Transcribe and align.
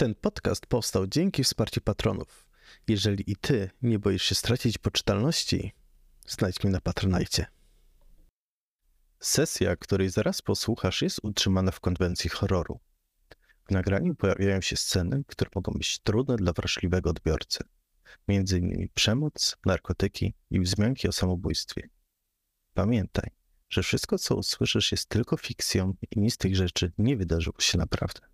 Ten 0.00 0.14
podcast 0.14 0.66
powstał 0.66 1.06
dzięki 1.06 1.44
wsparciu 1.44 1.80
patronów. 1.80 2.46
Jeżeli 2.88 3.30
i 3.30 3.36
ty 3.36 3.70
nie 3.82 3.98
boisz 3.98 4.22
się 4.22 4.34
stracić 4.34 4.78
poczytalności, 4.78 5.72
znajdź 6.26 6.64
mnie 6.64 6.72
na 6.72 6.80
Patronajcie. 6.80 7.46
Sesja, 9.18 9.76
której 9.76 10.10
zaraz 10.10 10.42
posłuchasz, 10.42 11.02
jest 11.02 11.20
utrzymana 11.22 11.70
w 11.70 11.80
konwencji 11.80 12.30
horroru. 12.30 12.80
W 13.68 13.70
nagraniu 13.70 14.14
pojawiają 14.14 14.60
się 14.60 14.76
sceny, 14.76 15.22
które 15.26 15.50
mogą 15.54 15.72
być 15.72 15.98
trudne 15.98 16.36
dla 16.36 16.52
wrażliwego 16.52 17.10
odbiorcy. 17.10 17.64
Między 18.28 18.58
innymi 18.58 18.88
przemoc, 18.94 19.56
narkotyki 19.66 20.34
i 20.50 20.60
wzmianki 20.60 21.08
o 21.08 21.12
samobójstwie. 21.12 21.88
Pamiętaj, 22.74 23.30
że 23.70 23.82
wszystko, 23.82 24.18
co 24.18 24.36
usłyszysz, 24.36 24.92
jest 24.92 25.08
tylko 25.08 25.36
fikcją 25.36 25.94
i 26.10 26.20
nic 26.20 26.34
z 26.34 26.38
tych 26.38 26.56
rzeczy 26.56 26.92
nie 26.98 27.16
wydarzyło 27.16 27.60
się 27.60 27.78
naprawdę. 27.78 28.29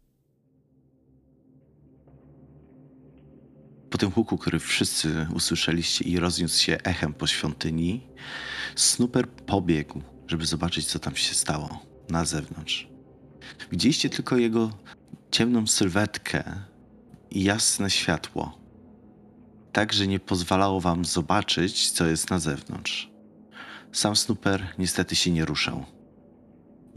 Po 3.97 4.01
tym 4.01 4.11
huku, 4.11 4.39
który 4.39 4.59
wszyscy 4.59 5.27
usłyszeliście 5.35 6.05
i 6.05 6.19
rozniósł 6.19 6.63
się 6.63 6.79
echem 6.85 7.15
po 7.15 7.27
świątyni, 7.27 8.07
Snooper 8.75 9.29
pobiegł, 9.29 10.03
żeby 10.27 10.47
zobaczyć, 10.47 10.87
co 10.87 10.99
tam 10.99 11.17
się 11.17 11.35
stało 11.35 11.87
na 12.09 12.25
zewnątrz. 12.25 12.89
Widzieliście 13.73 14.11
tylko 14.11 14.37
jego 14.37 14.71
ciemną 15.31 15.67
sylwetkę 15.67 16.45
i 17.31 17.45
jasne 17.45 17.91
światło, 17.91 18.59
tak 19.73 19.93
że 19.93 20.07
nie 20.07 20.21
pozwalało 20.21 20.81
wam 20.81 21.05
zobaczyć, 21.05 21.91
co 21.91 22.07
jest 22.07 22.31
na 22.31 22.39
zewnątrz. 22.39 23.11
Sam 23.93 24.17
Snooper 24.17 24.75
niestety 24.79 25.17
się 25.17 25.31
nie 25.31 25.45
ruszał. 25.45 25.85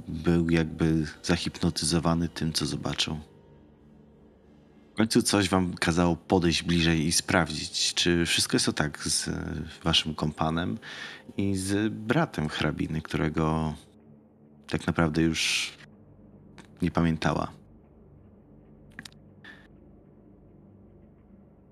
Był 0.07 0.49
jakby 0.49 1.07
zahipnotyzowany 1.23 2.29
tym, 2.29 2.53
co 2.53 2.65
zobaczył. 2.65 3.19
Końcu 4.99 5.21
coś 5.21 5.49
wam 5.49 5.73
kazało 5.73 6.15
podejść 6.15 6.63
bliżej 6.63 7.05
i 7.05 7.11
sprawdzić, 7.11 7.93
czy 7.93 8.25
wszystko 8.25 8.55
jest 8.55 8.69
o 8.69 8.73
tak 8.73 9.03
z 9.03 9.29
waszym 9.83 10.15
kompanem 10.15 10.77
i 11.37 11.55
z 11.55 11.93
bratem 11.93 12.49
hrabiny, 12.49 13.01
którego 13.01 13.73
tak 14.69 14.87
naprawdę 14.87 15.21
już 15.21 15.71
nie 16.81 16.91
pamiętała. 16.91 17.51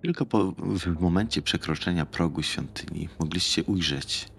Tylko 0.02 0.26
po, 0.26 0.52
w 0.58 1.02
momencie 1.02 1.42
przekroczenia 1.42 2.06
progu 2.06 2.44
świątyni 2.44 3.10
mogliście 3.20 3.64
ujrzeć 3.64 4.30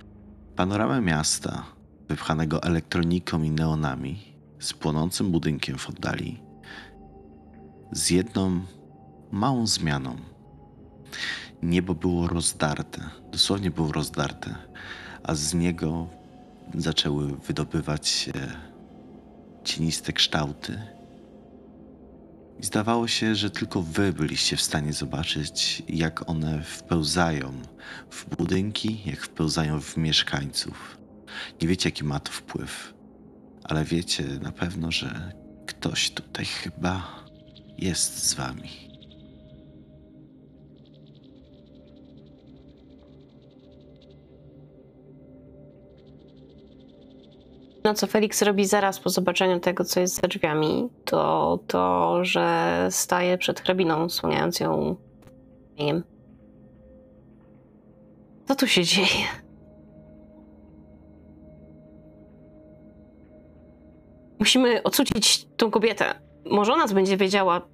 panoramę 0.57 1.01
miasta 1.01 1.65
wypchanego 2.09 2.63
elektroniką 2.63 3.43
i 3.43 3.51
neonami 3.51 4.19
z 4.59 4.73
płonącym 4.73 5.31
budynkiem 5.31 5.79
w 5.79 5.89
oddali 5.89 6.41
z 7.93 8.11
jedną 8.11 8.61
małą 9.31 9.67
zmianą. 9.67 10.17
Niebo 11.63 11.95
było 11.95 12.29
rozdarte, 12.29 13.11
dosłownie 13.33 13.71
było 13.71 13.93
rozdarte, 13.93 14.55
a 15.23 15.35
z 15.35 15.55
niego 15.55 16.09
zaczęły 16.75 17.37
wydobywać 17.37 18.09
się 18.09 18.33
cieniste 19.65 20.13
kształty. 20.13 20.83
I 22.61 22.65
zdawało 22.67 23.09
się, 23.09 23.35
że 23.35 23.51
tylko 23.51 23.83
wy 23.83 24.13
byliście 24.13 24.57
w 24.57 24.63
stanie 24.63 24.93
zobaczyć, 24.93 25.83
jak 25.89 26.31
one 26.31 26.63
wpełzają 26.63 27.53
w 28.11 28.37
budynki, 28.37 29.03
jak 29.07 29.21
wpełzają 29.21 29.81
w 29.81 29.97
mieszkańców. 29.97 30.99
Nie 31.63 31.69
wiecie, 31.69 31.89
jaki 31.89 32.05
ma 32.05 32.21
to 32.21 32.33
wpływ, 32.33 32.95
ale 33.65 33.85
wiecie 33.85 34.25
na 34.43 34.53
pewno, 34.53 34.93
że 34.93 35.33
ktoś 35.67 36.11
tutaj 36.11 36.45
chyba 36.45 37.25
jest 37.79 38.29
z 38.29 38.35
wami. 38.35 38.88
No 47.85 47.95
co 47.95 48.07
Felix 48.07 48.43
robi 48.43 48.67
zaraz 48.67 49.01
po 49.01 49.11
zobaczeniu 49.11 49.61
tego, 49.61 49.85
co 49.85 50.01
jest 50.01 50.21
za 50.21 50.29
drzwiami, 50.29 50.89
to 51.05 51.59
to, 51.67 52.19
że 52.25 52.89
staje 52.91 53.39
przed 53.39 53.61
hrabiną, 53.61 54.09
słaniając 54.09 54.61
ją 54.61 54.97
imieniem. 55.77 56.03
Co 58.49 58.55
tu 58.55 58.67
się 58.67 58.85
dzieje? 58.85 59.25
Musimy 64.39 64.83
odsucić 64.83 65.47
tą 65.57 65.71
kobietę. 65.71 66.15
Może 66.45 66.73
ona 66.73 66.87
będzie 66.87 67.17
wiedziała, 67.17 67.69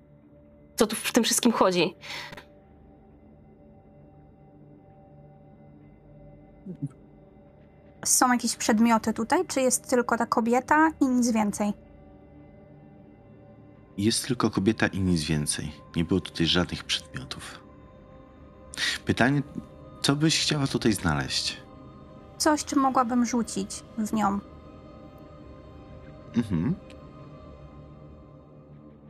co 0.76 0.86
tu 0.86 0.96
w 0.96 1.12
tym 1.12 1.24
wszystkim 1.24 1.52
chodzi. 1.52 1.94
Są 8.04 8.32
jakieś 8.32 8.56
przedmioty 8.56 9.12
tutaj, 9.12 9.46
czy 9.46 9.60
jest 9.60 9.88
tylko 9.88 10.16
ta 10.16 10.26
kobieta 10.26 10.90
i 11.00 11.06
nic 11.06 11.30
więcej? 11.30 11.72
Jest 13.98 14.26
tylko 14.26 14.50
kobieta 14.50 14.86
i 14.86 15.00
nic 15.00 15.22
więcej. 15.22 15.72
Nie 15.96 16.04
było 16.04 16.20
tutaj 16.20 16.46
żadnych 16.46 16.84
przedmiotów. 16.84 17.60
Pytanie, 19.04 19.42
co 20.02 20.16
byś 20.16 20.42
chciała 20.42 20.66
tutaj 20.66 20.92
znaleźć? 20.92 21.62
Coś, 22.38 22.64
czym 22.64 22.78
mogłabym 22.78 23.26
rzucić 23.26 23.82
w 23.98 24.12
nią. 24.12 24.40
Mhm. 26.36 26.74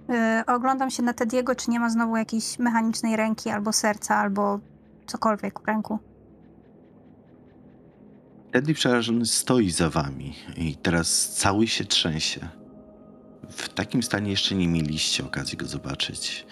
Yy, 0.09 0.55
oglądam 0.55 0.91
się 0.91 1.03
na 1.03 1.13
Tediego, 1.13 1.55
czy 1.55 1.71
nie 1.71 1.81
ma 1.81 1.91
znowu 1.91 2.17
jakiejś 2.17 2.59
mechanicznej 2.59 3.17
ręki, 3.17 3.51
albo 3.51 3.73
serca, 3.73 4.17
albo 4.17 4.61
cokolwiek 5.07 5.61
w 5.61 5.67
ręku. 5.67 5.99
Teddy 8.55 8.75
przerażony 8.75 9.27
stoi 9.27 9.71
za 9.71 9.91
wami 9.91 10.35
i 10.57 10.77
teraz 10.77 11.29
cały 11.29 11.67
się 11.67 11.85
trzęsie. 11.85 12.49
W 13.51 13.69
takim 13.69 14.03
stanie 14.03 14.31
jeszcze 14.31 14.55
nie 14.55 14.69
mieliście 14.69 15.25
okazji 15.25 15.59
go 15.59 15.67
zobaczyć. 15.67 16.47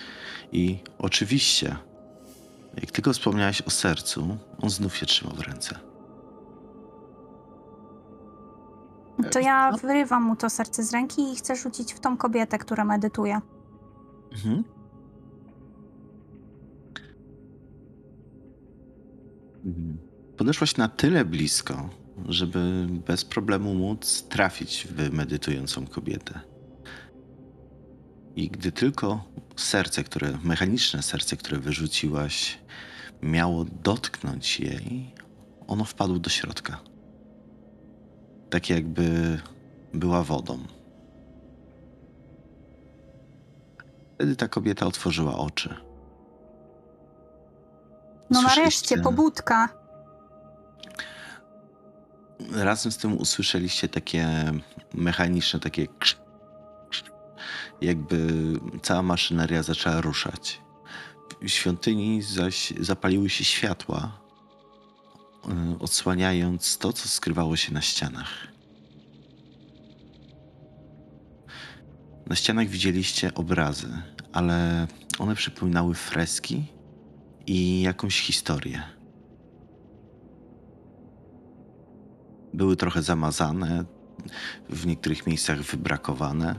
I 0.52 0.78
oczywiście, 0.98 1.76
jak 2.80 2.90
tylko 2.90 3.12
wspomniałeś 3.12 3.62
o 3.62 3.70
sercu, 3.70 4.38
on 4.62 4.70
znów 4.70 4.96
się 4.96 5.06
trzymał 5.06 5.36
w 5.36 5.40
ręce. 5.40 5.78
To 9.30 9.40
ja 9.40 9.72
wyrywam 9.72 10.22
mu 10.22 10.36
to 10.36 10.50
serce 10.50 10.82
z 10.82 10.92
ręki 10.92 11.32
i 11.32 11.36
chcę 11.36 11.56
rzucić 11.56 11.92
w 11.92 12.00
tą 12.00 12.16
kobietę, 12.16 12.58
która 12.58 12.84
medytuje. 12.84 13.40
Mhm. 14.32 14.64
Mhm. 19.64 20.11
Podeszłaś 20.42 20.76
na 20.76 20.88
tyle 20.88 21.24
blisko, 21.24 21.90
żeby 22.28 22.86
bez 23.06 23.24
problemu 23.24 23.74
móc 23.74 24.22
trafić 24.28 24.86
w 24.90 25.12
medytującą 25.12 25.86
kobietę. 25.86 26.40
I 28.36 28.48
gdy 28.50 28.72
tylko 28.72 29.24
serce, 29.56 30.04
które, 30.04 30.38
mechaniczne 30.44 31.02
serce, 31.02 31.36
które 31.36 31.58
wyrzuciłaś, 31.58 32.58
miało 33.22 33.64
dotknąć 33.82 34.60
jej, 34.60 35.14
ono 35.66 35.84
wpadło 35.84 36.18
do 36.18 36.30
środka. 36.30 36.80
Tak 38.50 38.70
jakby 38.70 39.38
była 39.94 40.22
wodą. 40.22 40.58
Wtedy 44.14 44.36
ta 44.36 44.48
kobieta 44.48 44.86
otworzyła 44.86 45.38
oczy. 45.38 45.74
No 48.30 48.40
Słyszeliście- 48.40 48.60
nareszcie, 48.96 48.98
pobudka. 48.98 49.81
Razem 52.50 52.92
z 52.92 52.96
tym 52.96 53.18
usłyszeliście 53.18 53.88
takie 53.88 54.52
mechaniczne, 54.94 55.60
takie 55.60 55.86
krz, 55.86 56.16
krz, 56.90 57.04
jakby 57.80 58.26
cała 58.82 59.02
maszyneria 59.02 59.62
zaczęła 59.62 60.00
ruszać. 60.00 60.60
W 61.42 61.48
świątyni 61.48 62.22
zaś 62.22 62.72
zapaliły 62.80 63.30
się 63.30 63.44
światła, 63.44 64.18
y, 65.74 65.78
odsłaniając 65.78 66.78
to, 66.78 66.92
co 66.92 67.08
skrywało 67.08 67.56
się 67.56 67.74
na 67.74 67.80
ścianach. 67.80 68.52
Na 72.26 72.36
ścianach 72.36 72.68
widzieliście 72.68 73.34
obrazy, 73.34 74.02
ale 74.32 74.86
one 75.18 75.34
przypominały 75.34 75.94
freski 75.94 76.64
i 77.46 77.82
jakąś 77.82 78.20
historię. 78.20 78.82
były 82.54 82.76
trochę 82.76 83.02
zamazane, 83.02 83.84
w 84.68 84.86
niektórych 84.86 85.26
miejscach 85.26 85.62
wybrakowane, 85.62 86.54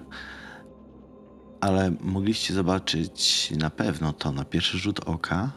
ale 1.62 1.92
mogliście 2.02 2.54
zobaczyć 2.54 3.52
na 3.60 3.70
pewno 3.70 4.14
to 4.14 4.32
na 4.32 4.46
pierwszy 4.46 4.78
rzut 4.78 5.00
oka, 5.00 5.52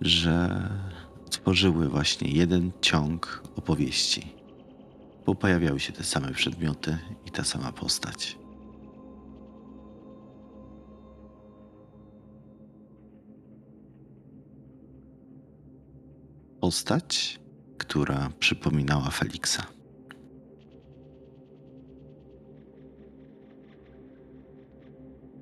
że 0.00 0.68
tworzyły 1.30 1.88
właśnie 1.88 2.30
jeden 2.30 2.72
ciąg 2.80 3.42
opowieści, 3.56 4.34
bo 5.26 5.34
pojawiały 5.34 5.80
się 5.80 5.92
te 5.92 6.04
same 6.04 6.32
przedmioty 6.32 6.98
i 7.26 7.30
ta 7.30 7.44
sama 7.44 7.72
postać. 7.72 8.38
Postać 16.60 17.43
która 17.78 18.30
przypominała 18.38 19.10
Feliksa. 19.10 19.62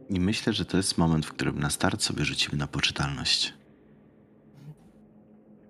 I 0.09 0.21
myślę, 0.21 0.53
że 0.53 0.65
to 0.65 0.77
jest 0.77 0.99
moment, 0.99 1.27
w 1.27 1.33
którym 1.33 1.61
na 1.61 1.71
start 1.71 2.03
sobie 2.03 2.25
rzucimy 2.25 2.57
na 2.59 2.67
poczytalność. 2.67 3.55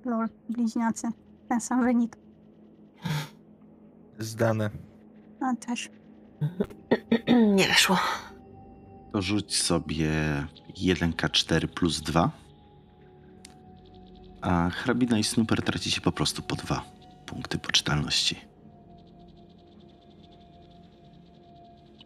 Lol, 0.04 0.28
bliźniacy. 0.48 1.08
Ten 1.48 1.60
sam 1.60 1.84
wynik. 1.84 2.16
Zdane. 4.18 4.70
A 5.40 5.54
też. 5.56 5.90
Nie 7.54 7.68
weszło. 7.68 7.98
To 9.12 9.22
rzuć 9.22 9.56
sobie 9.56 10.10
1K4 10.74 11.68
plus 11.68 12.00
2. 12.00 12.41
A 14.42 14.70
hrabina 14.70 15.18
i 15.18 15.24
snooper 15.24 15.62
tracicie 15.62 16.00
po 16.00 16.12
prostu 16.12 16.42
po 16.42 16.56
dwa 16.56 16.84
punkty 17.26 17.58
poczytalności. 17.58 18.36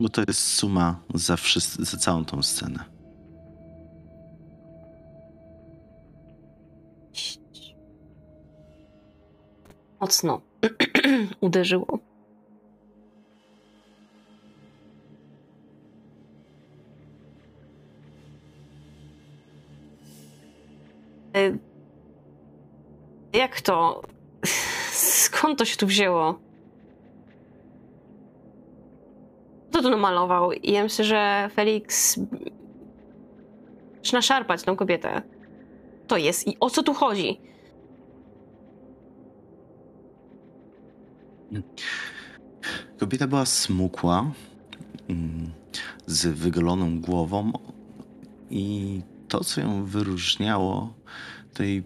Bo 0.01 0.09
to 0.09 0.23
jest 0.29 0.47
suma 0.47 1.01
za, 1.15 1.37
za 1.79 1.97
całą 1.97 2.25
tą 2.25 2.43
scenę. 2.43 2.97
Mocno 10.01 10.41
uderzyło. 11.41 11.99
Y, 21.37 21.59
Jak 23.33 23.61
to? 23.61 24.03
Skąd 24.93 25.59
to 25.59 25.65
się 25.65 25.77
tu 25.77 25.87
wzięło? 25.87 26.39
Kto 29.71 29.83
to 29.83 29.91
namalował? 29.91 30.53
I 30.53 30.73
ja 30.73 30.83
myślę, 30.83 31.05
że 31.05 31.51
Felix 31.55 32.19
zaczyna 34.07 34.23
szarpać 34.23 34.63
tą 34.63 34.77
kobietę. 34.77 35.23
To 36.07 36.17
jest 36.17 36.49
i 36.49 36.57
o 36.61 36.71
co 36.71 36.83
tu 36.83 36.95
chodzi? 36.95 37.41
Kobieta 42.99 43.27
była 43.27 43.47
smukła, 43.47 44.31
mm, 45.09 45.53
z 46.07 46.27
wygoloną 46.27 47.01
głową 47.01 47.53
i 48.51 49.01
to, 49.29 49.45
co 49.45 49.61
ją 49.61 49.85
wyróżniało, 49.85 50.95
to, 51.55 51.63
jej, 51.63 51.83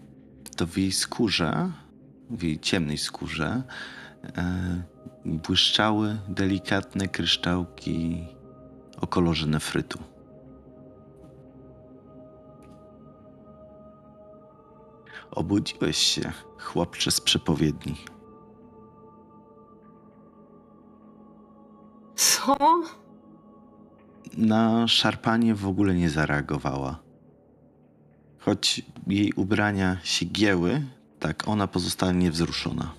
to 0.61 0.67
w 0.67 0.77
jej 0.77 0.91
skórze, 0.91 1.71
w 2.29 2.43
jej 2.43 2.59
ciemnej 2.59 2.97
skórze, 2.97 3.63
e, 4.37 4.83
błyszczały 5.25 6.17
delikatne 6.29 7.07
kryształki 7.07 8.27
o 9.01 9.07
kolorze 9.07 9.47
nefrytu. 9.47 9.99
Obudziłeś 15.31 15.97
się, 15.97 16.31
chłopcze 16.59 17.11
z 17.11 17.21
przepowiedni. 17.21 17.95
Co? 22.15 22.57
Na 24.37 24.87
szarpanie 24.87 25.55
w 25.55 25.67
ogóle 25.67 25.95
nie 25.95 26.09
zareagowała. 26.09 27.10
Choć 28.41 28.81
jej 29.07 29.33
ubrania 29.33 29.97
się 30.03 30.25
gięły, 30.25 30.81
tak 31.19 31.47
ona 31.47 31.67
pozostała 31.67 32.11
niewzruszona. 32.11 32.93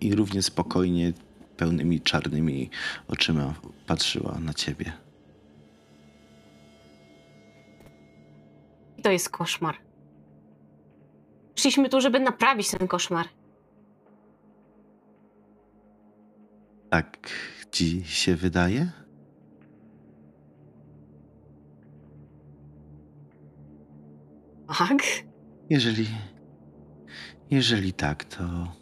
I 0.00 0.14
równie 0.14 0.42
spokojnie, 0.42 1.12
pełnymi 1.56 2.00
czarnymi 2.00 2.70
oczyma 3.08 3.54
patrzyła 3.86 4.38
na 4.38 4.54
ciebie. 4.54 4.92
To 9.02 9.10
jest 9.10 9.28
koszmar. 9.28 9.76
Przyszliśmy 11.54 11.88
tu, 11.88 12.00
żeby 12.00 12.20
naprawić 12.20 12.70
ten 12.70 12.88
koszmar. 12.88 13.26
Tak 16.90 17.30
ci 17.70 18.04
się 18.04 18.36
wydaje? 18.36 18.92
Tak? 24.68 25.02
Jeżeli. 25.70 26.06
Jeżeli 27.50 27.92
tak, 27.92 28.24
to. 28.24 28.72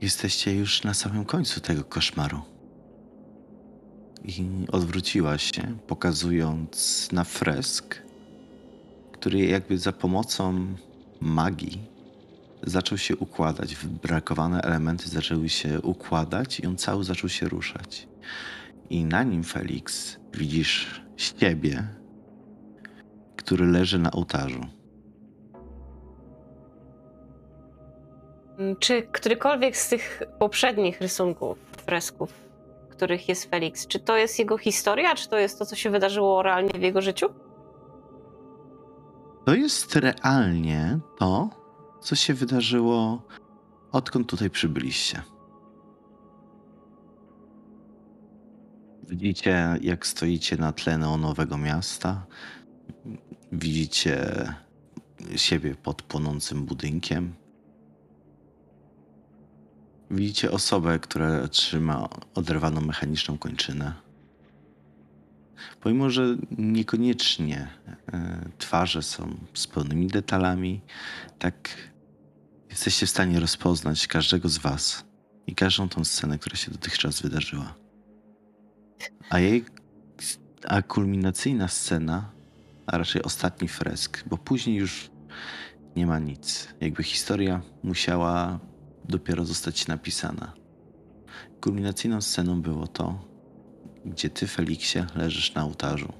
Jesteście 0.00 0.56
już 0.56 0.84
na 0.84 0.94
samym 0.94 1.24
końcu 1.24 1.60
tego 1.60 1.84
koszmaru. 1.84 2.40
I 4.24 4.66
odwróciła 4.72 5.38
się, 5.38 5.78
pokazując 5.86 7.08
na 7.12 7.24
fresk, 7.24 8.02
który 9.12 9.38
jakby 9.38 9.78
za 9.78 9.92
pomocą 9.92 10.66
magii 11.20 11.88
zaczął 12.62 12.98
się 12.98 13.16
układać. 13.16 13.76
Wybrakowane 13.76 14.62
elementy 14.62 15.08
zaczęły 15.08 15.48
się 15.48 15.80
układać 15.80 16.60
i 16.60 16.66
on 16.66 16.76
cały 16.76 17.04
zaczął 17.04 17.28
się 17.28 17.48
ruszać. 17.48 18.08
I 18.90 19.04
na 19.04 19.22
nim, 19.22 19.44
Felix, 19.44 20.16
widzisz 20.34 21.02
siebie, 21.16 21.99
który 23.50 23.66
leży 23.66 23.98
na 23.98 24.10
ołtarzu. 24.10 24.66
Mm, 28.58 28.76
Czy 28.76 29.02
którykolwiek 29.02 29.76
z 29.76 29.88
tych 29.88 30.22
poprzednich 30.38 31.00
rysunków, 31.00 31.58
fresków, 31.86 32.32
których 32.90 33.28
jest 33.28 33.50
Felix, 33.50 33.86
czy 33.86 33.98
to 33.98 34.16
jest 34.16 34.38
jego 34.38 34.58
historia, 34.58 35.14
czy 35.14 35.28
to 35.28 35.38
jest 35.38 35.58
to, 35.58 35.66
co 35.66 35.76
się 35.76 35.90
wydarzyło 35.90 36.42
realnie 36.42 36.70
w 36.78 36.82
jego 36.82 37.02
życiu? 37.02 37.26
To 39.44 39.54
jest 39.54 39.96
realnie 39.96 40.98
to, 41.18 41.50
co 42.00 42.14
się 42.14 42.34
wydarzyło, 42.34 43.22
odkąd 43.92 44.28
tutaj 44.28 44.50
przybyliście. 44.50 45.22
Widzicie, 49.08 49.78
jak 49.80 50.06
stoicie 50.06 50.56
na 50.56 50.72
tle 50.72 50.98
neonowego 50.98 51.56
miasta. 51.58 52.26
Widzicie 53.52 54.46
siebie 55.36 55.74
pod 55.74 56.02
płonącym 56.02 56.64
budynkiem. 56.64 57.34
Widzicie 60.10 60.50
osobę, 60.50 60.98
która 60.98 61.48
trzyma 61.48 62.08
oderwaną 62.34 62.80
mechaniczną 62.80 63.38
kończynę. 63.38 63.94
Pomimo, 65.80 66.10
że 66.10 66.36
niekoniecznie 66.58 67.68
e, 68.12 68.48
twarze 68.58 69.02
są 69.02 69.36
z 69.54 69.66
pełnymi 69.66 70.06
detalami, 70.06 70.80
tak 71.38 71.54
jesteście 72.70 73.06
w 73.06 73.10
stanie 73.10 73.40
rozpoznać 73.40 74.06
każdego 74.06 74.48
z 74.48 74.58
Was 74.58 75.04
i 75.46 75.54
każdą 75.54 75.88
tą 75.88 76.04
scenę, 76.04 76.38
która 76.38 76.56
się 76.56 76.70
dotychczas 76.70 77.22
wydarzyła. 77.22 77.74
A 79.30 79.38
jej, 79.38 79.64
a 80.68 80.82
kulminacyjna 80.82 81.68
scena, 81.68 82.32
a 82.90 82.98
raczej 82.98 83.22
ostatni 83.22 83.68
fresk, 83.68 84.24
bo 84.26 84.38
później 84.38 84.76
już 84.76 85.10
nie 85.96 86.06
ma 86.06 86.18
nic. 86.18 86.68
Jakby 86.80 87.02
historia 87.02 87.62
musiała 87.82 88.58
dopiero 89.08 89.44
zostać 89.44 89.86
napisana. 89.86 90.52
Kulminacyjną 91.60 92.20
sceną 92.20 92.62
było 92.62 92.86
to, 92.86 93.24
gdzie 94.04 94.30
ty, 94.30 94.46
Feliksie, 94.46 94.98
leżysz 95.16 95.54
na 95.54 95.64
ołtarzu. 95.64 96.12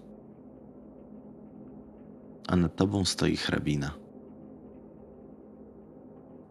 A 2.48 2.56
nad 2.56 2.76
tobą 2.76 3.04
stoi 3.04 3.36
hrabina. 3.36 3.94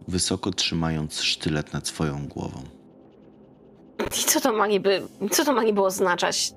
Wysoko 0.08 0.52
trzymając 0.52 1.22
sztylet 1.22 1.74
nad 1.74 1.88
swoją 1.88 2.28
głową. 2.28 2.64
I 4.22 4.24
co 4.24 4.42
to 4.42 4.54
ma 4.54 4.68
niby, 4.68 5.02
co 5.32 5.46
to 5.46 5.54
ma 5.54 5.64
niby 5.64 5.82
oznaczać? 5.82 6.54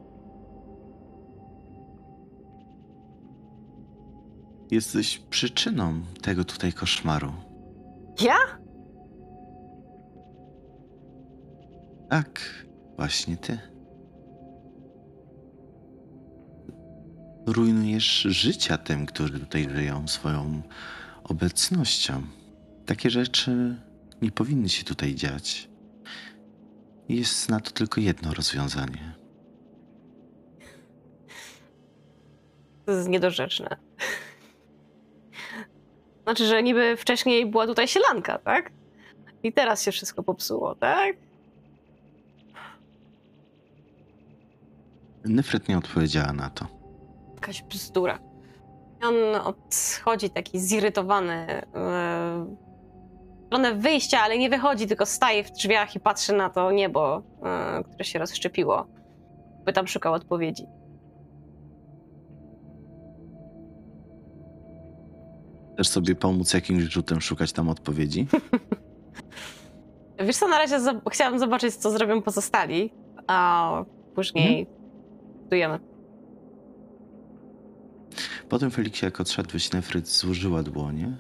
Jesteś 4.72 5.18
przyczyną 5.30 6.02
tego 6.22 6.44
tutaj 6.44 6.72
koszmaru. 6.72 7.32
Ja? 8.20 8.36
Tak, 12.10 12.40
właśnie 12.96 13.36
ty. 13.36 13.58
Rujnujesz 17.46 18.20
życia 18.22 18.78
tym, 18.78 19.06
którzy 19.06 19.40
tutaj 19.40 19.68
żyją 19.70 20.08
swoją 20.08 20.62
obecnością. 21.24 22.22
Takie 22.86 23.10
rzeczy 23.10 23.76
nie 24.22 24.30
powinny 24.30 24.68
się 24.68 24.84
tutaj 24.84 25.14
dziać. 25.14 25.68
Jest 27.08 27.48
na 27.48 27.60
to 27.60 27.70
tylko 27.70 28.00
jedno 28.00 28.34
rozwiązanie. 28.34 29.14
To 32.86 32.92
jest 32.92 33.08
niedorzeczne. 33.08 33.76
Znaczy, 36.22 36.46
że 36.46 36.62
niby 36.62 36.96
wcześniej 36.96 37.46
była 37.46 37.66
tutaj 37.66 37.88
sielanka, 37.88 38.38
tak? 38.38 38.70
I 39.42 39.52
teraz 39.52 39.82
się 39.82 39.92
wszystko 39.92 40.22
popsuło, 40.22 40.74
tak? 40.74 41.16
Nefret 45.24 45.68
nie 45.68 45.78
odpowiedziała 45.78 46.32
na 46.32 46.50
to. 46.50 46.66
Jakaś 47.34 47.62
bzdura. 47.62 48.18
I 49.02 49.04
on 49.04 49.14
odchodzi 49.44 50.30
taki 50.30 50.60
zirytowany 50.60 51.46
yy, 51.48 51.62
w 53.42 53.46
stronę 53.46 53.74
wyjścia, 53.74 54.20
ale 54.20 54.38
nie 54.38 54.50
wychodzi, 54.50 54.86
tylko 54.86 55.06
staje 55.06 55.44
w 55.44 55.50
drzwiach 55.50 55.96
i 55.96 56.00
patrzy 56.00 56.32
na 56.32 56.50
to 56.50 56.72
niebo, 56.72 57.22
yy, 57.76 57.84
które 57.84 58.04
się 58.04 58.18
rozszczepiło. 58.18 58.86
By 59.64 59.72
tam 59.72 59.88
szukał 59.88 60.12
odpowiedzi. 60.14 60.66
Chcesz 65.82 65.92
sobie 65.92 66.14
pomóc 66.14 66.54
jakimś 66.54 66.82
rzutem 66.82 67.20
szukać 67.20 67.52
tam 67.52 67.68
odpowiedzi? 67.68 68.26
Wiesz 70.26 70.36
co, 70.36 70.48
na 70.48 70.58
razie 70.58 70.80
zob- 70.80 71.10
chciałam 71.10 71.38
zobaczyć, 71.38 71.74
co 71.74 71.90
zrobią 71.90 72.22
pozostali, 72.22 72.92
a 73.26 73.84
później 74.14 74.66
budujemy. 75.42 75.78
Potem 78.48 78.70
Feliksie, 78.70 79.04
jak 79.04 79.20
odszedłeś, 79.20 79.72
Nefryt 79.72 80.08
złożyła 80.08 80.62
dłonie 80.62 81.16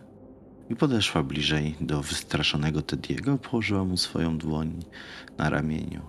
i 0.70 0.76
podeszła 0.76 1.22
bliżej 1.22 1.76
do 1.80 2.00
wystraszonego 2.02 2.82
Tediego, 2.82 3.38
położyła 3.38 3.84
mu 3.84 3.96
swoją 3.96 4.38
dłoń 4.38 4.84
na 5.38 5.50
ramieniu. 5.50 6.02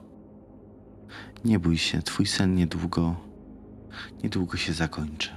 Nie 1.46 1.60
bój 1.60 1.78
się, 1.78 2.02
twój 2.02 2.26
sen 2.26 2.56
niedługo, 2.56 3.16
niedługo 4.24 4.58
się 4.58 4.74
zakończy. 4.74 5.30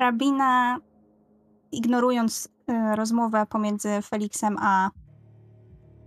Rabina, 0.00 0.78
ignorując 1.76 2.48
y, 2.70 2.96
rozmowę 2.96 3.46
pomiędzy 3.46 4.02
Feliksem 4.02 4.56
a 4.60 4.90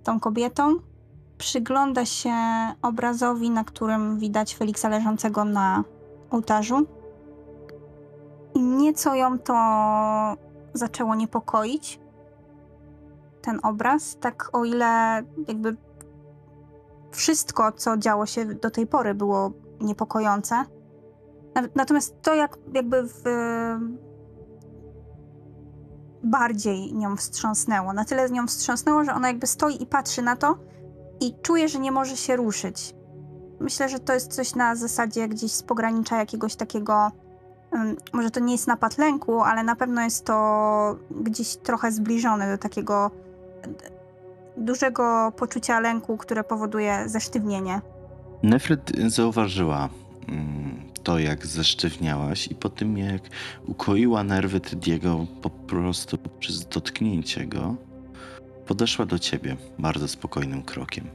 tą 0.03 0.19
kobietą, 0.19 0.75
przygląda 1.38 2.05
się 2.05 2.33
obrazowi, 2.81 3.50
na 3.50 3.63
którym 3.63 4.19
widać 4.19 4.55
Feliksa 4.55 4.89
leżącego 4.89 5.45
na 5.45 5.83
ołtarzu. 6.31 6.88
I 8.55 8.62
nieco 8.62 9.15
ją 9.15 9.39
to 9.39 9.53
zaczęło 10.74 11.15
niepokoić. 11.15 12.00
Ten 13.41 13.59
obraz, 13.63 14.17
tak 14.19 14.50
o 14.53 14.65
ile 14.65 15.21
jakby 15.47 15.75
wszystko, 17.12 17.71
co 17.71 17.97
działo 17.97 18.25
się 18.25 18.45
do 18.45 18.71
tej 18.71 18.88
pory, 18.88 19.13
było 19.13 19.51
niepokojące. 19.81 20.55
Na- 21.55 21.67
Natomiast 21.75 22.21
to, 22.21 22.36
jak 22.36 22.57
jakby 22.74 23.03
w, 23.03 23.24
bardziej 26.24 26.93
nią 26.93 27.15
wstrząsnęło. 27.17 27.93
Na 27.93 28.05
tyle 28.05 28.29
nią 28.29 28.47
wstrząsnęło, 28.47 29.03
że 29.03 29.13
ona 29.13 29.27
jakby 29.27 29.47
stoi 29.47 29.83
i 29.83 29.86
patrzy 29.86 30.21
na 30.21 30.36
to 30.36 30.57
i 31.19 31.33
czuje, 31.41 31.69
że 31.69 31.79
nie 31.79 31.91
może 31.91 32.17
się 32.17 32.36
ruszyć. 32.36 32.93
Myślę, 33.59 33.89
że 33.89 34.00
to 34.00 34.13
jest 34.13 34.33
coś 34.33 34.55
na 34.55 34.75
zasadzie 34.75 35.27
gdzieś 35.27 35.51
z 35.51 35.63
pogranicza 35.63 36.17
jakiegoś 36.17 36.55
takiego. 36.55 37.12
może 38.13 38.31
to 38.31 38.39
nie 38.39 38.51
jest 38.51 38.67
napad 38.67 38.97
lęku, 38.97 39.41
ale 39.41 39.63
na 39.63 39.75
pewno 39.75 40.01
jest 40.01 40.25
to 40.25 40.95
gdzieś 41.12 41.55
trochę 41.55 41.91
zbliżone 41.91 42.51
do 42.51 42.57
takiego 42.57 43.12
d- 43.63 43.89
dużego 44.57 45.31
poczucia 45.38 45.79
lęku, 45.79 46.17
które 46.17 46.43
powoduje 46.43 47.03
zesztywnienie. 47.05 47.81
Nefryt 48.43 48.91
zauważyła 49.07 49.89
mm, 50.27 50.87
to, 51.07 51.19
jak 51.19 51.45
zesztywniałaś 51.45 52.47
i 52.47 52.55
po 52.55 52.69
tym, 52.69 52.97
jak 52.97 53.21
ukoiła 53.67 54.23
nerwy 54.23 54.59
Tediego 54.59 55.27
po 55.41 55.49
prostu 55.49 56.17
przez 56.39 56.67
dotknięcie 56.67 57.45
go, 57.45 57.75
podeszła 58.65 59.05
do 59.05 59.19
ciebie 59.19 59.57
bardzo 59.79 60.07
spokojnym 60.07 60.63
krokiem. 60.63 61.07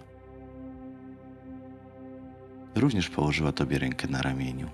Również 2.75 3.11
położyła 3.11 3.52
tobie 3.52 3.78
rękę 3.78 4.08
na 4.08 4.22
ramieniu. 4.22 4.70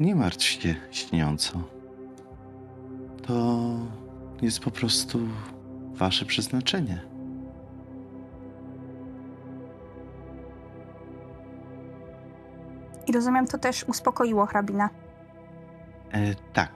Nie 0.00 0.14
martw 0.14 0.44
się, 0.44 0.74
śniąco. 0.90 1.62
To 3.26 3.68
jest 4.42 4.60
po 4.60 4.70
prostu 4.70 5.28
wasze 5.94 6.24
przeznaczenie. 6.24 7.09
I 13.10 13.12
rozumiem, 13.12 13.46
to 13.46 13.58
też 13.58 13.84
uspokoiło 13.84 14.46
hrabina. 14.46 14.90
E, 16.12 16.34
tak, 16.52 16.72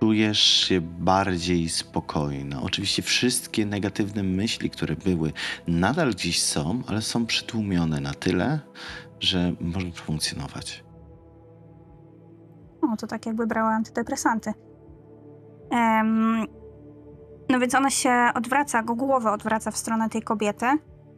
czujesz 0.00 0.40
się 0.40 0.80
bardziej 0.80 1.68
spokojna. 1.68 2.62
Oczywiście 2.62 3.02
wszystkie 3.02 3.66
negatywne 3.66 4.22
myśli, 4.22 4.70
które 4.70 4.96
były, 4.96 5.32
nadal 5.68 6.10
gdzieś 6.10 6.42
są, 6.42 6.82
ale 6.88 7.02
są 7.02 7.26
przytłumione 7.26 8.00
na 8.00 8.14
tyle, 8.14 8.60
że 9.20 9.52
możesz 9.60 9.94
funkcjonować. 9.94 10.84
No, 12.82 12.96
to 12.96 13.06
tak 13.06 13.26
jakby 13.26 13.46
brała 13.46 13.70
antydepresanty. 13.70 14.52
No 17.48 17.58
więc 17.60 17.74
ona 17.74 17.90
się 17.90 18.30
odwraca, 18.34 18.82
go 18.82 18.94
głowę 18.94 19.32
odwraca 19.32 19.70
w 19.70 19.76
stronę 19.76 20.08
tej 20.08 20.22
kobiety. 20.22 20.66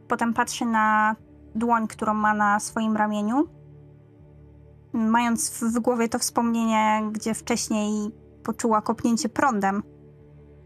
Potem 0.08 0.34
patrzy 0.34 0.64
na 0.64 1.16
dłoń, 1.54 1.88
którą 1.88 2.14
ma 2.14 2.34
na 2.34 2.60
swoim 2.60 2.96
ramieniu. 2.96 3.57
Mając 4.98 5.50
w, 5.50 5.78
głowie 5.78 6.08
to 6.08 6.18
wspomnienie, 6.18 7.02
gdzie 7.12 7.34
wcześniej 7.34 8.10
poczuła 8.44 8.82
kopnięcie 8.82 9.28
prądem, 9.28 9.82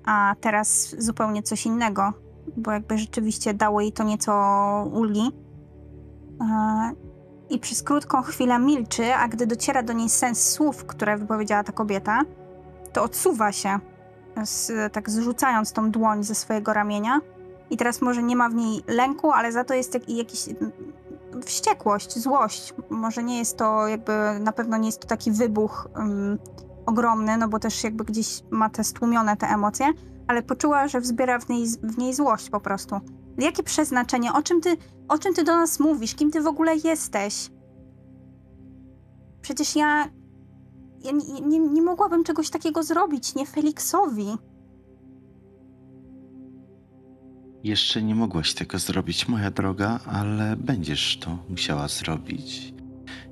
a 0.04 0.34
teraz 0.40 0.94
zupełnie 0.98 1.42
coś 1.42 1.66
innego, 1.66 2.12
bo 2.56 2.70
jakby 2.70 2.98
rzeczywiście 2.98 3.54
dało 3.54 3.80
jej 3.80 3.92
to 3.92 4.04
nieco 4.04 4.32
ulgi. 4.92 5.30
E, 6.40 6.92
i 7.50 7.58
przez 7.58 7.82
krótką 7.82 8.22
chwilę 8.22 8.58
milczy, 8.58 9.14
a 9.14 9.28
gdy 9.28 9.46
dociera 9.46 9.82
do 9.82 9.92
niej 9.92 10.08
sens 10.08 10.50
słów, 10.50 10.84
które 10.84 11.16
wypowiedziała 11.16 11.64
ta 11.64 11.72
kobieta, 11.72 12.20
to 12.92 13.02
odsuwa 13.02 13.52
się, 13.52 13.78
z, 14.44 14.92
tak 14.92 15.10
zrzucając 15.10 15.72
tą 15.72 15.90
dłoń 15.90 16.24
ze 16.24 16.34
swojego 16.34 16.72
ramienia. 16.72 17.20
I 17.70 17.76
teraz 17.76 18.02
może 18.02 18.22
nie 18.22 18.36
ma 18.36 18.48
w 18.48 18.54
niej 18.54 18.82
lęku, 18.86 19.32
ale 19.32 19.52
za 19.52 19.64
to 19.64 19.74
jest 19.74 19.94
jak, 19.94 20.08
jakiś 20.08 20.48
wściekłość, 21.44 22.18
złość. 22.18 22.74
Może 22.90 23.22
nie 23.22 23.38
jest 23.38 23.56
to 23.56 23.86
jakby, 23.86 24.12
na 24.40 24.52
pewno 24.52 24.76
nie 24.76 24.88
jest 24.88 25.00
to 25.00 25.08
taki 25.08 25.30
wybuch 25.30 25.88
um, 25.96 26.38
ogromny, 26.86 27.36
no 27.36 27.48
bo 27.48 27.58
też 27.58 27.84
jakby 27.84 28.04
gdzieś 28.04 28.42
ma 28.50 28.70
te 28.70 28.84
stłumione 28.84 29.36
te 29.36 29.46
emocje, 29.46 29.86
ale 30.26 30.42
poczuła, 30.42 30.88
że 30.88 31.00
wzbiera 31.00 31.38
w 31.38 31.48
niej, 31.48 31.66
w 31.82 31.98
niej 31.98 32.14
złość 32.14 32.50
po 32.50 32.60
prostu. 32.60 33.00
Jakie 33.38 33.62
przeznaczenie? 33.62 34.32
O 34.32 34.42
czym 34.42 34.60
ty, 34.60 34.76
o 35.08 35.18
czym 35.18 35.34
ty 35.34 35.44
do 35.44 35.56
nas 35.56 35.80
mówisz? 35.80 36.14
Kim 36.14 36.30
ty 36.30 36.42
w 36.42 36.46
ogóle 36.46 36.76
jesteś? 36.76 37.50
Przecież 39.42 39.76
ja. 39.76 40.08
Ja 41.00 41.12
nie, 41.12 41.40
nie, 41.40 41.58
nie 41.58 41.82
mogłabym 41.82 42.24
czegoś 42.24 42.50
takiego 42.50 42.82
zrobić, 42.82 43.34
nie 43.34 43.46
Feliksowi. 43.46 44.38
Jeszcze 47.64 48.02
nie 48.02 48.14
mogłaś 48.14 48.54
tego 48.54 48.78
zrobić, 48.78 49.28
moja 49.28 49.50
droga, 49.50 50.00
ale 50.06 50.56
będziesz 50.56 51.18
to 51.18 51.38
musiała 51.48 51.88
zrobić, 51.88 52.74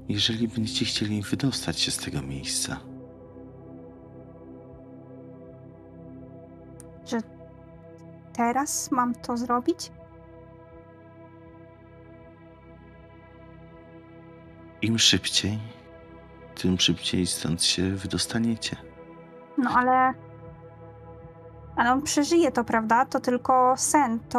jeżeli 0.09 0.49
będziecie 0.49 0.85
chcieli 0.85 1.23
wydostać 1.23 1.81
się 1.81 1.91
z 1.91 1.97
tego 1.97 2.23
miejsca. 2.23 2.81
Teraz 8.33 8.91
mam 8.91 9.15
to 9.15 9.37
zrobić? 9.37 9.93
Im 14.83 14.99
szybciej, 14.99 15.59
tym 16.55 16.79
szybciej 16.79 17.27
stąd 17.27 17.65
się 17.65 17.91
wydostaniecie. 17.91 18.77
No 19.59 19.71
ale. 19.71 20.30
Ale 21.81 21.93
on 21.93 22.03
przeżyje 22.03 22.53
to, 22.53 22.65
prawda? 22.65 23.05
To 23.07 23.21
tylko 23.21 23.75
sen, 23.77 24.19
to. 24.29 24.39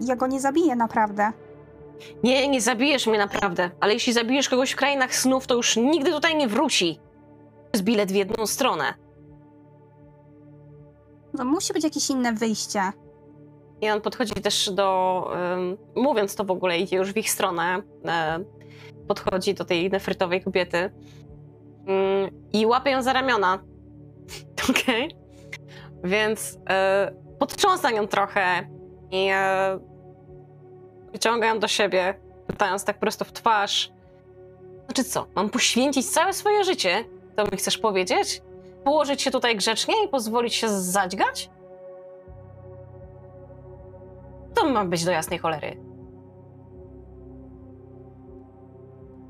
Ja 0.00 0.16
go 0.16 0.26
nie 0.26 0.40
zabiję 0.40 0.76
naprawdę. 0.76 1.32
Nie, 2.22 2.48
nie 2.48 2.60
zabijesz 2.60 3.06
mnie 3.06 3.18
naprawdę, 3.18 3.70
ale 3.80 3.94
jeśli 3.94 4.12
zabijesz 4.12 4.48
kogoś 4.48 4.70
w 4.70 4.76
krainach 4.76 5.14
snów, 5.14 5.46
to 5.46 5.54
już 5.54 5.76
nigdy 5.76 6.12
tutaj 6.12 6.36
nie 6.36 6.48
wróci. 6.48 7.00
To 7.62 7.70
jest 7.74 7.84
bilet 7.84 8.12
w 8.12 8.14
jedną 8.14 8.46
stronę. 8.46 8.94
No 11.34 11.44
musi 11.44 11.72
być 11.72 11.84
jakieś 11.84 12.10
inne 12.10 12.32
wyjście. 12.32 12.80
I 13.80 13.90
on 13.90 14.00
podchodzi 14.00 14.34
też 14.34 14.70
do. 14.70 15.30
ym, 15.54 15.76
mówiąc 16.02 16.34
to 16.34 16.44
w 16.44 16.50
ogóle, 16.50 16.78
idzie 16.78 16.96
już 16.96 17.12
w 17.12 17.16
ich 17.16 17.30
stronę. 17.30 17.82
e, 18.04 18.38
podchodzi 19.08 19.54
do 19.54 19.64
tej 19.64 19.90
nefrytowej 19.90 20.42
kobiety 20.42 20.78
ym, 20.78 20.90
i 22.52 22.66
łapie 22.66 22.90
ją 22.90 23.02
za 23.02 23.12
ramiona. 23.12 23.58
Okej. 24.70 25.25
Więc 26.06 26.58
e, 26.70 27.12
podtrząsa 27.38 27.90
nią 27.90 28.06
trochę 28.06 28.68
i 29.10 29.28
e, 29.32 29.78
wyciąga 31.12 31.46
ją 31.46 31.58
do 31.58 31.68
siebie, 31.68 32.14
pytając 32.46 32.84
tak 32.84 32.98
prosto 32.98 33.24
w 33.24 33.32
twarz. 33.32 33.92
Znaczy 34.86 35.04
co, 35.04 35.26
mam 35.34 35.50
poświęcić 35.50 36.10
całe 36.10 36.32
swoje 36.32 36.64
życie? 36.64 37.04
To 37.36 37.44
mi 37.44 37.56
chcesz 37.58 37.78
powiedzieć? 37.78 38.42
położyć 38.86 39.22
się 39.22 39.30
tutaj 39.30 39.56
grzecznie 39.56 39.94
i 40.04 40.08
pozwolić 40.08 40.54
się 40.54 40.68
zadźgać? 40.68 41.50
To 44.54 44.68
ma 44.70 44.84
być 44.84 45.04
do 45.04 45.10
jasnej 45.10 45.38
cholery. 45.38 45.76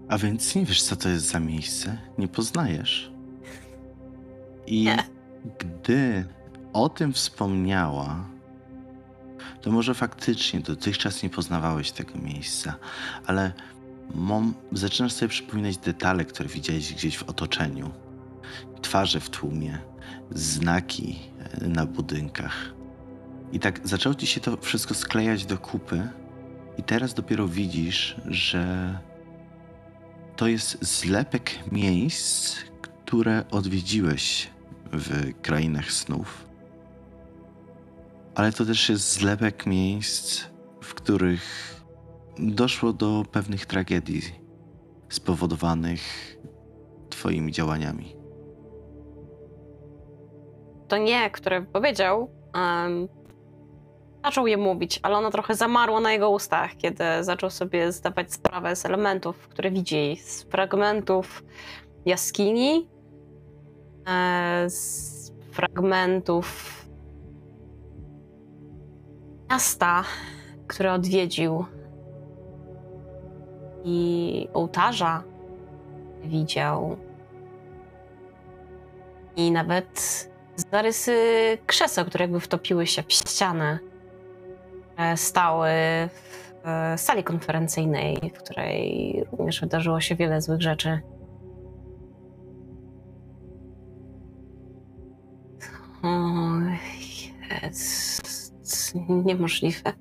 A 0.08 0.18
więc 0.18 0.54
nie 0.54 0.64
wiesz, 0.64 0.82
co 0.82 0.96
to 0.96 1.08
jest 1.08 1.26
za 1.26 1.40
miejsce? 1.40 1.98
Nie 2.18 2.28
poznajesz. 2.28 3.12
I 4.66 4.84
Nie. 4.84 5.04
gdy 5.58 6.24
o 6.76 6.88
tym 6.88 7.12
wspomniała, 7.12 8.24
to 9.60 9.70
może 9.70 9.94
faktycznie 9.94 10.60
dotychczas 10.60 11.22
nie 11.22 11.30
poznawałeś 11.30 11.90
tego 11.90 12.18
miejsca, 12.18 12.74
ale 13.26 13.52
mom, 14.14 14.54
zaczynasz 14.72 15.12
sobie 15.12 15.28
przypominać 15.28 15.76
detale, 15.76 16.24
które 16.24 16.48
widziałeś 16.48 16.94
gdzieś 16.94 17.18
w 17.18 17.22
otoczeniu. 17.22 17.90
Twarze 18.82 19.20
w 19.20 19.30
tłumie, 19.30 19.78
znaki 20.30 21.18
e, 21.38 21.68
na 21.68 21.86
budynkach. 21.86 22.74
I 23.52 23.60
tak 23.60 23.88
zaczęło 23.88 24.14
ci 24.14 24.26
się 24.26 24.40
to 24.40 24.56
wszystko 24.56 24.94
sklejać 24.94 25.46
do 25.46 25.58
kupy, 25.58 26.08
i 26.78 26.82
teraz 26.82 27.14
dopiero 27.14 27.48
widzisz, 27.48 28.16
że 28.26 28.98
to 30.36 30.46
jest 30.46 30.84
zlepek 30.84 31.50
miejsc, 31.72 32.56
które 32.80 33.44
odwiedziłeś 33.50 34.50
w 34.92 35.32
krainach 35.42 35.92
snów. 35.92 36.45
Ale 38.36 38.52
to 38.52 38.64
też 38.64 38.88
jest 38.88 39.12
zlepek 39.12 39.66
miejsc, 39.66 40.44
w 40.82 40.94
których 40.94 41.74
doszło 42.38 42.92
do 42.92 43.24
pewnych 43.32 43.66
tragedii 43.66 44.22
spowodowanych 45.08 46.00
Twoimi 47.10 47.52
działaniami. 47.52 48.16
To 50.88 50.96
nie, 50.96 51.30
które 51.30 51.62
powiedział, 51.62 52.30
em, 52.54 53.08
zaczął 54.24 54.46
je 54.46 54.56
mówić, 54.56 55.00
ale 55.02 55.16
ono 55.16 55.30
trochę 55.30 55.54
zamarło 55.54 56.00
na 56.00 56.12
jego 56.12 56.30
ustach, 56.30 56.76
kiedy 56.76 57.04
zaczął 57.20 57.50
sobie 57.50 57.92
zdawać 57.92 58.32
sprawę 58.32 58.76
z 58.76 58.86
elementów, 58.86 59.48
które 59.48 59.70
widzi, 59.70 60.16
z 60.24 60.42
fragmentów 60.42 61.44
jaskini, 62.06 62.88
e, 64.08 64.70
z 64.70 65.32
fragmentów 65.50 66.85
miasta, 69.50 70.04
które 70.66 70.92
odwiedził 70.92 71.64
i 73.84 74.48
ołtarza 74.54 75.22
widział 76.24 76.96
i 79.36 79.50
nawet 79.50 80.28
zarysy 80.72 81.18
krzeseł, 81.66 82.04
które 82.04 82.24
jakby 82.24 82.40
wtopiły 82.40 82.86
się 82.86 83.02
w 83.02 83.12
ścianę, 83.12 83.78
które 84.92 85.16
stały 85.16 85.68
w 86.08 86.60
e, 86.64 86.98
sali 86.98 87.24
konferencyjnej, 87.24 88.32
w 88.34 88.38
której 88.38 89.24
również 89.32 89.60
wydarzyło 89.60 90.00
się 90.00 90.16
wiele 90.16 90.40
złych 90.40 90.62
rzeczy. 90.62 91.00
O, 96.02 96.08
jest 97.62 98.25
niemożliwe. 99.24 99.92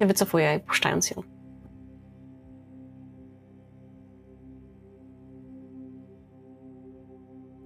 Ja 0.00 0.06
wycofuję, 0.06 0.60
puszczając 0.60 1.10
ją. 1.10 1.22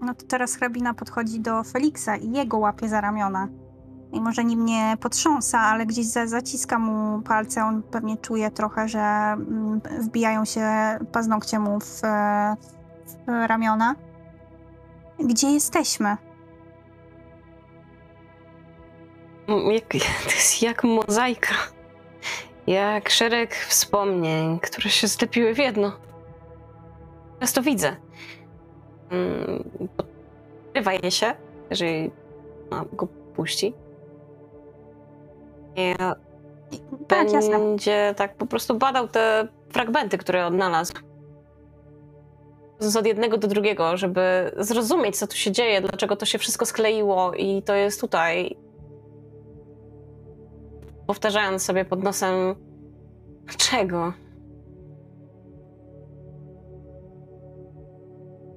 No 0.01 0.15
to 0.15 0.27
teraz 0.27 0.55
hrabina 0.57 0.95
podchodzi 0.95 1.41
do 1.41 1.65
Feliksa 1.65 2.17
i 2.17 2.33
jego 2.33 2.59
łapie 2.59 2.89
za 2.89 3.01
ramiona. 3.01 3.49
I 4.13 4.21
może 4.21 4.45
nim 4.45 4.65
nie 4.65 4.97
potrząsa, 5.01 5.61
ale 5.61 5.87
gdzieś 5.87 6.07
za, 6.07 6.27
zaciska 6.27 6.79
mu 6.79 7.23
palce. 7.23 7.65
On 7.65 7.83
pewnie 7.83 8.17
czuje 8.17 8.51
trochę, 8.51 8.89
że 8.89 8.99
mm, 9.01 9.81
wbijają 10.01 10.45
się 10.45 10.69
paznokcie 11.13 11.59
mu 11.59 11.81
w, 11.81 12.01
w 13.27 13.47
ramiona. 13.47 13.95
Gdzie 15.19 15.51
jesteśmy? 15.51 16.17
Jak, 19.49 19.85
to 20.25 20.31
jest 20.31 20.63
jak 20.63 20.85
mozaika. 20.85 21.55
Jak 22.67 23.09
szereg 23.11 23.55
wspomnień, 23.55 24.59
które 24.59 24.91
się 24.91 25.07
zlepiły 25.07 25.55
w 25.55 25.59
jedno. 25.59 25.93
Teraz 27.39 27.53
to 27.53 27.63
widzę. 27.63 27.97
Mm, 29.11 29.65
Podrywa 30.67 30.93
je 30.93 31.11
się, 31.11 31.35
jeżeli 31.71 32.11
go 32.93 33.07
puści. 33.37 33.75
I 35.77 35.95
Tak, 37.09 37.33
jasne. 37.33 37.59
będzie 37.59 38.15
tak 38.17 38.35
po 38.35 38.47
prostu 38.47 38.75
badał 38.75 39.09
te 39.09 39.49
fragmenty, 39.71 40.19
które 40.19 40.47
odnalazł. 40.47 40.93
Z 42.79 42.97
od 42.97 43.07
jednego 43.07 43.39
do 43.39 43.49
drugiego, 43.49 43.97
żeby 43.97 44.53
zrozumieć, 44.57 45.17
co 45.19 45.27
tu 45.27 45.37
się 45.37 45.53
dzieje, 45.53 45.81
dlaczego 45.81 46.17
to 46.17 46.27
się 46.27 46.39
wszystko 46.39 46.67
skleiło 46.67 47.33
i 47.35 47.63
to 47.63 47.75
jest 47.75 48.01
tutaj. 48.01 48.57
Powtarzając 51.07 51.63
sobie 51.63 51.85
pod 51.85 52.03
nosem, 52.03 52.35
dlaczego? 53.45 54.13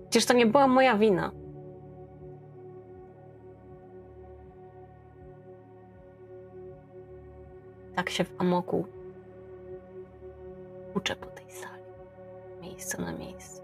Przecież 0.10 0.26
to 0.26 0.34
nie 0.34 0.46
była 0.46 0.68
moja 0.68 0.98
wina. 0.98 1.32
Tak 7.96 8.10
się 8.10 8.24
w 8.24 8.36
amoku 8.42 8.86
uczę 10.96 11.16
po 11.16 11.26
tej 11.26 11.46
sali. 11.52 11.84
Miejsce 12.62 13.02
na 13.02 13.12
miejsce. 13.12 13.62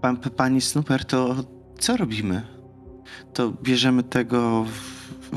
Pan, 0.00 0.16
pani 0.16 0.60
Snooper, 0.60 1.04
to 1.04 1.34
co 1.78 1.96
robimy? 1.96 2.42
To 3.32 3.50
bierzemy 3.62 4.02
tego, 4.02 4.64
w- 4.64 4.93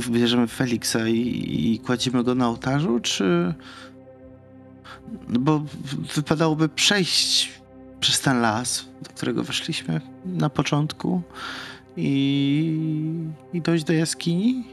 bierzemy 0.10 0.47
Feliksa 0.47 1.07
i, 1.07 1.73
i 1.73 1.79
kładziemy 1.79 2.23
go 2.23 2.36
na 2.36 2.47
ołtarzu, 2.47 2.99
czy... 2.99 3.53
No 5.27 5.39
bo 5.39 5.63
wypadałoby 6.15 6.69
przejść 6.69 7.53
przez 7.99 8.21
ten 8.21 8.41
las, 8.41 8.89
do 9.01 9.10
którego 9.10 9.43
weszliśmy 9.43 10.01
na 10.25 10.49
początku 10.49 11.21
i, 11.97 12.79
i 13.53 13.62
dojść 13.62 13.83
do 13.83 13.93
jaskini? 13.93 14.63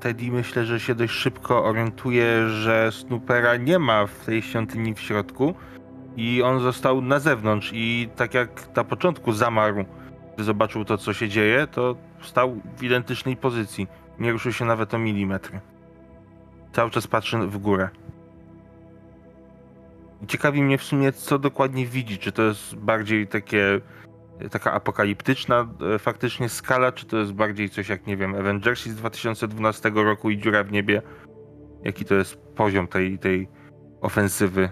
Teddy 0.00 0.30
myślę, 0.30 0.66
że 0.66 0.80
się 0.80 0.94
dość 0.94 1.12
szybko 1.12 1.64
orientuje, 1.64 2.48
że 2.48 2.92
Snoopera 2.92 3.56
nie 3.56 3.78
ma 3.78 4.06
w 4.06 4.24
tej 4.26 4.42
świątyni 4.42 4.94
w 4.94 5.00
środku 5.00 5.54
i 6.16 6.42
on 6.42 6.60
został 6.60 7.02
na 7.02 7.18
zewnątrz 7.18 7.70
i 7.74 8.08
tak 8.16 8.34
jak 8.34 8.76
na 8.76 8.84
początku 8.84 9.32
zamarł, 9.32 9.84
gdy 10.34 10.44
zobaczył 10.44 10.84
to, 10.84 10.98
co 10.98 11.12
się 11.12 11.28
dzieje, 11.28 11.66
to 11.66 11.96
stał 12.22 12.60
w 12.76 12.82
identycznej 12.82 13.36
pozycji. 13.36 13.86
Nie 14.20 14.32
ruszył 14.32 14.52
się 14.52 14.64
nawet 14.64 14.94
o 14.94 14.98
milimetr. 14.98 15.60
Cały 16.72 16.90
czas 16.90 17.06
patrzy 17.06 17.38
w 17.38 17.58
górę. 17.58 17.88
Ciekawi 20.26 20.62
mnie 20.62 20.78
w 20.78 20.82
sumie, 20.82 21.12
co 21.12 21.38
dokładnie 21.38 21.86
widzi. 21.86 22.18
Czy 22.18 22.32
to 22.32 22.42
jest 22.42 22.74
bardziej 22.76 23.26
takie 23.26 23.80
taka 24.50 24.72
apokaliptyczna 24.72 25.68
e, 25.94 25.98
faktycznie 25.98 26.48
skala, 26.48 26.92
czy 26.92 27.06
to 27.06 27.16
jest 27.16 27.32
bardziej 27.32 27.70
coś 27.70 27.88
jak, 27.88 28.06
nie 28.06 28.16
wiem, 28.16 28.34
Avengersi 28.34 28.90
z 28.90 28.94
2012 28.94 29.90
roku 29.90 30.30
i 30.30 30.38
Dziura 30.38 30.64
w 30.64 30.72
niebie? 30.72 31.02
Jaki 31.84 32.04
to 32.04 32.14
jest 32.14 32.36
poziom 32.36 32.88
tej, 32.88 33.18
tej 33.18 33.48
ofensywy, 34.00 34.68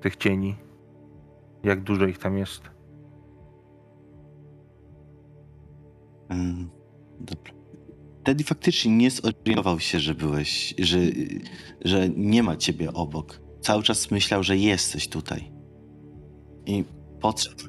tych 0.00 0.16
cieni? 0.16 0.56
Jak 1.62 1.80
dużo 1.80 2.06
ich 2.06 2.18
tam 2.18 2.38
jest? 2.38 2.70
Mm, 6.28 6.70
Dobra. 7.20 7.57
Teddy 8.28 8.44
faktycznie 8.44 8.96
nie 8.96 9.10
zorientował 9.10 9.80
się, 9.80 10.00
że 10.00 10.14
byłeś, 10.14 10.74
że, 10.78 10.98
że 11.84 12.08
nie 12.08 12.42
ma 12.42 12.56
ciebie 12.56 12.92
obok. 12.92 13.40
Cały 13.60 13.82
czas 13.82 14.10
myślał, 14.10 14.42
że 14.42 14.56
jesteś 14.56 15.08
tutaj. 15.08 15.50
I 16.66 16.84
podszedł. 17.20 17.64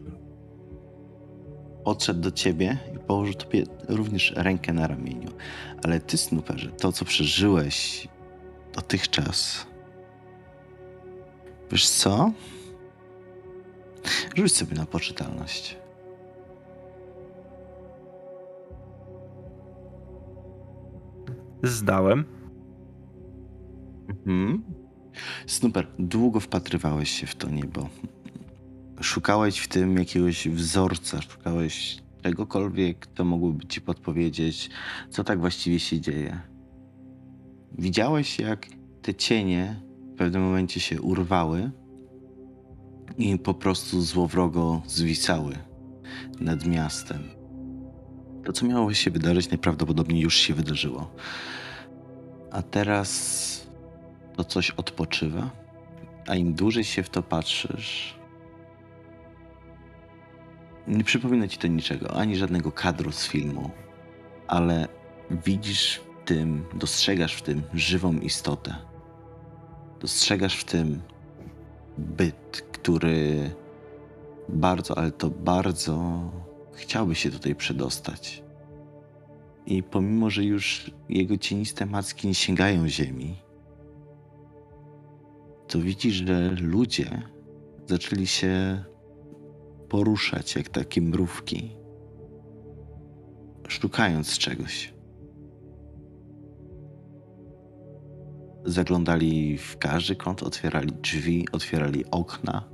Podszedł 1.83 2.21
do 2.21 2.31
ciebie 2.31 2.77
i 2.95 2.99
położył 2.99 3.33
tobie 3.33 3.63
również 3.87 4.33
rękę 4.35 4.73
na 4.73 4.87
ramieniu. 4.87 5.31
Ale 5.83 5.99
ty, 5.99 6.17
Snooperze, 6.17 6.69
to 6.69 6.91
co 6.91 7.05
przeżyłeś 7.05 8.07
dotychczas. 8.75 9.65
Wiesz 11.71 11.89
co? 11.89 12.31
Rzuć 14.35 14.55
sobie 14.55 14.75
na 14.75 14.85
poczytalność. 14.85 15.77
Zdałem. 21.63 22.25
Mhm. 24.09 24.63
Snooper, 25.47 25.87
długo 25.99 26.39
wpatrywałeś 26.39 27.09
się 27.09 27.27
w 27.27 27.35
to 27.35 27.49
niebo. 27.49 27.89
Szukałeś 29.01 29.59
w 29.59 29.67
tym 29.67 29.97
jakiegoś 29.97 30.47
wzorca, 30.47 31.21
szukałeś 31.21 31.99
czegokolwiek, 32.23 32.99
kto 32.99 33.25
mógłby 33.25 33.65
ci 33.67 33.81
podpowiedzieć, 33.81 34.69
co 35.09 35.23
tak 35.23 35.39
właściwie 35.39 35.79
się 35.79 36.01
dzieje. 36.01 36.39
Widziałeś, 37.77 38.39
jak 38.39 38.67
te 39.01 39.13
cienie 39.13 39.81
w 40.13 40.17
pewnym 40.17 40.41
momencie 40.41 40.79
się 40.79 41.01
urwały 41.01 41.71
i 43.17 43.37
po 43.37 43.53
prostu 43.53 44.01
złowrogo 44.01 44.81
zwisały 44.87 45.53
nad 46.39 46.65
miastem. 46.65 47.38
To, 48.43 48.53
co 48.53 48.65
miało 48.65 48.93
się 48.93 49.11
wydarzyć, 49.11 49.49
najprawdopodobniej 49.49 50.21
już 50.21 50.35
się 50.35 50.53
wydarzyło. 50.53 51.11
A 52.51 52.61
teraz 52.61 53.69
to 54.35 54.43
coś 54.43 54.71
odpoczywa, 54.71 55.49
a 56.27 56.35
im 56.35 56.53
dłużej 56.53 56.83
się 56.83 57.03
w 57.03 57.09
to 57.09 57.23
patrzysz, 57.23 58.19
nie 60.87 61.03
przypomina 61.03 61.47
ci 61.47 61.57
to 61.57 61.67
niczego, 61.67 62.15
ani 62.15 62.35
żadnego 62.35 62.71
kadru 62.71 63.11
z 63.11 63.27
filmu, 63.27 63.69
ale 64.47 64.87
widzisz 65.31 65.95
w 65.95 66.25
tym, 66.25 66.65
dostrzegasz 66.73 67.35
w 67.35 67.41
tym 67.41 67.63
żywą 67.73 68.13
istotę. 68.13 68.75
Dostrzegasz 69.99 70.55
w 70.55 70.63
tym 70.63 71.01
byt, 71.97 72.63
który 72.71 73.51
bardzo, 74.49 74.97
ale 74.97 75.11
to 75.11 75.29
bardzo 75.29 76.21
chciałby 76.79 77.15
się 77.15 77.31
tutaj 77.31 77.55
przedostać. 77.55 78.43
I 79.65 79.83
pomimo, 79.83 80.29
że 80.29 80.43
już 80.43 80.91
jego 81.09 81.37
cieniste 81.37 81.85
macki 81.85 82.27
nie 82.27 82.35
sięgają 82.35 82.87
ziemi, 82.87 83.35
to 85.67 85.79
widzisz, 85.79 86.13
że 86.13 86.51
ludzie 86.61 87.21
zaczęli 87.85 88.27
się 88.27 88.83
poruszać 89.89 90.55
jak 90.55 90.69
takie 90.69 91.01
mrówki, 91.01 91.75
szukając 93.67 94.37
czegoś. 94.37 94.93
Zaglądali 98.65 99.57
w 99.57 99.77
każdy 99.77 100.15
kąt, 100.15 100.43
otwierali 100.43 100.91
drzwi, 100.93 101.47
otwierali 101.51 102.05
okna. 102.11 102.69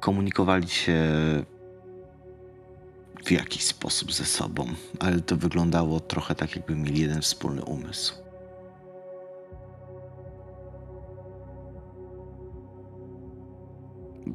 Komunikowali 0.00 0.68
się 0.68 0.98
w 3.24 3.30
jakiś 3.30 3.62
sposób 3.64 4.12
ze 4.12 4.24
sobą, 4.24 4.66
ale 5.00 5.20
to 5.20 5.36
wyglądało 5.36 6.00
trochę 6.00 6.34
tak, 6.34 6.56
jakby 6.56 6.76
mieli 6.76 7.00
jeden 7.00 7.22
wspólny 7.22 7.64
umysł. 7.64 8.14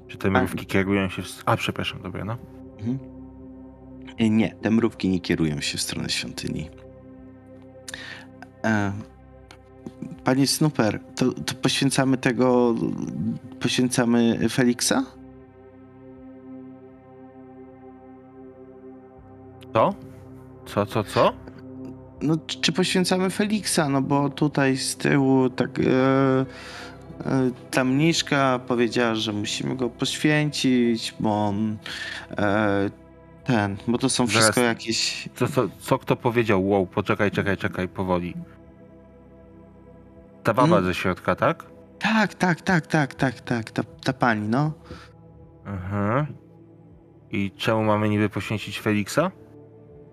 Czy 0.08 0.18
te 0.18 0.32
mrówki 0.32 0.66
kierują 0.66 1.10
się 1.10 1.22
w... 1.24 1.44
A, 1.46 1.58
przepraszam, 1.58 2.02
dobra, 2.02 2.26
no. 2.26 2.38
Mhm. 2.80 3.00
E, 4.18 4.30
Nie, 4.30 4.56
te 4.62 4.72
mrówki 4.72 5.10
nie 5.10 5.20
kierują 5.20 5.62
się 5.62 5.78
w 5.78 5.82
stronę 5.82 6.10
świątyni. 6.10 6.70
E, 8.64 8.94
Panie 10.24 10.48
Snooper, 10.48 11.00
to, 11.16 11.32
to 11.34 11.56
poświęcamy 11.56 12.18
tego. 12.18 12.76
Poświęcamy 13.60 14.50
Feliksa? 14.50 15.06
Co? 19.76 19.94
Co, 20.66 20.86
co, 20.86 21.04
co? 21.04 21.34
No, 22.22 22.38
czy 22.62 22.72
poświęcamy 22.72 23.30
Feliksa? 23.30 23.90
No 23.90 24.02
bo 24.02 24.30
tutaj 24.30 24.78
z 24.78 24.98
tyłu 24.98 25.50
tak. 25.50 25.80
E, 25.80 25.84
e, 25.84 27.52
ta 27.72 27.84
mniszka 27.84 28.60
powiedziała, 28.68 29.16
że 29.16 29.34
musimy 29.34 29.76
go 29.76 29.90
poświęcić, 29.90 31.16
bo 31.20 31.48
on. 31.48 31.78
E, 32.38 32.90
ten, 33.46 33.78
bo 33.88 33.98
to 33.98 34.10
są 34.10 34.28
Zaraz. 34.28 34.42
wszystko 34.44 34.62
jakieś. 34.62 35.30
Co, 35.36 35.48
co, 35.48 35.68
co 35.80 35.98
kto 36.00 36.16
powiedział? 36.16 36.68
Wow, 36.70 36.86
poczekaj, 36.88 37.32
czekaj, 37.32 37.58
czekaj, 37.58 37.88
powoli. 37.88 38.34
Ta 40.44 40.54
baba 40.54 40.78
Mm. 40.78 40.86
ze 40.86 40.94
środka, 40.94 41.36
tak? 41.36 41.66
Tak, 42.00 42.34
tak, 42.34 42.62
tak, 42.62 42.88
tak, 42.88 43.14
tak, 43.16 43.40
tak. 43.42 43.72
Ta, 43.72 43.84
ta 43.84 44.14
pani, 44.14 44.48
no. 44.50 44.72
Mhm. 45.66 46.26
I 47.32 47.52
czemu 47.58 47.84
mamy 47.84 48.10
niby 48.10 48.30
poświęcić 48.30 48.80
Feliksa? 48.80 49.32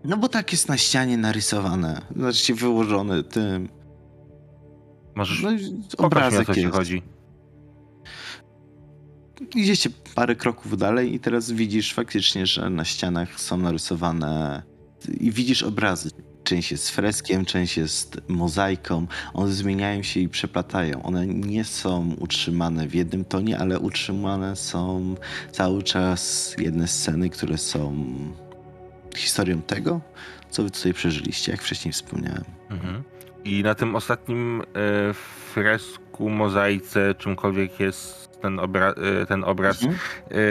No 0.04 0.16
bo 0.16 0.28
tak 0.28 0.52
jest 0.52 0.68
na 0.68 0.76
ścianie 0.76 1.16
narysowane. 1.16 2.02
Znaczy 2.16 2.54
wyłożony 2.54 3.24
tym. 3.24 3.68
Możesz 5.14 5.42
No, 5.42 5.50
pokaż 5.50 5.62
mi, 5.62 5.82
o 5.98 6.06
obrazek 6.06 6.46
co 6.46 6.70
chodzi. 6.70 7.02
Idziecie 9.54 9.90
parę 10.14 10.36
kroków 10.36 10.78
dalej 10.78 11.14
i 11.14 11.20
teraz 11.20 11.50
widzisz 11.50 11.94
faktycznie, 11.94 12.46
że 12.46 12.70
na 12.70 12.84
ścianach 12.84 13.40
są 13.40 13.56
narysowane 13.56 14.62
i 15.20 15.32
widzisz 15.32 15.62
obrazy. 15.62 16.10
Część 16.44 16.70
jest 16.70 16.90
freskiem, 16.90 17.44
część 17.44 17.76
jest 17.76 18.20
mozaiką. 18.28 19.06
One 19.34 19.52
zmieniają 19.52 20.02
się 20.02 20.20
i 20.20 20.28
przeplatają. 20.28 21.02
One 21.02 21.26
nie 21.26 21.64
są 21.64 22.14
utrzymane 22.20 22.88
w 22.88 22.94
jednym 22.94 23.24
tonie, 23.24 23.58
ale 23.58 23.80
utrzymane 23.80 24.56
są 24.56 25.14
cały 25.52 25.82
czas 25.82 26.54
jedne 26.58 26.88
sceny, 26.88 27.30
które 27.30 27.58
są 27.58 28.06
historią 29.16 29.62
tego, 29.62 30.00
co 30.50 30.62
wy 30.62 30.70
tutaj 30.70 30.94
przeżyliście, 30.94 31.52
jak 31.52 31.62
wcześniej 31.62 31.92
wspomniałem. 31.92 32.44
Mhm. 32.70 33.02
I 33.44 33.62
na 33.62 33.74
tym 33.74 33.96
ostatnim 33.96 34.62
e, 34.62 35.14
fresku, 35.54 36.30
mozaice, 36.30 37.14
czymkolwiek 37.14 37.80
jest 37.80 38.30
ten, 38.40 38.58
obra 38.60 38.90
e, 39.22 39.26
ten 39.26 39.44
obraz, 39.44 39.82
Mhm. 39.82 40.00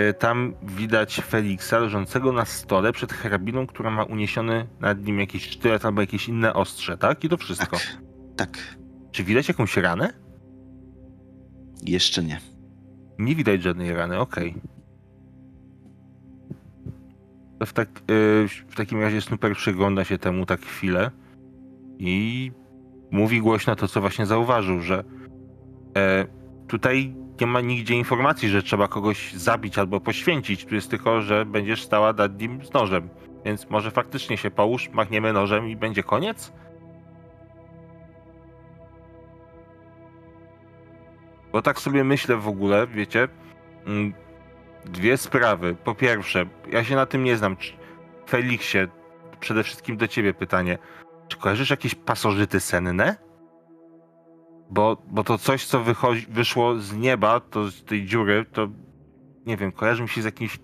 e, 0.09 0.13
tam 0.13 0.53
widać 0.63 1.15
Feliksa 1.15 1.79
leżącego 1.79 2.31
na 2.31 2.45
stole 2.45 2.91
przed 2.93 3.13
hrabiną, 3.13 3.67
która 3.67 3.89
ma 3.91 4.03
uniesiony 4.03 4.67
nad 4.79 5.03
nim 5.05 5.19
jakiś 5.19 5.49
sztylet 5.49 5.85
albo 5.85 6.01
jakieś 6.01 6.27
inne 6.29 6.53
ostrze, 6.53 6.97
tak? 6.97 7.23
I 7.23 7.29
to 7.29 7.37
wszystko. 7.37 7.77
Tak, 7.77 7.97
tak. 8.35 8.57
Czy 9.11 9.23
widać 9.23 9.47
jakąś 9.47 9.77
ranę? 9.77 10.13
Jeszcze 11.83 12.23
nie. 12.23 12.39
Nie 13.19 13.35
widać 13.35 13.63
żadnej 13.63 13.93
rany, 13.93 14.19
okej. 14.19 14.53
To 14.53 14.70
w, 17.65 17.73
tak, 17.73 17.89
y, 18.11 18.47
w 18.67 18.75
takim 18.75 19.01
razie 19.01 19.21
Snooper 19.21 19.55
przygląda 19.55 20.03
się 20.03 20.17
temu 20.17 20.45
tak 20.45 20.61
chwilę 20.61 21.11
i 21.99 22.51
mówi 23.11 23.41
głośno 23.41 23.75
to, 23.75 23.87
co 23.87 24.01
właśnie 24.01 24.25
zauważył, 24.25 24.81
że 24.81 25.03
e, 25.97 26.25
tutaj 26.67 27.15
nie 27.41 27.47
ma 27.47 27.61
nigdzie 27.61 27.95
informacji, 27.95 28.49
że 28.49 28.63
trzeba 28.63 28.87
kogoś 28.87 29.33
zabić 29.33 29.77
albo 29.77 29.99
poświęcić. 29.99 30.65
Tu 30.65 30.75
jest 30.75 30.89
tylko, 30.89 31.21
że 31.21 31.45
będziesz 31.45 31.83
stała 31.83 32.13
nad 32.13 32.41
nim 32.41 32.65
z 32.65 32.73
nożem. 32.73 33.09
Więc 33.45 33.69
może 33.69 33.91
faktycznie 33.91 34.37
się 34.37 34.51
połóż, 34.51 34.89
machniemy 34.89 35.33
nożem 35.33 35.69
i 35.69 35.75
będzie 35.75 36.03
koniec? 36.03 36.53
Bo 41.51 41.61
tak 41.61 41.79
sobie 41.79 42.03
myślę 42.03 42.37
w 42.37 42.47
ogóle, 42.47 42.87
wiecie, 42.87 43.27
mm, 43.85 44.13
dwie 44.85 45.17
sprawy. 45.17 45.75
Po 45.83 45.95
pierwsze, 45.95 46.45
ja 46.71 46.83
się 46.83 46.95
na 46.95 47.05
tym 47.05 47.23
nie 47.23 47.37
znam. 47.37 47.57
Feliksie, 48.29 48.77
przede 49.39 49.63
wszystkim 49.63 49.97
do 49.97 50.07
ciebie 50.07 50.33
pytanie. 50.33 50.77
Czy 51.27 51.37
kojarzysz 51.37 51.69
jakieś 51.69 51.95
pasożyty 51.95 52.59
senne? 52.59 53.15
Bo, 54.69 54.97
bo 55.07 55.23
to 55.23 55.37
coś, 55.37 55.65
co 55.65 55.79
wychodzi, 55.83 56.25
wyszło 56.29 56.79
z 56.79 56.93
nieba, 56.93 57.39
to 57.39 57.67
z 57.71 57.83
tej 57.83 58.05
dziury, 58.05 58.45
to 58.53 58.67
nie 59.45 59.57
wiem, 59.57 59.71
kojarzy 59.71 60.01
mi 60.03 60.09
się 60.09 60.21
z 60.21 60.25
jakimś 60.25 60.59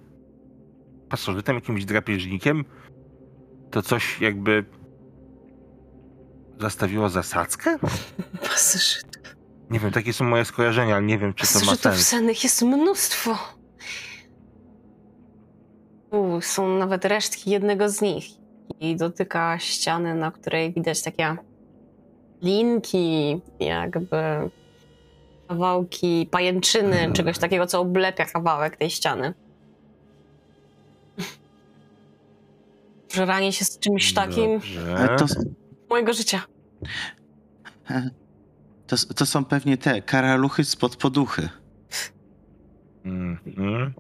pasożytem, 1.10 1.56
jakimś 1.56 1.86
drapieżnikiem. 1.86 2.66
To 3.72 3.82
coś 3.82 4.22
jakby 4.22 4.66
zastawiło 6.60 7.10
zasadzkę? 7.10 7.78
Pasożytów. 8.42 9.36
Nie 9.70 9.80
wiem, 9.80 9.92
takie 9.92 10.14
są 10.14 10.26
moje 10.26 10.46
skojarzenia, 10.46 10.96
ale 10.96 11.06
nie 11.06 11.18
wiem, 11.18 11.34
czy 11.34 11.48
to 11.48 11.54
ma 11.54 11.60
Pasożytów 11.60 11.94
sens. 11.94 12.08
sennych 12.08 12.44
jest 12.44 12.62
mnóstwo. 12.62 13.57
U, 16.12 16.42
są 16.42 16.78
nawet 16.78 17.06
resztki 17.06 17.52
jednego 17.52 17.90
z 17.90 18.02
nich. 18.02 18.26
I 18.80 18.96
dotyka 18.96 19.60
ściany, 19.60 20.16
na 20.16 20.32
której 20.32 20.74
widać 20.74 21.04
takie 21.04 21.38
linki, 22.42 23.42
jakby 23.60 24.18
kawałki 25.48 26.28
pajęczyny, 26.32 27.12
czegoś 27.14 27.38
takiego, 27.38 27.68
co 27.68 27.82
oblepia 27.82 28.26
kawałek 28.26 28.78
tej 28.78 28.90
ściany. 28.90 29.34
Żeranie 33.14 33.54
się 33.54 33.66
z 33.66 33.80
czymś 33.80 34.14
takim 34.14 34.60
to, 35.18 35.26
mojego 35.90 36.14
życia. 36.14 36.42
to, 38.88 38.96
to 39.16 39.26
są 39.26 39.46
pewnie 39.46 39.78
te 39.78 40.02
karaluchy 40.02 40.64
spod 40.64 40.96
poduchy. 40.96 41.50
Mhm. 43.06 43.94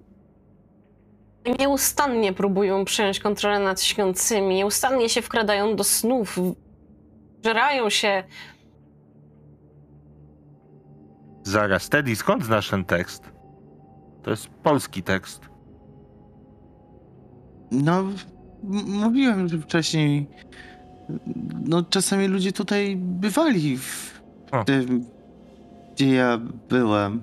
Nieustannie 1.59 2.33
próbują 2.33 2.85
przejąć 2.85 3.19
kontrolę 3.19 3.59
nad 3.59 3.81
śniącymi, 3.81 4.55
nieustannie 4.55 5.09
się 5.09 5.21
wkradają 5.21 5.75
do 5.75 5.83
snów, 5.83 6.39
żerają 7.45 7.89
się 7.89 8.23
Zaraz, 11.43 11.89
Teddy, 11.89 12.15
skąd 12.15 12.43
znasz 12.45 12.69
ten 12.69 12.85
tekst? 12.85 13.31
To 14.23 14.31
jest 14.31 14.47
polski 14.47 15.03
tekst. 15.03 15.41
No, 17.71 17.99
m- 17.99 18.13
mówiłem, 18.87 19.47
że 19.47 19.57
wcześniej. 19.57 20.27
No, 21.65 21.83
czasami 21.83 22.27
ludzie 22.27 22.51
tutaj 22.51 22.95
bywali 22.97 23.77
w 23.77 24.21
O. 24.51 24.63
tym, 24.63 25.05
gdzie 25.93 26.13
ja 26.13 26.37
byłem, 26.69 27.21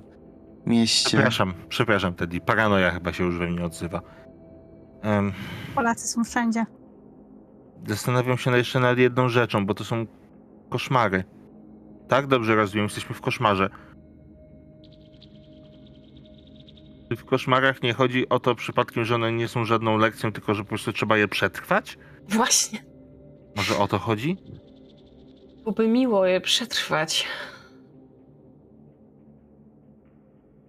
mieście. 0.66 1.08
Przepraszam, 1.08 1.54
przepraszam, 1.68 2.14
Teddy. 2.14 2.40
Paranoja 2.40 2.90
chyba 2.90 3.12
się 3.12 3.24
już 3.24 3.38
we 3.38 3.46
mnie 3.46 3.64
odzywa. 3.64 4.00
Em, 5.02 5.32
Polacy 5.74 6.08
są 6.08 6.24
wszędzie. 6.24 6.64
zastanawiam 7.88 8.38
się 8.38 8.56
jeszcze 8.56 8.80
nad 8.80 8.98
jedną 8.98 9.28
rzeczą, 9.28 9.66
bo 9.66 9.74
to 9.74 9.84
są 9.84 10.06
koszmary. 10.70 11.24
Tak? 12.08 12.26
Dobrze 12.26 12.54
rozumiem, 12.56 12.84
jesteśmy 12.84 13.14
w 13.14 13.20
koszmarze. 13.20 13.70
Czy 17.10 17.16
w 17.16 17.24
koszmarach 17.24 17.82
nie 17.82 17.92
chodzi 17.92 18.28
o 18.28 18.38
to 18.38 18.54
przypadkiem, 18.54 19.04
że 19.04 19.14
one 19.14 19.32
nie 19.32 19.48
są 19.48 19.64
żadną 19.64 19.96
lekcją, 19.98 20.32
tylko 20.32 20.54
że 20.54 20.62
po 20.62 20.68
prostu 20.68 20.92
trzeba 20.92 21.16
je 21.16 21.28
przetrwać? 21.28 21.98
Właśnie. 22.28 22.84
Może 23.56 23.78
o 23.78 23.88
to 23.88 23.98
chodzi? 23.98 24.36
Byłoby 25.62 25.88
miło 25.88 26.26
je 26.26 26.40
przetrwać. 26.40 27.26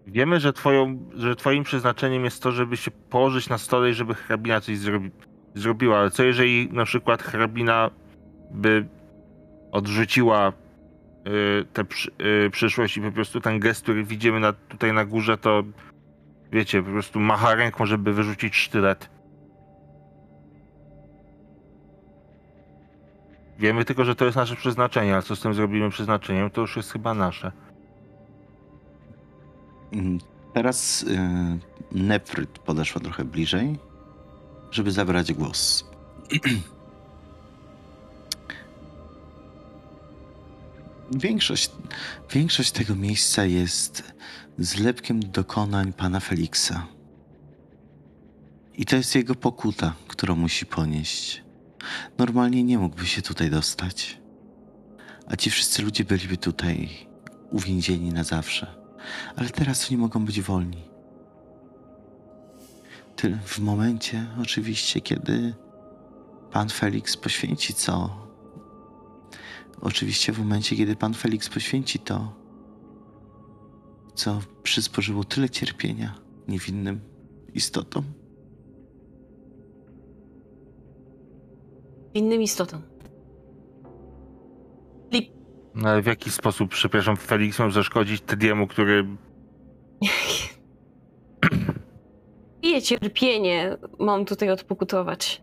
Wiemy, 0.07 0.39
że, 0.39 0.53
twoją, 0.53 0.99
że 1.15 1.35
twoim 1.35 1.63
przeznaczeniem 1.63 2.25
jest 2.25 2.43
to, 2.43 2.51
żeby 2.51 2.77
się 2.77 2.91
położyć 2.91 3.49
na 3.49 3.57
stole 3.57 3.89
i 3.89 3.93
żeby 3.93 4.15
hrabina 4.15 4.61
coś 4.61 4.77
zrobi, 4.77 5.11
zrobiła, 5.55 5.99
ale 5.99 6.11
co 6.11 6.23
jeżeli 6.23 6.69
na 6.71 6.85
przykład 6.85 7.23
hrabina 7.23 7.89
by 8.51 8.87
odrzuciła 9.71 10.49
y, 10.51 11.65
tę 11.73 11.83
y, 12.45 12.49
przyszłość 12.49 12.97
i 12.97 13.01
po 13.01 13.11
prostu 13.11 13.41
ten 13.41 13.59
gest, 13.59 13.83
który 13.83 14.03
widzimy 14.03 14.39
na, 14.39 14.53
tutaj 14.53 14.93
na 14.93 15.05
górze, 15.05 15.37
to 15.37 15.63
wiecie, 16.51 16.83
po 16.83 16.91
prostu 16.91 17.19
macha 17.19 17.55
ręką, 17.55 17.85
żeby 17.85 18.13
wyrzucić 18.13 18.55
sztylet. 18.55 19.09
Wiemy 23.59 23.85
tylko, 23.85 24.05
że 24.05 24.15
to 24.15 24.25
jest 24.25 24.37
nasze 24.37 24.55
przeznaczenie, 24.55 25.15
a 25.15 25.21
co 25.21 25.35
z 25.35 25.41
tym 25.41 25.53
zrobimy 25.53 25.89
przeznaczeniem, 25.89 26.49
to 26.49 26.61
już 26.61 26.75
jest 26.75 26.91
chyba 26.91 27.13
nasze. 27.13 27.51
Mm, 29.93 30.19
Teraz 30.55 31.03
y, 31.03 31.17
Nefryt 31.91 32.59
podeszła 32.59 33.01
trochę 33.01 33.23
bliżej, 33.25 33.79
żeby 34.71 34.91
zabrać 34.91 35.33
głos. 35.33 35.85
Większość, 41.11 41.71
większość 42.33 42.71
tego 42.71 42.95
miejsca 42.95 43.45
jest 43.45 44.13
zlepkiem 44.57 45.19
dokonań 45.19 45.93
pana 45.93 46.19
Feliksa. 46.19 46.87
I 48.77 48.85
to 48.85 48.95
jest 48.95 49.15
jego 49.15 49.35
pokuta, 49.35 49.93
którą 50.07 50.35
musi 50.35 50.65
ponieść. 50.65 51.43
Normalnie 52.17 52.63
nie 52.63 52.77
mógłby 52.77 53.05
się 53.05 53.21
tutaj 53.21 53.49
dostać. 53.49 54.17
A 55.27 55.35
ci 55.35 55.49
wszyscy 55.49 55.81
ludzie 55.81 56.03
byliby 56.03 56.37
tutaj 56.37 56.89
uwięzieni 57.51 58.13
na 58.13 58.23
zawsze 58.23 58.84
ale 59.35 59.49
teraz 59.49 59.87
oni 59.91 59.97
mogą 59.97 60.25
być 60.25 60.41
wolni. 60.41 60.83
Ty, 63.15 63.39
w 63.45 63.59
momencie, 63.59 64.27
oczywiście, 64.41 65.01
kiedy 65.01 65.53
pan 66.51 66.69
Felix 66.69 67.17
poświęci 67.17 67.73
co? 67.73 68.25
Oczywiście, 69.81 70.33
w 70.33 70.39
momencie, 70.39 70.75
kiedy 70.75 70.95
pan 70.95 71.13
Felix 71.13 71.49
poświęci 71.49 71.99
to, 71.99 72.33
co 74.15 74.39
przysporzyło 74.63 75.23
tyle 75.23 75.49
cierpienia 75.49 76.15
niewinnym 76.47 76.99
istotom. 77.53 78.03
Innym 82.13 82.41
istotom. 82.41 82.94
No 85.75 85.89
ale 85.89 86.01
w 86.01 86.05
jaki 86.05 86.31
sposób, 86.31 86.69
przepraszam, 86.69 87.17
Felix 87.17 87.59
miał 87.59 87.71
zaszkodzić 87.71 88.21
Tediemu, 88.21 88.67
który 88.67 89.05
Pije 92.61 92.81
cierpienie 92.81 93.77
mam 93.99 94.25
tutaj 94.25 94.49
odpokutować. 94.49 95.41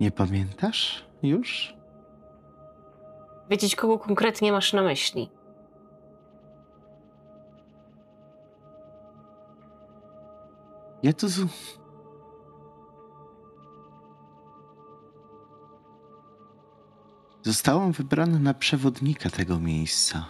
Nie 0.00 0.10
pamiętasz 0.10 1.04
już? 1.22 1.74
Wiedzieć, 3.50 3.76
kogo 3.76 3.98
konkretnie 3.98 4.52
masz 4.52 4.72
na 4.72 4.82
myśli. 4.82 5.30
Ja 11.04 11.12
to. 11.12 11.28
z- 11.28 11.46
Zostałam 17.42 17.92
wybrana 17.92 18.38
na 18.38 18.54
przewodnika 18.54 19.30
tego 19.30 19.58
miejsca 19.60 20.26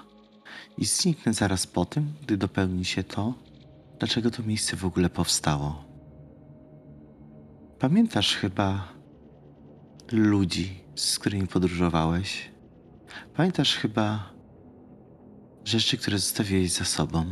i 0.78 0.84
zniknę 0.84 1.34
zaraz 1.34 1.66
po 1.66 1.84
tym, 1.84 2.12
gdy 2.22 2.36
dopełni 2.36 2.84
się 2.84 3.02
to, 3.04 3.34
dlaczego 3.98 4.30
to 4.30 4.42
miejsce 4.42 4.76
w 4.76 4.84
ogóle 4.84 5.10
powstało. 5.10 5.84
Pamiętasz 7.78 8.36
chyba 8.36 8.88
ludzi, 10.12 10.80
z 10.94 11.18
którymi 11.18 11.46
podróżowałeś? 11.46 12.50
Pamiętasz 13.36 13.76
chyba 13.76 14.30
rzeczy, 15.64 15.98
które 15.98 16.18
zostawiłeś 16.18 16.72
za 16.72 16.84
sobą? 16.84 17.24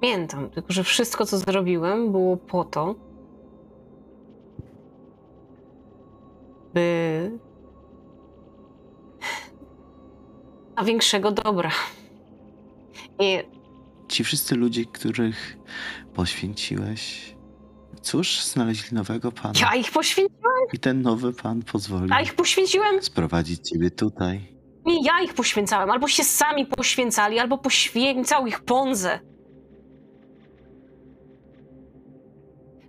Pamiętam, 0.00 0.50
tylko 0.50 0.72
że 0.72 0.84
wszystko, 0.84 1.26
co 1.26 1.38
zrobiłem, 1.38 2.12
było 2.12 2.36
po 2.36 2.64
to, 2.64 2.94
by. 6.74 7.38
a 10.76 10.84
większego 10.84 11.30
dobra. 11.30 11.70
I 13.18 13.38
Ci 14.08 14.24
wszyscy 14.24 14.54
ludzie, 14.54 14.84
których 14.84 15.56
poświęciłeś, 16.14 17.34
cóż, 18.02 18.44
znaleźli 18.44 18.94
nowego 18.96 19.32
pana. 19.32 19.52
ja 19.60 19.74
ich 19.74 19.90
poświęciłem, 19.92 20.52
I 20.72 20.78
ten 20.78 21.02
nowy 21.02 21.32
pan 21.32 21.62
pozwolił 21.62 22.08
ja 22.08 22.20
ich 22.20 22.34
poświęciłem, 22.34 23.02
sprowadzić 23.02 23.68
ciebie 23.70 23.90
tutaj. 23.90 24.56
nie 24.86 25.02
ja 25.04 25.20
ich 25.24 25.34
poświęcałem, 25.34 25.90
albo 25.90 26.08
się 26.08 26.24
sami 26.24 26.66
poświęcali, 26.66 27.38
albo 27.38 27.58
poświęcał 27.58 28.46
ich 28.46 28.60
Ponze. 28.60 29.20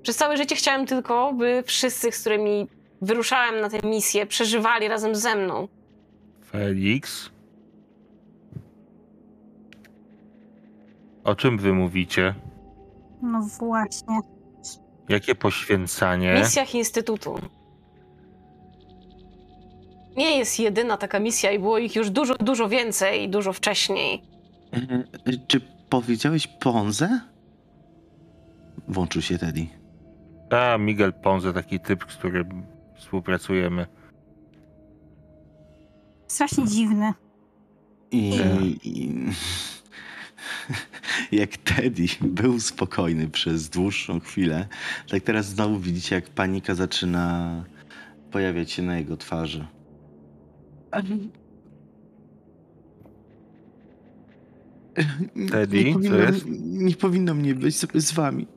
Przez 0.08 0.18
całe 0.18 0.38
życie 0.38 0.56
chciałem 0.56 0.86
tylko, 0.86 1.34
by 1.34 1.64
wszyscy, 1.66 2.12
z 2.12 2.20
którymi 2.20 2.68
wyruszałem 3.02 3.62
na 3.62 3.70
tę 3.70 3.88
misję, 3.88 4.26
przeżywali 4.26 4.88
razem 4.88 5.16
ze 5.16 5.36
mną. 5.36 5.68
Felix? 6.52 7.30
O 11.24 11.36
czym 11.36 11.58
wy 11.58 11.74
mówicie? 11.74 12.36
No 13.22 13.42
właśnie. 13.42 14.20
Jakie 15.10 15.36
poświęcanie? 15.36 16.36
W 16.36 16.40
misjach 16.40 16.76
Instytutu. 16.76 17.40
Nie 20.18 20.38
jest 20.38 20.60
jedyna 20.60 20.98
taka 20.98 21.20
misja 21.20 21.52
i 21.52 21.60
było 21.60 21.78
ich 21.78 21.96
już 21.96 22.10
dużo, 22.10 22.36
dużo 22.36 22.70
więcej 22.70 23.24
i 23.24 23.30
dużo 23.30 23.54
wcześniej. 23.54 24.24
E, 24.74 24.78
e, 24.78 25.06
czy 25.48 25.62
powiedziałeś 25.90 26.48
Ponze? 26.48 27.20
Włączył 28.88 29.22
się 29.22 29.38
Teddy. 29.38 29.68
A, 30.50 30.78
Miguel 30.78 31.14
Ponce, 31.14 31.54
taki 31.54 31.80
typ, 31.80 32.06
z 32.12 32.16
którym 32.16 32.64
współpracujemy. 32.96 33.88
Strasznie 36.28 36.68
dziwny. 36.68 37.14
I, 38.12 38.32
Tak. 38.38 38.86
i 38.86 39.12
jak 41.42 41.58
Teddy 41.58 42.06
był 42.22 42.60
spokojny 42.60 43.30
przez 43.30 43.70
dłuższą 43.70 44.20
chwilę, 44.20 44.68
tak 45.10 45.24
teraz 45.24 45.46
znowu 45.46 45.80
widzicie, 45.80 46.16
jak 46.16 46.30
panika 46.30 46.76
zaczyna 46.76 47.64
pojawiać 48.32 48.72
się 48.72 48.84
na 48.84 48.98
jego 48.98 49.18
twarzy. 49.18 49.68
Teddy, 55.52 55.84
nie 55.84 55.94
co 55.94 56.00
powinno, 56.00 56.18
jest? 56.18 56.46
nie 56.62 56.96
powinno 56.96 57.34
mnie 57.34 57.56
być 57.56 57.76
z, 57.76 57.88
z 57.94 58.12
wami. 58.12 58.48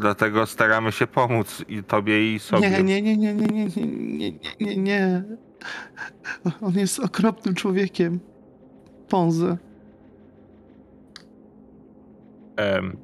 Dlatego 0.00 0.46
staramy 0.46 0.92
się 0.92 1.06
pomóc 1.06 1.64
i 1.68 1.82
tobie 1.82 2.34
i 2.34 2.38
sobie. 2.38 2.70
Nie, 2.70 2.82
nie, 2.82 3.02
nie, 3.02 3.16
nie, 3.16 3.34
nie, 3.34 3.46
nie, 3.46 3.68
nie, 3.68 4.32
nie, 4.60 4.76
nie. 4.76 5.24
On 6.60 6.74
jest 6.74 7.00
okropnym 7.00 7.54
człowiekiem. 7.54 8.20
Ponze. 9.08 9.56
em, 12.56 12.96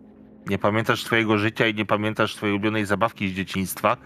nie 0.48 0.58
pamiętasz 0.58 1.04
swojego 1.04 1.38
życia 1.38 1.66
i 1.66 1.74
nie 1.74 1.86
pamiętasz 1.86 2.34
swojej 2.34 2.54
ulubionej 2.54 2.86
zabawki 2.86 3.28
z 3.28 3.32
dzieciństwa, 3.32 3.96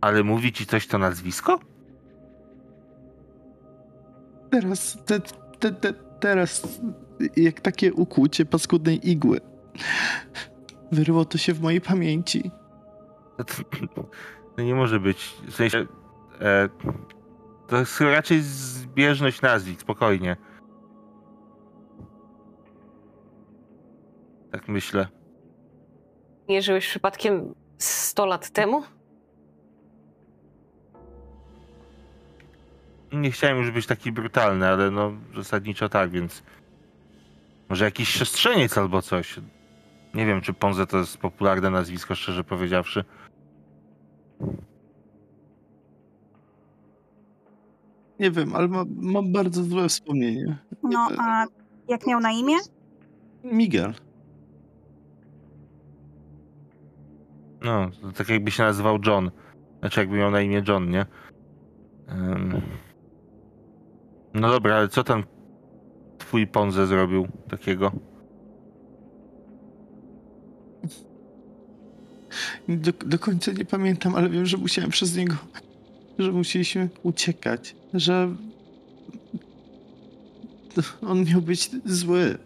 ale 0.00 0.24
mówi 0.24 0.52
ci 0.52 0.66
coś 0.66 0.86
to 0.86 0.98
nazwisko? 0.98 1.60
Teraz, 4.50 4.98
te, 5.06 5.20
te, 5.58 5.72
te, 5.72 5.92
teraz, 6.20 6.80
jak 7.36 7.60
takie 7.60 7.94
ukłucie 7.94 8.44
paskudnej 8.44 9.10
igły. 9.10 9.40
Wyrło 10.92 11.24
to 11.24 11.38
się 11.38 11.54
w 11.54 11.60
mojej 11.60 11.80
pamięci. 11.80 12.50
To, 13.36 13.44
to 14.56 14.62
nie 14.62 14.74
może 14.74 15.00
być. 15.00 15.34
W 15.46 15.54
sensie. 15.54 15.86
E, 16.40 16.68
to 17.66 17.76
jest 17.76 18.00
raczej 18.00 18.40
zbieżność 18.42 19.42
nazwisk, 19.42 19.80
spokojnie. 19.80 20.36
Tak 24.52 24.68
myślę. 24.68 25.08
Nie 26.48 26.62
żyłeś 26.62 26.88
przypadkiem 26.88 27.54
100 27.78 28.26
lat 28.26 28.50
temu? 28.50 28.82
Nie 33.12 33.30
chciałem 33.30 33.58
już 33.58 33.70
być 33.70 33.86
taki 33.86 34.12
brutalny, 34.12 34.66
ale 34.66 34.90
no 34.90 35.12
zasadniczo 35.34 35.88
tak, 35.88 36.10
więc. 36.10 36.42
Może 37.68 37.84
jakiś 37.84 38.08
siostrzeniec 38.08 38.78
albo 38.78 39.02
coś. 39.02 39.40
Nie 40.14 40.26
wiem, 40.26 40.40
czy 40.40 40.52
Ponze 40.52 40.86
to 40.86 40.98
jest 40.98 41.18
popularne 41.18 41.70
nazwisko, 41.70 42.14
szczerze 42.14 42.44
powiedziawszy. 42.44 43.04
Nie 48.20 48.30
wiem, 48.30 48.56
ale 48.56 48.68
ma, 48.68 48.84
mam 48.96 49.32
bardzo 49.32 49.62
złe 49.62 49.88
wspomnienie. 49.88 50.58
No, 50.82 51.08
a 51.18 51.44
jak 51.88 52.06
miał 52.06 52.20
na 52.20 52.32
imię? 52.32 52.56
Miguel. 53.44 53.94
No, 57.60 57.90
to 58.02 58.12
tak 58.12 58.28
jakby 58.28 58.50
się 58.50 58.62
nazywał 58.62 58.98
John. 59.06 59.30
Znaczy 59.80 60.00
jakby 60.00 60.16
miał 60.16 60.30
na 60.30 60.40
imię 60.40 60.62
John, 60.68 60.90
nie? 60.90 61.06
Em. 62.08 62.60
No 64.34 64.50
dobra, 64.50 64.74
ale 64.76 64.88
co 64.88 65.04
ten 65.04 65.22
twój 66.18 66.46
Ponze 66.46 66.86
zrobił 66.86 67.28
takiego? 67.50 67.92
Do, 72.68 72.92
do 72.92 73.18
końca 73.18 73.52
nie 73.52 73.64
pamiętam, 73.64 74.14
ale 74.14 74.28
wiem, 74.28 74.46
że 74.46 74.56
musiałem 74.56 74.90
przez 74.90 75.16
niego, 75.16 75.34
że 76.18 76.32
musieliśmy 76.32 76.88
uciekać, 77.02 77.76
że 77.94 78.34
on 81.02 81.24
miał 81.24 81.42
być 81.42 81.70
zły. 81.84 82.38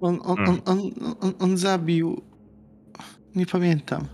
On, 0.00 0.20
on, 0.24 0.38
on, 0.48 0.60
on, 0.64 0.90
on, 1.20 1.32
on 1.38 1.56
zabił. 1.56 2.22
Nie 3.34 3.46
pamiętam. 3.46 4.06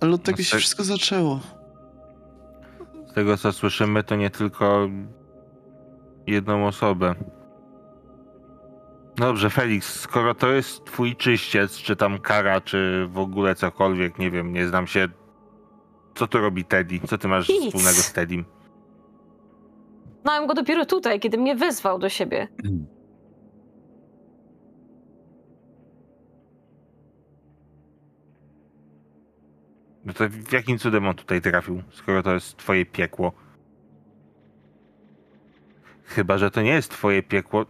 Ale 0.00 0.12
od 0.12 0.22
tego 0.22 0.38
No 0.38 0.44
się 0.44 0.58
wszystko 0.58 0.84
zaczęło. 0.84 1.40
Z 3.10 3.14
tego 3.14 3.36
co 3.36 3.52
słyszymy, 3.52 4.04
to 4.04 4.16
nie 4.16 4.30
tylko 4.30 4.88
jedną 6.26 6.66
osobę. 6.66 7.14
Dobrze, 9.16 9.50
Felix, 9.50 10.00
skoro 10.00 10.34
to 10.34 10.48
jest 10.52 10.84
twój 10.84 11.16
czyściec, 11.16 11.76
czy 11.76 11.96
tam 11.96 12.18
kara, 12.18 12.60
czy 12.60 13.06
w 13.10 13.18
ogóle 13.18 13.54
cokolwiek, 13.54 14.18
nie 14.18 14.30
wiem, 14.30 14.52
nie 14.52 14.66
znam 14.68 14.86
się. 14.86 15.08
Co 16.14 16.26
tu 16.26 16.38
robi 16.38 16.64
Teddy? 16.64 17.00
Co 17.06 17.18
ty 17.18 17.28
masz 17.28 17.48
Nic. 17.48 17.64
wspólnego 17.66 17.96
z 17.96 18.12
Teddym? 18.12 18.44
Znałem 20.22 20.46
go 20.46 20.54
dopiero 20.54 20.86
tutaj, 20.86 21.20
kiedy 21.20 21.38
mnie 21.38 21.56
wezwał 21.56 21.98
do 21.98 22.08
siebie. 22.08 22.48
No 30.04 30.12
to 30.12 30.28
w 30.28 30.52
jakim 30.52 30.78
cudem 30.78 31.06
on 31.06 31.14
tutaj 31.14 31.40
trafił, 31.40 31.82
skoro 31.92 32.22
to 32.22 32.34
jest 32.34 32.56
twoje 32.56 32.86
piekło? 32.86 33.32
Chyba, 36.04 36.38
że 36.38 36.50
to 36.50 36.62
nie 36.62 36.70
jest 36.70 36.90
twoje 36.90 37.22
piekło. 37.22 37.66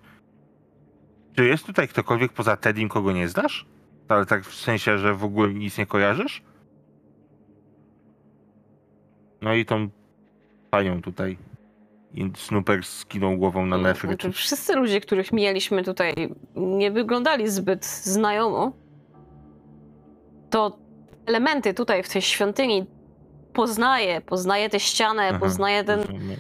Czy 1.36 1.44
jest 1.44 1.66
tutaj 1.66 1.88
ktokolwiek 1.88 2.32
poza 2.32 2.56
Teddym, 2.56 2.88
kogo 2.88 3.12
nie 3.12 3.28
znasz? 3.28 3.66
Ale 4.08 4.26
tak 4.26 4.44
w 4.44 4.54
sensie, 4.54 4.98
że 4.98 5.14
w 5.14 5.24
ogóle 5.24 5.54
nic 5.54 5.78
nie 5.78 5.86
kojarzysz? 5.86 6.42
No 9.40 9.54
i 9.54 9.64
tą 9.66 9.88
panią 10.70 11.02
tutaj. 11.02 11.38
I 12.14 12.30
Snooper 12.36 12.84
skinął 12.84 13.36
głową 13.36 13.66
na 13.66 13.78
nefryt. 13.78 14.10
Znaczy, 14.10 14.32
wszyscy 14.32 14.74
ludzie, 14.76 15.00
których 15.00 15.32
mieliśmy 15.32 15.84
tutaj, 15.84 16.14
nie 16.56 16.90
wyglądali 16.90 17.48
zbyt 17.48 17.86
znajomo. 17.86 18.72
To 20.50 20.78
elementy 21.26 21.74
tutaj 21.74 22.02
w 22.02 22.08
tej 22.08 22.22
świątyni 22.22 22.86
poznaję, 23.52 24.20
poznaję 24.20 24.68
tę 24.70 24.80
ścianę, 24.80 25.28
Aha, 25.30 25.38
poznaję 25.38 25.84
ten. 25.84 26.00
rozumiem. 26.00 26.36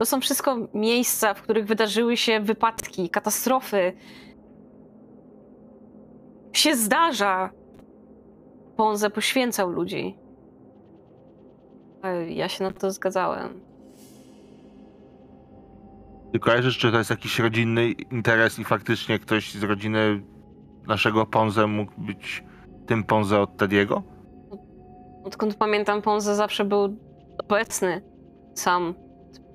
To 0.00 0.06
są 0.06 0.20
wszystko 0.20 0.56
miejsca, 0.74 1.34
w 1.34 1.42
których 1.42 1.66
wydarzyły 1.66 2.16
się 2.16 2.40
wypadki, 2.40 3.10
katastrofy. 3.10 3.92
Się 6.52 6.76
zdarza. 6.76 7.50
Ponze 8.76 9.10
poświęcał 9.10 9.70
ludzi. 9.70 10.18
Ja 12.28 12.48
się 12.48 12.64
na 12.64 12.70
to 12.70 12.90
zgadzałem. 12.90 13.60
Ty 16.32 16.38
kojarzysz, 16.38 16.78
czy 16.78 16.92
to 16.92 16.98
jest 16.98 17.10
jakiś 17.10 17.38
rodzinny 17.38 17.90
interes 17.90 18.58
i 18.58 18.64
faktycznie 18.64 19.18
ktoś 19.18 19.52
z 19.54 19.62
rodziny 19.62 20.22
naszego 20.86 21.26
Ponze 21.26 21.66
mógł 21.66 21.92
być 21.98 22.44
tym 22.86 23.04
Ponze 23.04 23.40
od 23.40 23.56
Tediego? 23.56 24.02
Odkąd 25.24 25.54
pamiętam, 25.54 26.02
Ponze 26.02 26.34
zawsze 26.34 26.64
był 26.64 26.96
obecny 27.38 28.02
sam 28.54 28.94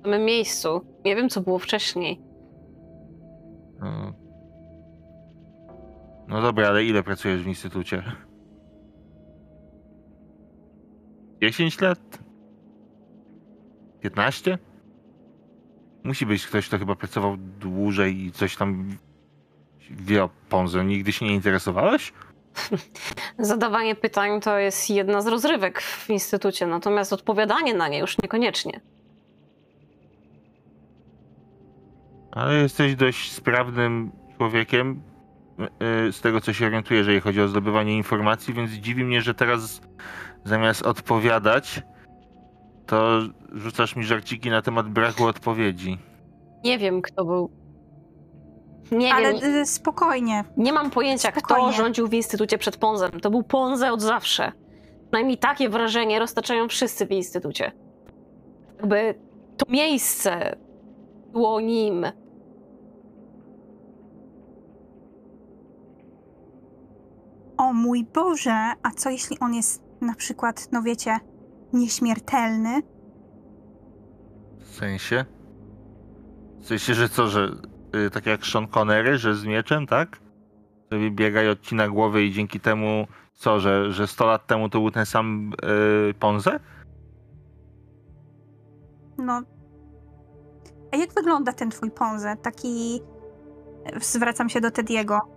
samym 0.06 0.24
miejscu. 0.24 0.86
Nie 1.04 1.16
wiem, 1.16 1.28
co 1.28 1.40
było 1.40 1.58
wcześniej. 1.58 2.20
No. 3.80 4.12
no 6.28 6.42
dobra, 6.42 6.68
ale 6.68 6.84
ile 6.84 7.02
pracujesz 7.02 7.42
w 7.42 7.46
instytucie? 7.46 8.02
10 11.42 11.80
lat? 11.80 12.18
15? 14.00 14.58
Musi 16.04 16.26
być 16.26 16.46
ktoś, 16.46 16.68
kto 16.68 16.78
chyba 16.78 16.94
pracował 16.94 17.36
dłużej 17.36 18.24
i 18.24 18.32
coś 18.32 18.56
tam 18.56 18.96
wie 19.90 20.24
o 20.24 20.30
Ponze. 20.48 20.84
Nigdy 20.84 21.12
się 21.12 21.26
nie 21.26 21.34
interesowałeś? 21.34 22.12
Zadawanie 23.38 23.94
pytań 23.94 24.40
to 24.40 24.58
jest 24.58 24.90
jedna 24.90 25.22
z 25.22 25.26
rozrywek 25.26 25.80
w 25.82 26.10
instytucie, 26.10 26.66
natomiast 26.66 27.12
odpowiadanie 27.12 27.74
na 27.74 27.88
nie 27.88 27.98
już 27.98 28.18
niekoniecznie. 28.22 28.80
Ale 32.36 32.54
jesteś 32.54 32.96
dość 32.96 33.32
sprawnym 33.32 34.10
człowiekiem, 34.36 35.02
yy, 35.58 36.12
z 36.12 36.20
tego 36.20 36.40
co 36.40 36.52
się 36.52 36.66
orientuję, 36.66 36.98
jeżeli 36.98 37.20
chodzi 37.20 37.40
o 37.40 37.48
zdobywanie 37.48 37.96
informacji, 37.96 38.54
więc 38.54 38.70
dziwi 38.70 39.04
mnie, 39.04 39.20
że 39.20 39.34
teraz 39.34 39.80
zamiast 40.44 40.82
odpowiadać, 40.82 41.82
to 42.86 43.20
rzucasz 43.52 43.96
mi 43.96 44.04
żarciki 44.04 44.50
na 44.50 44.62
temat 44.62 44.88
braku 44.88 45.24
odpowiedzi. 45.24 45.98
Nie 46.64 46.78
wiem, 46.78 47.02
kto 47.02 47.24
był. 47.24 47.50
Nie 48.92 49.14
Ale 49.14 49.34
wiem. 49.34 49.54
y, 49.54 49.66
spokojnie. 49.66 50.44
Nie 50.56 50.72
mam 50.72 50.90
pojęcia, 50.90 51.32
kto 51.32 51.40
Spokojnie. 51.40 51.72
rządził 51.72 52.08
w 52.08 52.14
instytucie 52.14 52.58
przed 52.58 52.76
Ponzem. 52.76 53.10
To 53.20 53.30
był 53.30 53.42
Ponze 53.42 53.92
od 53.92 54.00
zawsze. 54.02 54.52
Przynajmniej 55.04 55.38
takie 55.38 55.68
wrażenie 55.68 56.18
roztaczają 56.18 56.68
wszyscy 56.68 57.06
w 57.06 57.10
instytucie. 57.12 57.72
Jakby 58.76 59.14
to 59.56 59.66
miejsce 59.72 60.56
było 61.32 61.60
nim. 61.60 62.06
O 67.56 67.72
mój 67.72 68.04
Boże, 68.04 68.72
a 68.82 68.90
co 68.90 69.10
jeśli 69.10 69.38
on 69.40 69.54
jest 69.54 69.82
na 70.00 70.14
przykład, 70.14 70.68
no 70.72 70.82
wiecie, 70.82 71.18
nieśmiertelny? 71.72 72.82
W 74.58 74.74
sensie? 74.74 75.24
W 76.60 76.66
sensie, 76.66 76.94
że 76.94 77.08
co, 77.08 77.28
że 77.28 77.50
y, 78.06 78.10
tak 78.10 78.26
jak 78.26 78.46
Sean 78.46 78.66
Connery, 78.66 79.18
że 79.18 79.34
z 79.34 79.44
mieczem, 79.44 79.86
tak? 79.86 80.18
Sobie 80.90 81.10
biega 81.10 81.42
i 81.42 81.48
odcina 81.48 81.88
głowy 81.88 82.24
i 82.24 82.32
dzięki 82.32 82.60
temu 82.60 83.06
co, 83.36 83.60
że, 83.60 83.92
że 83.92 84.06
100 84.06 84.26
lat 84.26 84.46
temu 84.46 84.68
to 84.68 84.80
był 84.80 84.90
ten 84.90 85.06
sam 85.06 85.52
y, 86.10 86.14
Ponze? 86.14 86.60
No. 89.18 89.42
A 90.92 90.96
jak 90.96 91.12
wygląda 91.14 91.52
ten 91.52 91.70
twój 91.70 91.90
Ponze? 91.90 92.36
Taki. 92.42 93.00
Zwracam 94.00 94.48
się 94.48 94.60
do 94.60 94.70
Tediego. 94.70 95.35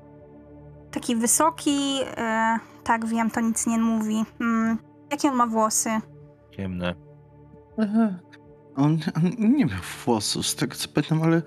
Taki 0.91 1.15
wysoki. 1.15 1.99
E, 2.17 2.59
tak, 2.83 3.05
wiem, 3.05 3.31
to 3.31 3.41
nic 3.41 3.67
nie 3.67 3.79
mówi. 3.79 4.23
Mm, 4.41 4.77
jakie 5.11 5.29
on 5.29 5.35
ma 5.35 5.47
włosy? 5.47 5.89
Ciemne. 6.51 6.95
Aha. 7.77 8.19
On, 8.75 8.97
on 9.15 9.31
nie 9.39 9.65
miał 9.65 9.79
włosów, 10.05 10.47
z 10.47 10.55
tego 10.55 10.75
co 10.75 10.89
pamiętam, 10.89 11.21
ale 11.23 11.41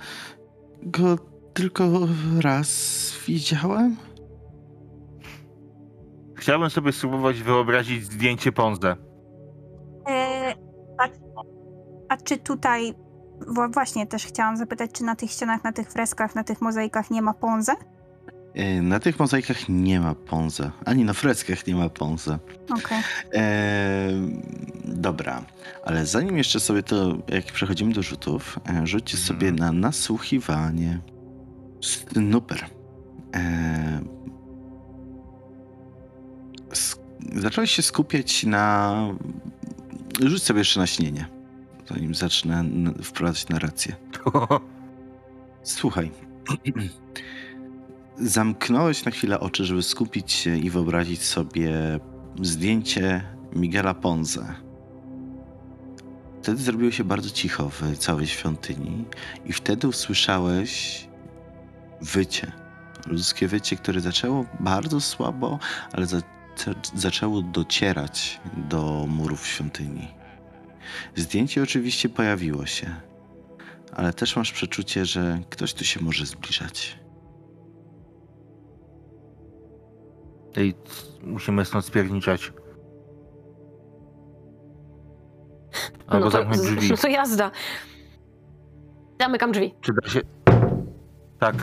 go 0.82 1.16
tylko 1.54 1.84
raz 2.40 3.12
widziałem. 3.26 3.96
Chciałbym 6.36 6.70
sobie 6.70 6.92
spróbować 6.92 7.42
wyobrazić 7.42 8.04
zdjęcie 8.04 8.52
Ponze. 8.52 8.96
E, 10.08 10.54
a, 10.98 11.08
a 12.08 12.16
czy 12.16 12.38
tutaj, 12.38 12.94
właśnie 13.74 14.06
też 14.06 14.26
chciałam 14.26 14.56
zapytać, 14.56 14.90
czy 14.92 15.04
na 15.04 15.16
tych 15.16 15.30
ścianach, 15.30 15.64
na 15.64 15.72
tych 15.72 15.92
freskach, 15.92 16.34
na 16.34 16.44
tych 16.44 16.60
mozaikach 16.60 17.10
nie 17.10 17.22
ma 17.22 17.34
Ponze? 17.34 17.72
E, 18.54 18.82
Na 18.82 19.00
tych 19.00 19.18
mozaikach 19.18 19.68
nie 19.68 20.00
ma 20.00 20.14
Ponza, 20.14 20.72
ani 20.84 21.04
na 21.04 21.12
freskach 21.12 21.66
nie 21.66 21.74
ma 21.74 21.88
Ponza. 21.88 22.38
Okej. 22.70 22.98
Eee, 23.32 24.42
dobra, 24.84 25.44
ale 25.84 26.06
zanim 26.06 26.36
jeszcze 26.38 26.60
sobie 26.60 26.82
to, 26.82 27.16
jak 27.28 27.44
przechodzimy 27.44 27.92
do 27.92 28.02
rzutów, 28.02 28.58
e, 28.68 28.86
rzućcie 28.86 29.16
Mhm. 29.18 29.26
sobie 29.28 29.52
na 29.52 29.72
nasłuchiwanie. 29.72 31.00
Super. 31.80 32.64
Eee, 33.32 33.42
s- 36.70 36.98
zacząłeś 37.36 37.70
się 37.70 37.82
skupiać 37.82 38.44
na... 38.44 38.94
Rzuć 40.20 40.42
sobie 40.42 40.58
jeszcze 40.58 40.80
na 40.80 40.86
śnienie, 40.86 41.26
zanim 41.88 42.14
zacznę 42.14 42.64
wprowadzać 43.02 43.48
narrację. 43.48 43.94
Słuchaj. 45.62 46.10
Zamknąłeś 48.24 49.04
na 49.04 49.10
chwilę 49.10 49.40
oczy, 49.40 49.64
żeby 49.64 49.82
skupić 49.82 50.32
się 50.32 50.56
i 50.56 50.70
wyobrazić 50.70 51.22
sobie 51.22 52.00
zdjęcie 52.42 53.24
Miguela 53.52 53.94
Ponze. 53.94 54.54
Wtedy 56.42 56.62
zrobiło 56.62 56.90
się 56.90 57.04
bardzo 57.04 57.30
cicho 57.30 57.68
w 57.70 57.98
całej 57.98 58.26
świątyni 58.26 59.04
i 59.46 59.52
wtedy 59.52 59.88
usłyszałeś 59.88 61.04
wycie. 62.00 62.52
Ludzkie 63.06 63.48
wycie, 63.48 63.76
które 63.76 64.00
zaczęło 64.00 64.46
bardzo 64.60 65.00
słabo, 65.00 65.58
ale 65.92 66.06
za, 66.06 66.18
za, 66.56 66.74
zaczęło 66.94 67.42
docierać 67.42 68.40
do 68.56 69.06
murów 69.08 69.46
świątyni. 69.46 70.08
Zdjęcie 71.16 71.62
oczywiście 71.62 72.08
pojawiło 72.08 72.66
się, 72.66 72.94
ale 73.92 74.12
też 74.12 74.36
masz 74.36 74.52
przeczucie, 74.52 75.06
że 75.06 75.40
ktoś 75.50 75.74
tu 75.74 75.84
się 75.84 76.00
może 76.00 76.26
zbliżać. 76.26 77.01
C- 80.72 81.26
musimy 81.26 81.64
stąd 81.64 81.84
spierniczać. 81.84 82.52
Albo 86.06 86.24
no, 86.24 86.30
to, 86.30 86.36
zamknąć 86.38 86.60
drzwi. 86.60 86.90
no 86.90 86.96
to 87.02 87.08
jazda. 87.08 87.50
Zamykam 89.20 89.52
drzwi. 89.52 89.74
Czy 89.80 89.92
da 90.02 90.08
się... 90.08 90.20
Tak. 91.38 91.54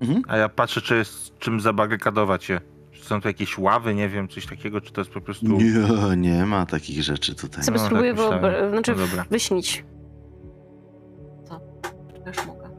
Mhm. 0.00 0.22
A 0.28 0.36
ja 0.36 0.48
patrzę, 0.48 0.80
czy 0.80 0.96
jest 0.96 1.38
czym 1.38 1.60
zabarykadować 1.60 2.48
je. 2.48 2.60
Czy 2.90 3.04
są 3.04 3.20
tu 3.20 3.28
jakieś 3.28 3.58
ławy, 3.58 3.94
nie 3.94 4.08
wiem, 4.08 4.28
coś 4.28 4.46
takiego, 4.46 4.80
czy 4.80 4.92
to 4.92 5.00
jest 5.00 5.10
po 5.10 5.20
prostu... 5.20 5.46
Nie, 5.46 6.16
nie 6.16 6.46
ma 6.46 6.66
takich 6.66 7.02
rzeczy 7.02 7.34
tutaj. 7.34 7.64
Sobie 7.64 7.78
No, 7.78 7.84
spróbuję 7.86 8.14
tak 8.14 8.24
wyobra- 8.24 8.70
znaczy 8.70 8.94
No 9.16 9.24
wyśnić. 9.30 9.84
Co? 11.44 11.60
Czy 12.12 12.22
już 12.30 12.46
mogę? 12.46 12.70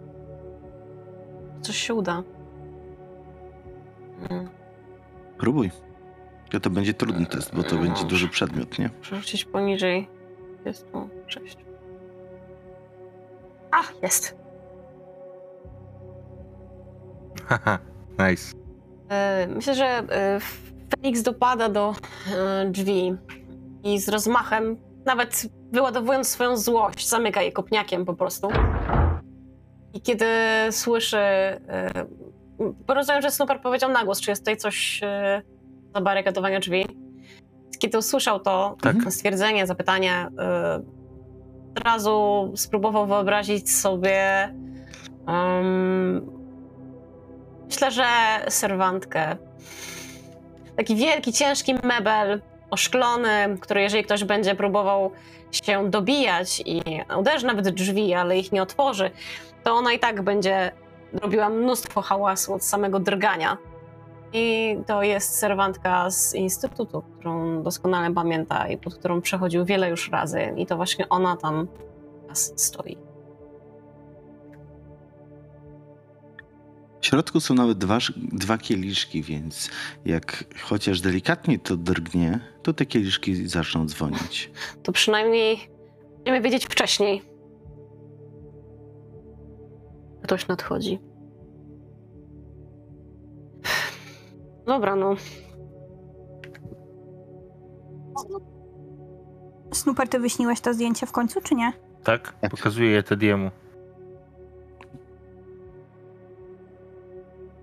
Coś 1.61 1.77
się 1.77 1.93
uda. 1.93 2.23
Próbuj. 5.37 5.71
To, 6.51 6.59
to 6.59 6.69
będzie 6.69 6.93
trudny 6.93 7.25
test, 7.25 7.55
bo 7.55 7.63
to 7.63 7.75
będzie 7.75 8.05
duży 8.05 8.29
przedmiot, 8.29 8.79
nie? 8.79 8.89
Przerzucić 9.01 9.45
poniżej 9.45 10.07
26. 10.61 11.57
A, 13.71 13.81
jest. 14.01 14.35
Haha, 17.45 17.79
nice. 18.19 18.53
E, 19.09 19.47
Myślę, 19.47 19.75
że 19.75 19.85
e, 19.85 20.39
Felix 20.95 21.21
dopada 21.21 21.69
do 21.69 21.95
e, 22.35 22.65
drzwi 22.71 23.15
i 23.83 23.99
z 23.99 24.09
rozmachem, 24.09 24.77
nawet 25.05 25.47
wyładowując 25.71 26.27
swoją 26.27 26.57
złość, 26.57 27.09
zamyka 27.09 27.41
je 27.41 27.51
kopniakiem 27.51 28.05
po 28.05 28.13
prostu. 28.13 28.47
I 29.93 30.01
kiedy 30.01 30.25
słyszy. 30.71 31.17
Bo 32.59 32.93
Rozumiem, 32.93 33.21
że 33.21 33.31
Snooper 33.31 33.61
powiedział 33.61 33.91
na 33.91 34.03
głos, 34.05 34.21
czy 34.21 34.31
jest 34.31 34.41
tutaj 34.41 34.57
coś 34.57 35.03
e, 35.03 35.41
zabarykadowania 35.95 36.59
drzwi. 36.59 36.85
Kiedy 37.79 37.97
usłyszał 37.97 38.39
to 38.39 38.77
Tak. 38.81 38.95
stwierdzenie, 39.09 39.67
zapytanie, 39.67 40.27
e, 40.39 40.81
od 41.77 41.83
razu 41.83 42.51
spróbował 42.55 43.07
wyobrazić 43.07 43.71
sobie. 43.71 44.49
Myślę, 47.65 47.91
że 47.91 48.05
serwantkę. 48.49 49.37
Taki 50.77 50.95
wielki, 50.95 51.33
ciężki 51.33 51.75
mebel, 51.83 52.41
oszklony, 52.69 53.57
który 53.61 53.81
jeżeli 53.81 54.03
ktoś 54.03 54.23
będzie 54.23 54.55
próbował 54.55 55.11
się 55.51 55.89
dobijać 55.89 56.63
i 56.65 56.81
uderzy 57.19 57.45
nawet 57.45 57.69
drzwi, 57.69 58.13
ale 58.13 58.37
ich 58.37 58.51
nie 58.51 58.61
otworzy, 58.61 59.11
to 59.63 59.73
ona 59.73 59.93
i 59.93 59.99
tak 59.99 60.21
będzie 60.21 60.71
robiła 61.21 61.49
mnóstwo 61.49 62.01
hałasu 62.01 62.53
od 62.53 62.63
samego 62.63 62.99
drgania. 62.99 63.57
I 64.33 64.77
to 64.87 65.03
jest 65.03 65.35
serwantka 65.35 66.09
z 66.11 66.35
instytutu, 66.35 67.03
którą 67.19 67.63
doskonale 67.63 68.13
pamięta 68.13 68.67
i 68.67 68.77
pod 68.77 68.95
którą 68.95 69.21
przechodził 69.21 69.65
wiele 69.65 69.89
już 69.89 70.11
razy. 70.11 70.53
I 70.57 70.65
to 70.65 70.77
właśnie 70.77 71.09
ona 71.09 71.37
tam 71.37 71.67
stoi. 72.33 72.97
W 77.01 77.05
środku 77.05 77.39
są 77.39 77.53
nawet 77.53 77.77
dwa, 77.77 77.97
dwa 78.17 78.57
kieliszki, 78.57 79.23
więc 79.23 79.69
jak 80.05 80.43
chociaż 80.63 81.01
delikatnie 81.01 81.59
to 81.59 81.77
drgnie, 81.77 82.39
to 82.63 82.73
te 82.73 82.85
kieliszki 82.85 83.47
zaczną 83.47 83.85
dzwonić. 83.85 84.51
to 84.83 84.91
przynajmniej 84.91 85.69
będziemy 86.15 86.41
wiedzieć 86.41 86.65
wcześniej. 86.65 87.32
Ktoś 90.23 90.47
nadchodzi. 90.47 90.99
Dobra, 94.65 94.95
no. 94.95 95.15
Snooper, 99.73 100.07
ty 100.07 100.19
wyśniłeś 100.19 100.61
to 100.61 100.73
zdjęcie 100.73 101.05
w 101.05 101.11
końcu, 101.11 101.41
czy 101.41 101.55
nie? 101.55 101.73
Tak? 102.03 102.33
Pokazuję 102.51 102.89
je 102.89 103.03
Tediemu. 103.03 103.51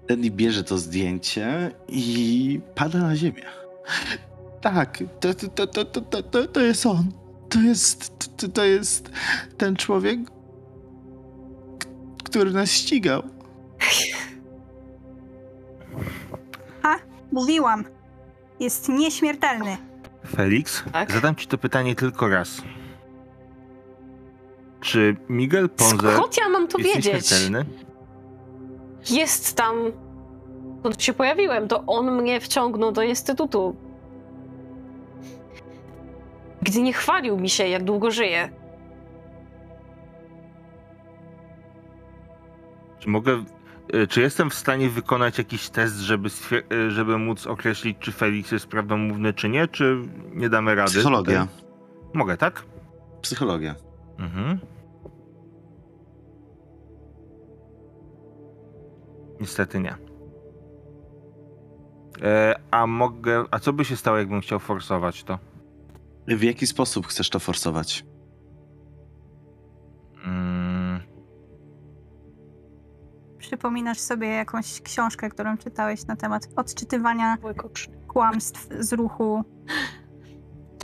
Teddy 0.07 0.31
bierze 0.31 0.65
to 0.65 0.79
zdjęcie 0.79 1.71
i 1.89 2.61
pada 2.75 2.99
na 2.99 3.17
ziemię. 3.17 3.45
Tak, 4.61 4.99
to, 5.21 5.35
to, 5.35 5.67
to, 5.67 5.85
to, 5.85 6.01
to, 6.01 6.23
to, 6.23 6.47
to 6.47 6.61
jest 6.61 6.87
on. 6.87 7.13
To 7.49 7.61
jest, 7.61 8.19
to, 8.37 8.49
to 8.49 8.65
jest 8.65 9.11
ten 9.59 9.77
człowiek, 9.77 10.21
który 12.23 12.51
nas 12.51 12.71
ścigał. 12.71 13.23
Mówiłam. 17.33 17.85
Jest 18.61 18.89
nieśmiertelny. 18.89 19.77
Felix, 20.37 20.85
Tak? 20.93 21.13
zadam 21.13 21.35
ci 21.37 21.47
to 21.47 21.59
pytanie 21.59 21.95
tylko 21.95 22.29
raz. 22.29 22.63
Czy 24.81 25.17
Miguel 25.29 25.69
Ponze 25.69 26.13
Skąd 26.17 26.37
ja 26.39 26.49
mam 26.49 26.69
to 26.69 26.79
jest 26.79 26.95
wiedzieć? 26.95 27.13
nieśmiertelny? 27.15 27.65
Jest 29.11 29.57
tam. 29.57 29.77
Skąd 30.81 31.03
się 31.03 31.13
pojawiłem, 31.13 31.69
to 31.69 31.85
on 31.87 32.23
mnie 32.23 32.41
wciągnął 32.41 32.93
do 32.93 33.03
instytutu. 33.03 33.77
Gdy 36.63 36.83
nie 36.83 36.93
chwalił 36.93 37.39
mi 37.39 37.51
się, 37.51 37.69
jak 37.69 37.85
długo 37.85 38.11
żyje. 38.11 38.51
Czy 43.01 43.09
mogę. 43.09 43.45
y, 43.95 44.07
Czy 44.07 44.21
jestem 44.21 44.51
w 44.51 44.55
stanie 44.55 44.89
wykonać 44.91 45.39
jakiś 45.39 45.71
test, 45.71 45.97
żeby, 45.97 46.29
y, 46.73 46.91
żeby 46.91 47.19
móc 47.19 47.47
określić, 47.47 47.99
czy 48.01 48.13
Felix 48.13 48.53
jest 48.53 48.67
prawdomówny, 48.67 49.33
czy 49.33 49.49
nie? 49.49 49.69
Czy 49.69 50.03
nie 50.35 50.49
damy 50.49 50.75
rady? 50.75 50.91
Psychologia. 50.91 51.47
tutaj? 51.47 51.65
Mogę, 52.15 52.37
tak? 52.37 52.65
Psychologia. 53.23 53.75
Mhm. 54.19 54.59
Niestety 59.41 59.81
nie. 59.81 59.95
E, 62.23 62.55
a 62.71 62.87
mogę. 62.87 63.45
A 63.51 63.59
co 63.59 63.73
by 63.73 63.85
się 63.85 63.97
stało, 63.97 64.17
jakbym 64.19 64.41
chciał 64.41 64.59
forsować 64.59 65.25
to? 65.25 65.39
W 66.29 66.43
jaki 66.43 66.67
sposób 66.67 67.07
chcesz 67.07 67.31
to 67.31 67.39
forsować? 67.39 68.05
Mm, 70.27 70.80
Przypominasz 73.41 73.99
sobie 73.99 74.29
jakąś 74.29 74.81
książkę, 74.81 75.29
którą 75.29 75.59
czytałeś 75.59 76.07
na 76.07 76.17
temat 76.17 76.49
odczytywania 76.57 77.37
kłamstw 78.09 78.69
z 78.79 78.93
ruchu 78.93 79.45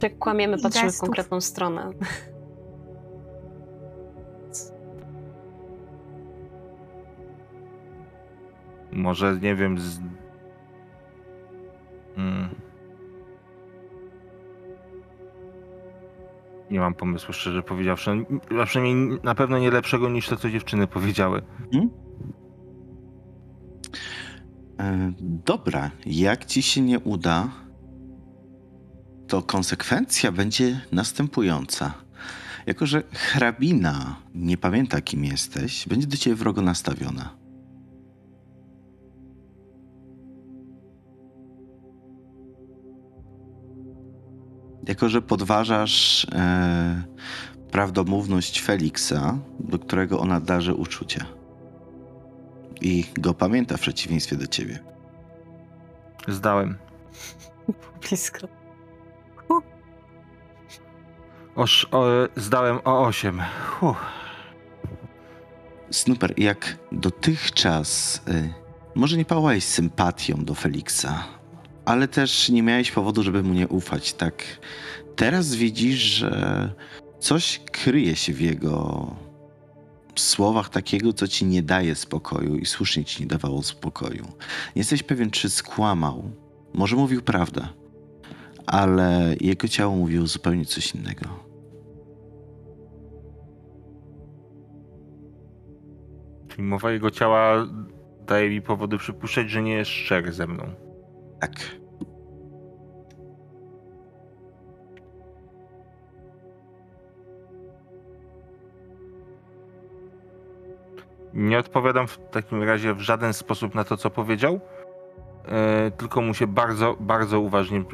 Czy 0.01 0.07
jak 0.07 0.19
kłamiemy, 0.19 0.59
patrzymy 0.63 0.83
w 0.83 0.87
gestów. 0.87 1.01
konkretną 1.01 1.41
stronę. 1.41 1.91
Może, 8.93 9.39
nie 9.43 9.55
wiem, 9.55 9.79
z... 9.79 10.01
Mm. 12.17 12.49
Nie 16.71 16.81
mam 16.81 16.95
pomysłu, 16.95 17.35
szczerze 17.35 17.63
powiedziawszy. 17.63 18.27
A 18.63 18.65
przynajmniej 18.67 19.21
na 19.23 19.35
pewno 19.35 19.59
nie 19.59 19.71
lepszego 19.71 20.09
niż 20.09 20.29
to, 20.29 20.37
co 20.37 20.51
dziewczyny 20.51 20.87
powiedziały. 20.87 21.43
E, 24.81 25.13
Dobra, 25.21 25.91
jak 26.07 26.45
ci 26.45 26.63
się 26.63 26.81
nie 26.81 27.01
uda, 27.01 27.49
to 29.29 29.43
konsekwencja 29.43 30.33
będzie 30.33 30.81
następująca. 30.93 31.95
Jako, 32.67 32.87
że 32.87 33.03
hrabina 33.13 34.17
nie 34.35 34.59
pamięta, 34.59 35.01
kim 35.01 35.25
jesteś, 35.25 35.89
będzie 35.89 36.07
do 36.07 36.17
ciebie 36.17 36.37
wrogo 36.37 36.63
nastawiona. 36.63 37.31
Jako, 44.89 45.09
że 45.09 45.23
podważasz 45.23 46.27
e, 46.33 47.03
prawdomówność 47.71 48.63
Feliksa, 48.63 49.39
do 49.61 49.79
którego 49.79 50.21
ona 50.21 50.41
darzy 50.41 50.75
uczucia. 50.75 51.27
I 52.81 53.05
go 53.19 53.35
pamięta 53.35 53.77
w 53.77 53.81
przeciwieństwie 53.81 54.37
do 54.37 54.47
ciebie. 54.47 54.79
Zdałem. 56.29 56.79
Blisko. 58.09 58.49
Oż, 61.57 61.87
o, 61.91 62.05
zdałem 62.37 62.79
o 62.85 63.07
8. 63.07 63.43
Uff. 63.81 63.97
Snooper, 65.91 66.35
jak 66.37 66.77
dotychczas 66.93 68.23
y, 68.29 68.53
może 68.95 69.17
nie 69.17 69.25
pałałeś 69.25 69.65
sympatią 69.65 70.45
do 70.45 70.55
Feliksa, 70.55 71.25
ale 71.85 72.09
też 72.09 72.49
nie 72.49 72.63
miałeś 72.63 72.91
powodu, 72.91 73.23
żeby 73.23 73.43
mu 73.43 73.55
nie 73.55 73.69
ufać, 73.69 74.13
tak 74.13 74.45
teraz 75.17 75.55
widzisz, 75.55 75.99
że 75.99 76.73
coś 77.21 77.61
kryje 77.73 78.17
się 78.17 78.33
w 78.33 78.41
jego 78.41 79.07
słowach 80.21 80.69
takiego, 80.69 81.13
co 81.13 81.29
ci 81.29 81.45
nie 81.45 81.63
daje 81.63 81.95
spokoju 81.95 82.57
i 82.57 82.67
słusznie 82.67 83.05
ci 83.05 83.23
nie 83.23 83.27
dawało 83.27 83.63
spokoju. 83.63 84.25
Nie 84.77 84.81
jesteś 84.81 85.03
pewien, 85.03 85.31
czy 85.31 85.51
skłamał. 85.51 86.31
Może 86.75 86.97
mówił 86.97 87.23
prawdę, 87.23 87.69
ale 88.67 89.35
jego 89.41 89.69
ciało 89.69 89.97
mówiło 89.97 90.27
zupełnie 90.27 90.65
coś 90.65 90.95
innego. 90.95 91.27
Czyli 96.49 96.63
mowa 96.63 96.91
jego 96.91 97.11
ciała 97.11 97.67
daje 98.27 98.51
mi 98.51 98.63
powody 98.63 98.99
przypuszczać, 98.99 99.51
że 99.51 99.63
nie 99.63 99.73
jest 99.73 99.91
szczery 99.91 100.33
ze 100.33 100.47
mną. 100.47 100.65
Tak. 101.41 101.86
Nie 111.37 111.59
odpowiadam 111.59 112.07
w 112.07 112.19
takim 112.31 112.63
razie 112.63 112.95
w 112.95 113.01
żaden 113.01 113.33
sposób 113.33 113.75
na 113.75 113.85
to, 113.85 113.97
co 113.97 114.11
powiedział, 114.11 114.61
e, 115.45 115.91
tylko 115.91 116.21
mu 116.21 116.35
się 116.35 116.47
bardzo, 116.47 116.97
bardzo 117.01 117.41
uważnie 117.41 117.85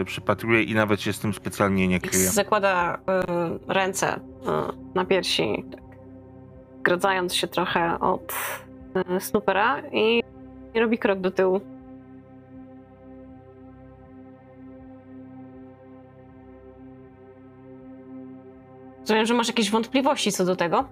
e, 0.00 0.04
przypatruję 0.04 0.62
i 0.62 0.74
nawet 0.74 1.00
się 1.00 1.12
z 1.12 1.20
tym 1.20 1.34
specjalnie 1.34 1.88
nie 1.88 2.00
kryję. 2.00 2.28
zakłada 2.28 2.94
y, 2.94 2.98
ręce 3.72 4.16
y, 4.16 4.20
na 4.94 5.04
piersi, 5.04 5.64
tak, 5.70 5.80
gradzając 6.82 7.34
się 7.34 7.48
trochę 7.48 8.00
od 8.00 8.32
y, 9.16 9.20
Snoopera 9.20 9.82
i, 9.92 10.22
i 10.74 10.80
robi 10.80 10.98
krok 10.98 11.20
do 11.20 11.30
tyłu. 11.30 11.60
Rozumiem, 19.00 19.26
że 19.26 19.34
masz 19.34 19.48
jakieś 19.48 19.70
wątpliwości 19.70 20.32
co 20.32 20.44
do 20.44 20.56
tego? 20.56 20.84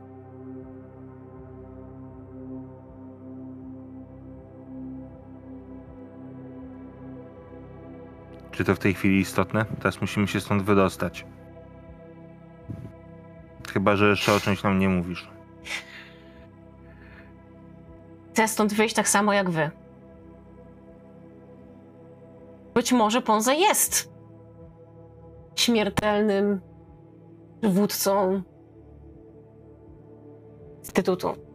Czy 8.56 8.64
to 8.64 8.74
w 8.74 8.78
tej 8.78 8.94
chwili 8.94 9.20
istotne? 9.20 9.64
Teraz 9.78 10.00
musimy 10.00 10.28
się 10.28 10.40
stąd 10.40 10.62
wydostać. 10.62 11.26
Chyba, 13.72 13.96
że 13.96 14.08
jeszcze 14.08 14.34
o 14.34 14.40
czymś 14.40 14.62
nam 14.62 14.78
nie 14.78 14.88
mówisz. 14.88 15.28
Chcę 18.32 18.48
stąd 18.48 18.74
wyjść 18.74 18.94
tak 18.94 19.08
samo 19.08 19.32
jak 19.32 19.50
wy. 19.50 19.70
Być 22.74 22.92
może 22.92 23.22
Ponza 23.22 23.54
jest 23.54 24.12
śmiertelnym 25.56 26.60
przywódcą 27.60 28.42
Instytutu. 30.78 31.45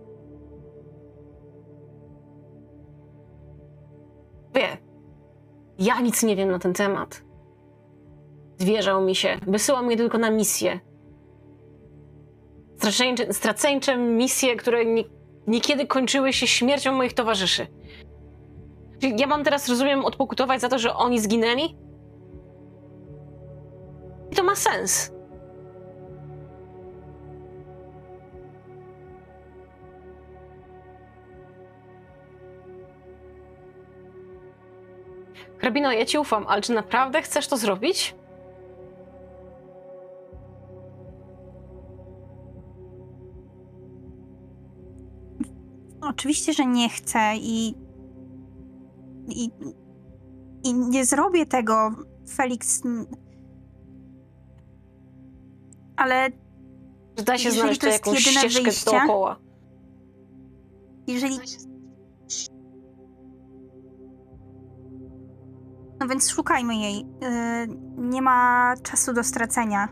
Ja 5.82 6.02
nic 6.02 6.24
nie 6.24 6.36
wiem 6.36 6.52
na 6.52 6.60
ten 6.60 6.74
temat. 6.74 7.22
Zwierzał 8.58 9.02
mi 9.02 9.16
się, 9.16 9.40
wysyłał 9.48 9.84
mnie 9.84 9.98
tylko 9.98 10.18
na 10.18 10.32
misje. 10.32 10.80
Straceńcze, 12.78 13.34
straceńcze 13.34 13.98
misje, 13.98 14.56
które 14.56 14.86
nie, 14.86 15.04
niekiedy 15.48 15.88
kończyły 15.88 16.34
się 16.34 16.48
śmiercią 16.48 16.94
moich 16.94 17.14
towarzyszy. 17.14 17.68
Czyli 19.00 19.20
ja 19.20 19.28
mam 19.28 19.44
teraz, 19.44 19.70
rozumiem, 19.70 20.06
odpokutować 20.06 20.62
za 20.62 20.70
to, 20.70 20.80
że 20.80 20.94
oni 20.94 21.20
zginęli? 21.20 21.78
I 24.32 24.36
to 24.36 24.44
ma 24.44 24.56
sens. 24.56 25.12
Hrabino, 35.62 35.92
ja 35.92 36.06
ci 36.06 36.18
ufam, 36.18 36.46
ale 36.48 36.62
czy 36.62 36.74
naprawdę 36.74 37.22
chcesz 37.22 37.48
to 37.48 37.58
zrobić? 37.58 38.16
Oczywiście, 46.02 46.54
że 46.54 46.66
nie 46.66 46.90
chcę 46.90 47.20
i. 47.36 47.76
I, 49.28 49.50
i 50.64 50.74
nie 50.74 51.06
zrobię 51.06 51.46
tego, 51.46 51.92
Felix. 52.30 52.82
Ale 55.96 56.30
da 57.26 57.38
się 57.38 57.44
Jeżeli 57.50 57.60
znaleźć 57.62 57.80
to 57.82 57.86
tu 57.86 57.92
jest 57.92 58.06
jakąś 58.06 58.26
jedyne 58.26 58.40
ścieżkę 58.42 58.64
wyjście? 58.64 58.92
dookoła? 58.92 59.40
jeżeli. 61.08 61.36
No 66.02 66.08
więc 66.08 66.30
szukajmy 66.30 66.76
jej. 66.76 66.98
Yy, 66.98 67.68
nie 67.98 68.22
ma 68.22 68.74
czasu 68.84 69.14
do 69.14 69.24
stracenia. 69.24 69.88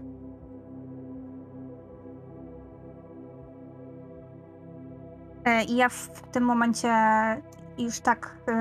Yy, 5.46 5.64
I 5.64 5.76
ja 5.76 5.90
w 5.90 6.10
tym 6.32 6.44
momencie 6.44 6.90
już 7.78 8.00
tak 8.00 8.36
yy, 8.48 8.54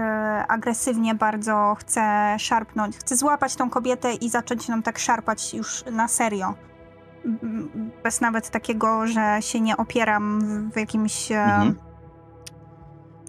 agresywnie 0.48 1.14
bardzo 1.14 1.76
chcę 1.78 2.34
szarpnąć. 2.38 2.96
Chcę 2.98 3.16
złapać 3.16 3.56
tą 3.56 3.70
kobietę 3.70 4.12
i 4.14 4.30
zacząć 4.30 4.68
ją 4.68 4.82
tak 4.82 4.98
szarpać 4.98 5.54
już 5.54 5.84
na 5.92 6.08
serio. 6.08 6.54
M- 7.24 7.90
Bez 8.02 8.20
nawet 8.20 8.50
takiego, 8.50 9.06
że 9.06 9.36
się 9.40 9.60
nie 9.60 9.76
opieram 9.76 10.40
w- 10.72 10.76
jakimś. 10.76 11.32
e, 11.32 11.44
Mhm. 11.44 11.87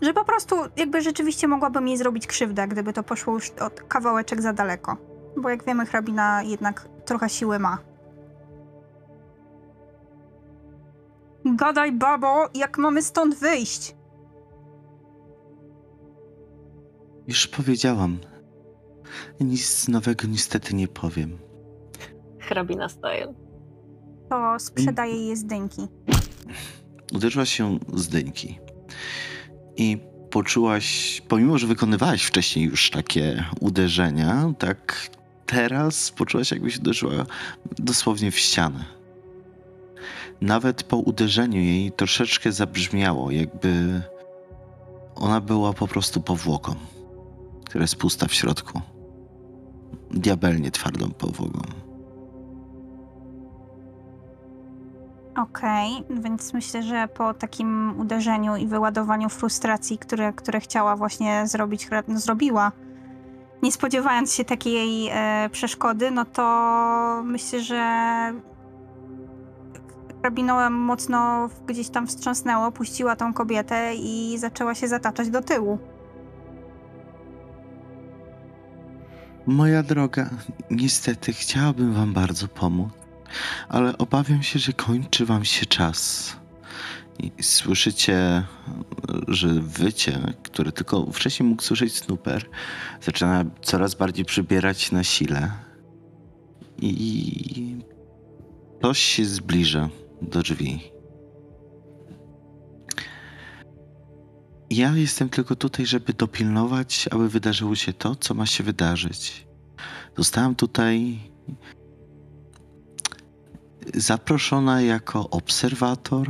Że 0.01 0.13
po 0.13 0.25
prostu 0.25 0.55
jakby 0.77 1.01
rzeczywiście 1.01 1.47
mogłabym 1.47 1.87
jej 1.87 1.97
zrobić 1.97 2.27
krzywdę, 2.27 2.67
gdyby 2.67 2.93
to 2.93 3.03
poszło 3.03 3.33
już 3.33 3.49
od 3.49 3.81
kawałeczek 3.81 4.41
za 4.41 4.53
daleko. 4.53 4.97
Bo 5.37 5.49
jak 5.49 5.65
wiemy, 5.65 5.85
hrabina 5.85 6.43
jednak 6.43 6.89
trochę 7.05 7.29
siły 7.29 7.59
ma. 7.59 7.77
Gadaj, 11.45 11.91
babo, 11.91 12.49
jak 12.53 12.77
mamy 12.77 13.01
stąd 13.01 13.35
wyjść? 13.35 13.95
Już 17.27 17.47
powiedziałam. 17.47 18.17
Nic 19.39 19.87
nowego 19.87 20.27
niestety 20.27 20.75
nie 20.75 20.87
powiem. 20.87 21.37
Hrabina 22.39 22.89
style. 22.89 23.33
To 24.29 24.59
sprzedaje 24.59 25.15
jej 25.15 25.35
z 25.35 25.45
dynki. 25.45 25.87
Uderzyłaś 27.13 27.49
się 27.49 27.79
z 27.93 28.07
dyńki. 28.07 28.59
I 29.77 29.97
poczułaś, 30.29 31.21
pomimo 31.27 31.57
że 31.57 31.67
wykonywałaś 31.67 32.23
wcześniej 32.23 32.65
już 32.65 32.89
takie 32.89 33.45
uderzenia, 33.59 34.53
tak 34.59 35.09
teraz 35.45 36.11
poczułaś, 36.11 36.51
jakbyś 36.51 36.77
uderzyła 36.77 37.25
dosłownie 37.79 38.31
w 38.31 38.39
ścianę. 38.39 38.85
Nawet 40.41 40.83
po 40.83 40.97
uderzeniu 40.97 41.61
jej 41.61 41.91
troszeczkę 41.91 42.51
zabrzmiało, 42.51 43.31
jakby 43.31 44.01
ona 45.15 45.41
była 45.41 45.73
po 45.73 45.87
prostu 45.87 46.21
powłoką, 46.21 46.75
która 47.65 47.81
jest 47.81 47.95
pusta 47.95 48.27
w 48.27 48.33
środku. 48.33 48.81
Diabelnie 50.11 50.71
twardą 50.71 51.09
powłoką. 51.09 51.88
Okej, 55.37 56.03
więc 56.09 56.53
myślę, 56.53 56.83
że 56.83 57.07
po 57.07 57.33
takim 57.33 57.99
uderzeniu 57.99 58.55
i 58.55 58.67
wyładowaniu 58.67 59.29
frustracji, 59.29 59.97
które, 59.97 60.33
które 60.33 60.59
chciała 60.59 60.95
właśnie 60.95 61.47
zrobić, 61.47 61.87
no, 62.07 62.19
zrobiła, 62.19 62.71
nie 63.63 63.71
spodziewając 63.71 64.33
się 64.33 64.45
takiej 64.45 65.09
e, 65.11 65.49
przeszkody, 65.51 66.11
no 66.11 66.25
to 66.25 67.21
myślę, 67.25 67.61
że 67.61 67.83
hrabinę 70.21 70.69
mocno 70.69 71.49
gdzieś 71.67 71.89
tam 71.89 72.07
wstrząsnęło, 72.07 72.71
puściła 72.71 73.15
tą 73.15 73.33
kobietę 73.33 73.95
i 73.95 74.37
zaczęła 74.37 74.75
się 74.75 74.87
zataczać 74.87 75.29
do 75.29 75.41
tyłu. 75.41 75.79
Moja 79.45 79.83
droga, 79.83 80.29
niestety 80.71 81.33
chciałabym 81.33 81.93
wam 81.93 82.13
bardzo 82.13 82.47
pomóc, 82.47 82.89
ale 83.69 83.97
obawiam 83.97 84.43
się, 84.43 84.59
że 84.59 84.73
kończy 84.73 85.25
wam 85.25 85.45
się 85.45 85.65
czas. 85.65 86.35
I 87.19 87.43
słyszycie, 87.43 88.43
że 89.27 89.47
wycie, 89.53 90.33
które 90.43 90.71
tylko 90.71 91.11
wcześniej 91.11 91.49
mógł 91.49 91.61
słyszeć 91.61 91.97
Snooper, 91.97 92.49
zaczyna 93.01 93.45
coraz 93.61 93.95
bardziej 93.95 94.25
przybierać 94.25 94.91
na 94.91 95.03
sile. 95.03 95.51
I 96.81 97.75
ktoś 98.79 98.99
się 98.99 99.25
zbliża 99.25 99.89
do 100.21 100.41
drzwi. 100.41 100.91
Ja 104.69 104.95
jestem 104.95 105.29
tylko 105.29 105.55
tutaj, 105.55 105.85
żeby 105.85 106.13
dopilnować, 106.13 107.09
aby 107.11 107.29
wydarzyło 107.29 107.75
się 107.75 107.93
to, 107.93 108.15
co 108.15 108.33
ma 108.33 108.45
się 108.45 108.63
wydarzyć. 108.63 109.47
Zostałam 110.17 110.55
tutaj 110.55 111.19
zaproszona 113.93 114.81
jako 114.81 115.29
obserwator 115.29 116.27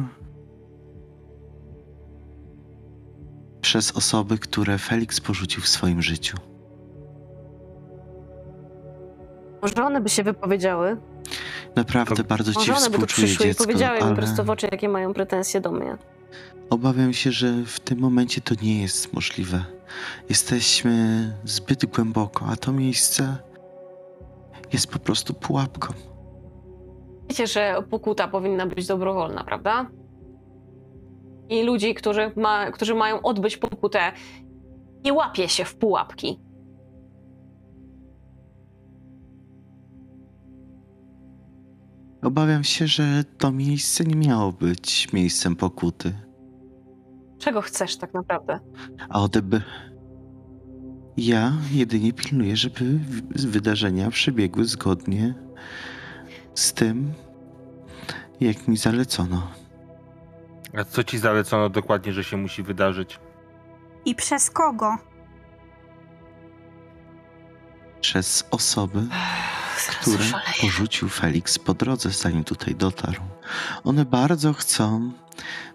przez 3.62 3.92
osoby, 3.92 4.38
które 4.38 4.78
Felix 4.78 5.20
porzucił 5.22 5.62
w 5.64 5.68
swoim 5.68 6.02
życiu. 6.02 6.38
Może 9.62 9.86
one 9.86 10.02
by 10.02 10.10
się 10.10 10.24
wypowiedziały? 10.24 10.98
Naprawdę 11.76 12.16
To- 12.16 12.24
bardzo 12.24 12.54
ci 12.54 12.60
Może 12.60 12.76
one 12.76 12.90
by 12.90 12.98
tu 12.98 13.06
współczuję, 13.06 13.28
przyszły 13.28 13.48
i 13.52 13.56
powiedziały 13.56 13.98
mi 13.98 14.04
ale 14.04 14.16
prosto 14.16 14.44
w 14.44 14.50
oczy, 14.50 14.68
jakie 14.72 14.90
mają 14.90 15.14
pretensje 15.14 15.62
do 15.62 15.72
mnie. 15.72 15.98
obawiam 16.70 17.14
się, 17.14 17.32
że 17.32 17.54
w 17.66 17.80
tym 17.80 18.00
momencie 18.00 18.42
to 18.42 18.56
nie 18.62 18.82
jest 18.82 19.14
możliwe. 19.14 19.66
Jesteśmy 20.30 21.34
zbyt 21.46 21.86
głęboko, 21.86 22.46
a 22.46 22.56
to 22.56 22.72
miejsce 22.72 23.38
jest 24.74 24.88
po 24.88 25.00
prostu 25.00 25.34
pułapką. 25.34 25.94
Wiecie, 27.30 27.48
że 27.48 27.84
pokuta 27.90 28.28
powinna 28.28 28.66
być 28.66 28.88
dobrowolna, 28.88 29.44
prawda? 29.44 29.86
I 31.50 31.64
ludzi, 31.64 31.94
którzy, 31.94 32.32
ma, 32.36 32.72
którzy 32.72 32.96
mają 32.96 33.22
odbyć 33.22 33.58
pokutę, 33.58 34.00
nie 35.06 35.14
łapie 35.14 35.50
się 35.50 35.66
w 35.66 35.76
pułapki. 35.76 36.40
Obawiam 42.24 42.64
się, 42.64 42.88
że 42.88 43.24
to 43.38 43.52
miejsce 43.52 44.04
nie 44.04 44.16
miało 44.16 44.52
być 44.52 45.14
miejscem 45.14 45.56
pokuty. 45.56 46.14
Czego 47.38 47.62
chcesz 47.62 47.98
tak 47.98 48.14
naprawdę? 48.14 48.60
A 49.10 49.22
odeby. 49.22 49.62
Ja 51.18 51.54
jedynie 51.72 52.14
pilnuję, 52.14 52.56
żeby 52.56 53.00
wydarzenia 53.36 54.10
przebiegły 54.10 54.66
zgodnie 54.66 55.36
z 56.60 56.74
tym, 56.74 57.14
jak 58.40 58.68
mi 58.68 58.78
zalecono. 58.78 59.52
A 60.78 60.84
co 60.84 61.04
ci 61.04 61.18
zalecono 61.18 61.70
dokładnie, 61.70 62.14
że 62.14 62.24
się 62.24 62.38
musi 62.38 62.64
wydarzyć? 62.64 63.20
I 64.06 64.16
przez 64.16 64.50
kogo? 64.50 64.98
Przez 68.02 68.48
osoby, 68.52 69.08
które 70.02 70.24
porzucił 70.62 71.10
Felix 71.10 71.60
po 71.60 71.74
drodze, 71.74 72.10
zanim 72.10 72.44
tutaj 72.44 72.76
dotarł. 72.76 73.22
One 73.84 74.06
bardzo 74.06 74.54
chcą, 74.54 75.12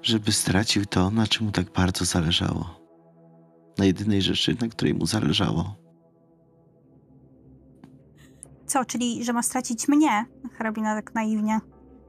żeby 0.03 0.33
stracił 0.33 0.87
to, 0.87 1.11
na 1.11 1.27
czym 1.27 1.47
mu 1.47 1.53
tak 1.53 1.73
bardzo 1.73 2.05
zależało. 2.05 2.81
Na 3.79 3.85
jedynej 3.85 4.23
rzeczy, 4.23 4.57
na 4.61 4.69
której 4.69 4.95
mu 4.95 5.07
zależało. 5.07 5.84
Co, 8.67 8.85
czyli 8.85 9.25
że 9.25 9.33
ma 9.33 9.43
stracić 9.43 9.89
mnie? 9.89 10.27
Hrabina 10.53 10.95
tak 10.95 11.15
naiwnie, 11.15 11.61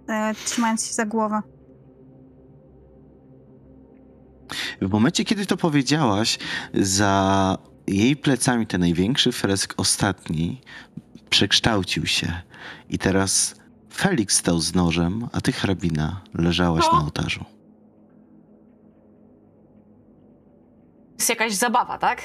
e, 0.10 0.34
trzymając 0.46 0.88
się 0.88 0.94
za 0.94 1.06
głowę. 1.06 1.42
W 4.82 4.90
momencie, 4.92 5.26
kiedy 5.26 5.46
to 5.46 5.58
powiedziałaś, 5.58 6.40
za 6.74 7.58
jej 7.88 8.16
plecami 8.16 8.68
ten 8.68 8.82
największy 8.82 9.32
fresk, 9.32 9.74
ostatni, 9.78 10.62
przekształcił 11.30 12.06
się. 12.06 12.42
I 12.90 12.98
teraz 12.98 13.56
Felix 13.94 14.36
stał 14.38 14.60
z 14.60 14.76
nożem, 14.76 15.28
a 15.32 15.42
ty, 15.42 15.52
hrabina, 15.52 16.22
leżałaś 16.34 16.86
No. 16.92 16.98
na 16.98 17.04
ołtarzu. 17.04 17.46
jest 21.20 21.30
jakaś 21.30 21.54
zabawa, 21.54 21.98
tak? 21.98 22.22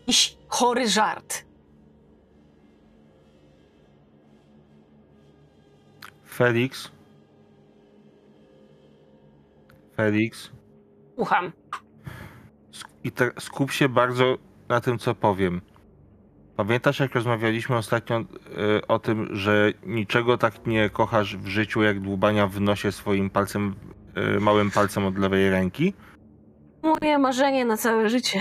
Jakiś 0.00 0.36
chory 0.48 0.88
żart. 0.88 1.44
Felix? 6.36 6.90
Felix? 9.96 10.50
Słucham. 11.14 11.52
I 13.04 13.12
te, 13.12 13.30
skup 13.38 13.72
się 13.72 13.88
bardzo 13.88 14.38
na 14.68 14.80
tym, 14.80 14.98
co 14.98 15.14
powiem. 15.14 15.60
Pamiętasz, 16.56 17.00
jak 17.00 17.14
rozmawialiśmy 17.14 17.76
ostatnio 17.76 18.20
y, 18.20 18.86
o 18.86 18.98
tym, 18.98 19.36
że 19.36 19.72
niczego 19.86 20.38
tak 20.38 20.66
nie 20.66 20.90
kochasz 20.90 21.36
w 21.36 21.46
życiu, 21.46 21.82
jak 21.82 22.00
dłubania 22.00 22.46
w 22.46 22.60
nosie 22.60 22.92
swoim 22.92 23.30
palcem, 23.30 23.74
y, 24.36 24.40
małym 24.40 24.70
palcem 24.70 25.06
od 25.06 25.18
lewej 25.18 25.50
ręki? 25.50 25.94
Moje 26.82 27.18
marzenie 27.18 27.64
na 27.64 27.76
całe 27.76 28.08
życie. 28.08 28.40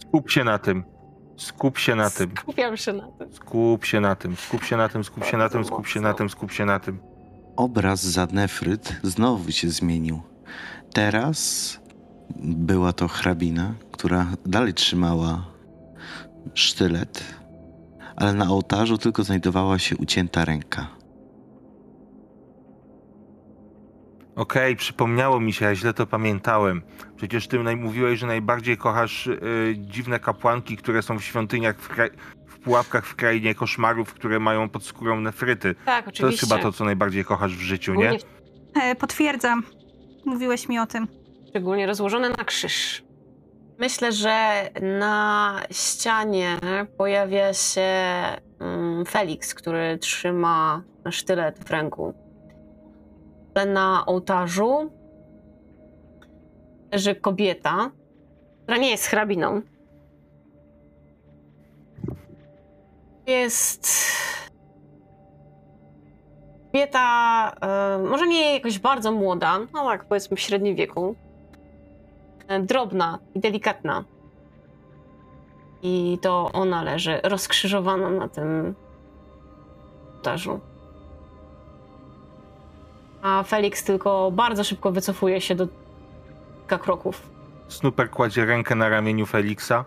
Skup 0.00 0.30
się 0.30 0.44
na 0.44 0.58
tym. 0.58 0.95
Skup 1.36 1.78
się 1.78 1.94
na 1.94 2.10
tym. 2.10 2.30
Skupiam 2.40 2.76
się 2.76 2.92
na 2.92 3.06
tym. 3.06 3.32
Skup 3.32 3.84
się 3.84 4.00
na 4.00 4.14
tym. 4.16 4.36
Skup 4.36 4.64
się 4.64 4.76
na 4.76 4.88
tym, 4.88 5.04
skup 5.04 5.24
się 5.24 5.36
na 5.36 5.48
tym, 5.48 5.64
skup 5.64 5.86
się 5.86 6.00
na 6.00 6.14
tym, 6.14 6.30
skup 6.30 6.52
się 6.52 6.64
na 6.64 6.78
tym. 6.80 6.98
Obraz 7.56 8.02
za 8.02 8.26
Nefryt 8.32 8.96
znowu 9.02 9.52
się 9.52 9.70
zmienił. 9.70 10.20
Teraz 10.92 11.78
była 12.40 12.92
to 12.92 13.08
hrabina, 13.08 13.74
która 13.92 14.26
dalej 14.46 14.74
trzymała 14.74 15.44
sztylet, 16.54 17.24
ale 18.16 18.32
na 18.34 18.50
ołtarzu 18.50 18.98
tylko 18.98 19.24
znajdowała 19.24 19.78
się 19.78 19.96
ucięta 19.96 20.44
ręka. 20.44 20.86
Okej, 24.36 24.76
przypomniało 24.76 25.40
mi 25.40 25.52
się, 25.52 25.64
ja 25.64 25.74
źle 25.74 25.94
to 25.94 26.06
pamiętałem. 26.06 26.82
Przecież 27.16 27.48
ty 27.48 27.58
mówiłeś, 27.58 28.18
że 28.20 28.26
najbardziej 28.26 28.76
kochasz 28.76 29.26
y, 29.26 29.74
dziwne 29.78 30.20
kapłanki, 30.20 30.76
które 30.76 31.02
są 31.02 31.18
w 31.18 31.24
świątyniach, 31.24 31.76
w, 31.78 31.88
kra- 31.96 32.10
w 32.46 32.58
pułapkach 32.58 33.06
w 33.06 33.14
krainie 33.16 33.54
koszmarów, 33.54 34.14
które 34.14 34.40
mają 34.40 34.68
pod 34.68 34.84
skórą 34.84 35.20
nefryty. 35.20 35.74
Tak, 35.84 36.04
To 36.04 36.08
oczywiście. 36.10 36.26
jest 36.26 36.40
chyba 36.54 36.62
to, 36.62 36.72
co 36.72 36.84
najbardziej 36.84 37.24
kochasz 37.24 37.56
w 37.56 37.60
życiu, 37.60 37.94
nie? 37.94 38.18
E, 38.82 38.94
potwierdzam. 38.94 39.62
Mówiłeś 40.24 40.68
mi 40.68 40.78
o 40.78 40.86
tym. 40.86 41.08
szczególnie 41.48 41.86
rozłożone 41.86 42.28
na 42.30 42.44
krzyż. 42.44 43.02
Myślę, 43.78 44.12
że 44.12 44.68
na 44.98 45.60
ścianie 45.70 46.56
pojawia 46.98 47.54
się 47.54 47.82
mm, 48.60 49.04
Felix, 49.06 49.54
który 49.54 49.98
trzyma 49.98 50.82
sztylet 51.10 51.64
w 51.64 51.70
ręku. 51.70 52.25
Na 53.64 54.06
ołtarzu 54.06 54.90
leży 56.92 57.14
kobieta, 57.14 57.90
która 58.62 58.78
nie 58.78 58.90
jest 58.90 59.06
hrabiną. 59.06 59.62
Jest 63.26 63.88
kobieta, 66.72 67.52
e, 67.60 67.98
może 67.98 68.26
nie 68.26 68.54
jakoś 68.54 68.78
bardzo 68.78 69.12
młoda, 69.12 69.58
no 69.74 69.84
tak 69.84 70.04
powiedzmy 70.04 70.36
w 70.36 70.40
średnim 70.40 70.76
wieku. 70.76 71.14
E, 72.48 72.60
drobna 72.60 73.18
i 73.34 73.40
delikatna. 73.40 74.04
I 75.82 76.18
to 76.22 76.50
ona 76.52 76.82
leży 76.82 77.20
rozkrzyżowana 77.22 78.10
na 78.10 78.28
tym 78.28 78.74
ołtarzu. 80.14 80.60
A 83.26 83.42
Felix 83.42 83.84
tylko 83.84 84.30
bardzo 84.30 84.64
szybko 84.64 84.92
wycofuje 84.92 85.40
się 85.40 85.54
do 85.54 85.68
kilka 86.58 86.78
kroków. 86.78 87.30
Snooper 87.68 88.10
kładzie 88.10 88.44
rękę 88.44 88.74
na 88.74 88.88
ramieniu 88.88 89.26
Feliksa 89.26 89.84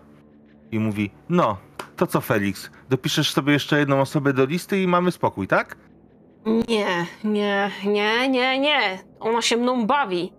i 0.72 0.78
mówi: 0.78 1.10
No, 1.28 1.56
to 1.96 2.06
co, 2.06 2.20
Felix? 2.20 2.70
Dopiszesz 2.90 3.32
sobie 3.32 3.52
jeszcze 3.52 3.78
jedną 3.78 4.00
osobę 4.00 4.32
do 4.32 4.44
listy 4.44 4.82
i 4.82 4.86
mamy 4.86 5.12
spokój, 5.12 5.48
tak? 5.48 5.76
Nie, 6.68 7.06
nie, 7.24 7.70
nie, 7.84 8.28
nie, 8.28 8.58
nie. 8.58 8.98
Ona 9.20 9.42
się 9.42 9.56
mną 9.56 9.86
bawi. 9.86 10.32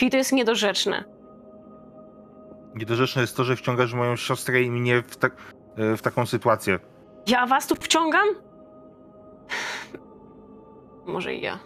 I 0.00 0.10
to 0.10 0.16
jest 0.16 0.32
niedorzeczne. 0.32 1.04
Niedorzeczne 2.74 3.22
jest 3.22 3.36
to, 3.36 3.44
że 3.44 3.56
wciągasz 3.56 3.94
moją 3.94 4.16
siostrę 4.16 4.62
i 4.62 4.70
mnie 4.70 5.02
w, 5.02 5.16
tak, 5.16 5.36
e, 5.76 5.96
w 5.96 6.02
taką 6.02 6.26
sytuację. 6.26 6.78
Ja 7.26 7.46
was 7.46 7.66
tu 7.66 7.74
wciągam? 7.74 8.28
Może 11.06 11.34
i 11.34 11.40
ja. 11.40 11.58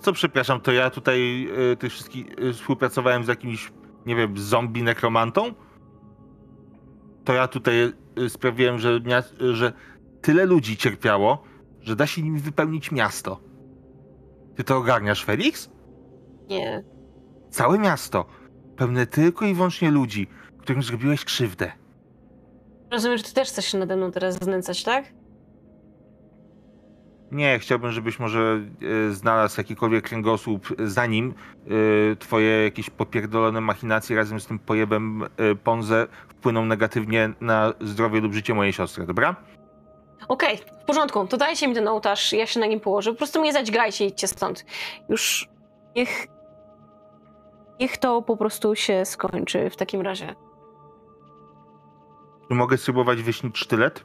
Co, 0.00 0.12
przepraszam, 0.12 0.60
to 0.60 0.72
ja 0.72 0.90
tutaj 0.90 1.48
y, 1.72 1.76
tych 1.76 1.92
wszystkich 1.92 2.26
y, 2.38 2.52
współpracowałem 2.52 3.24
z 3.24 3.28
jakimś, 3.28 3.72
nie 4.06 4.16
wiem, 4.16 4.38
zombie 4.38 4.82
nekromantą? 4.82 5.54
To 7.24 7.32
ja 7.32 7.48
tutaj 7.48 7.92
y, 8.18 8.30
sprawiłem, 8.30 8.78
że, 8.78 9.00
że 9.52 9.72
tyle 10.20 10.46
ludzi 10.46 10.76
cierpiało, 10.76 11.42
że 11.80 11.96
da 11.96 12.06
się 12.06 12.22
nimi 12.22 12.40
wypełnić 12.40 12.92
miasto. 12.92 13.40
Ty 14.56 14.64
to 14.64 14.76
ogarniasz, 14.76 15.24
Felix? 15.24 15.70
Nie. 16.48 16.84
Całe 17.50 17.78
miasto. 17.78 18.26
Pełne 18.76 19.06
tylko 19.06 19.46
i 19.46 19.54
wyłącznie 19.54 19.90
ludzi, 19.90 20.26
którym 20.58 20.82
zrobiłeś 20.82 21.24
krzywdę. 21.24 21.72
Rozumiem, 22.90 23.18
że 23.18 23.24
ty 23.24 23.34
też 23.34 23.48
chcesz 23.48 23.64
się 23.64 23.78
nade 23.78 23.96
mną 23.96 24.10
teraz 24.10 24.34
znęcać, 24.34 24.84
tak? 24.84 25.04
Nie, 27.32 27.58
chciałbym, 27.58 27.92
żebyś 27.92 28.18
może 28.18 28.60
e, 29.08 29.12
znalazł 29.12 29.60
jakikolwiek 29.60 30.04
kręgosłup, 30.04 30.68
zanim 30.78 31.34
e, 32.12 32.16
twoje 32.16 32.64
jakieś 32.64 32.90
popierdolone 32.90 33.60
machinacje 33.60 34.16
razem 34.16 34.40
z 34.40 34.46
tym 34.46 34.58
pojebem 34.58 35.22
e, 35.22 35.54
Ponze 35.54 36.06
wpłyną 36.28 36.64
negatywnie 36.64 37.30
na 37.40 37.72
zdrowie 37.80 38.20
lub 38.20 38.32
życie 38.32 38.54
mojej 38.54 38.72
siostry, 38.72 39.06
dobra? 39.06 39.36
Okej, 40.28 40.56
w 40.82 40.84
porządku, 40.84 41.26
to 41.26 41.36
dajcie 41.36 41.68
mi 41.68 41.74
ten 41.74 41.88
ołtarz, 41.88 42.32
ja 42.32 42.46
się 42.46 42.60
na 42.60 42.66
nim 42.66 42.80
położę. 42.80 43.10
Po 43.12 43.16
prostu 43.16 43.40
mnie 43.40 43.52
zadźgajcie 43.52 44.04
i 44.04 44.08
idźcie 44.08 44.28
stąd. 44.28 44.64
Już 45.08 45.48
niech... 45.96 46.26
Niech 47.80 47.96
to 47.96 48.22
po 48.22 48.36
prostu 48.36 48.74
się 48.74 49.04
skończy 49.04 49.70
w 49.70 49.76
takim 49.76 50.00
razie. 50.00 50.34
Czy 52.48 52.54
mogę 52.54 52.76
spróbować 52.76 53.22
wyśnić 53.22 53.58
sztylet? 53.58 54.04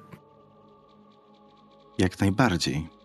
Jak 1.97 2.19
najbardziej. 2.19 3.02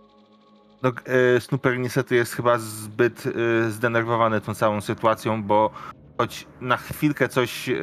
No, 0.83 0.93
e, 1.37 1.41
Snooper 1.41 1.79
niestety 1.79 2.14
jest 2.14 2.33
chyba 2.33 2.59
zbyt 2.59 3.24
e, 3.26 3.70
zdenerwowany 3.70 4.41
tą 4.41 4.55
całą 4.55 4.81
sytuacją, 4.81 5.43
bo 5.43 5.70
choć 6.18 6.47
na 6.61 6.76
chwilkę 6.76 7.29
coś 7.29 7.68
e, 7.68 7.74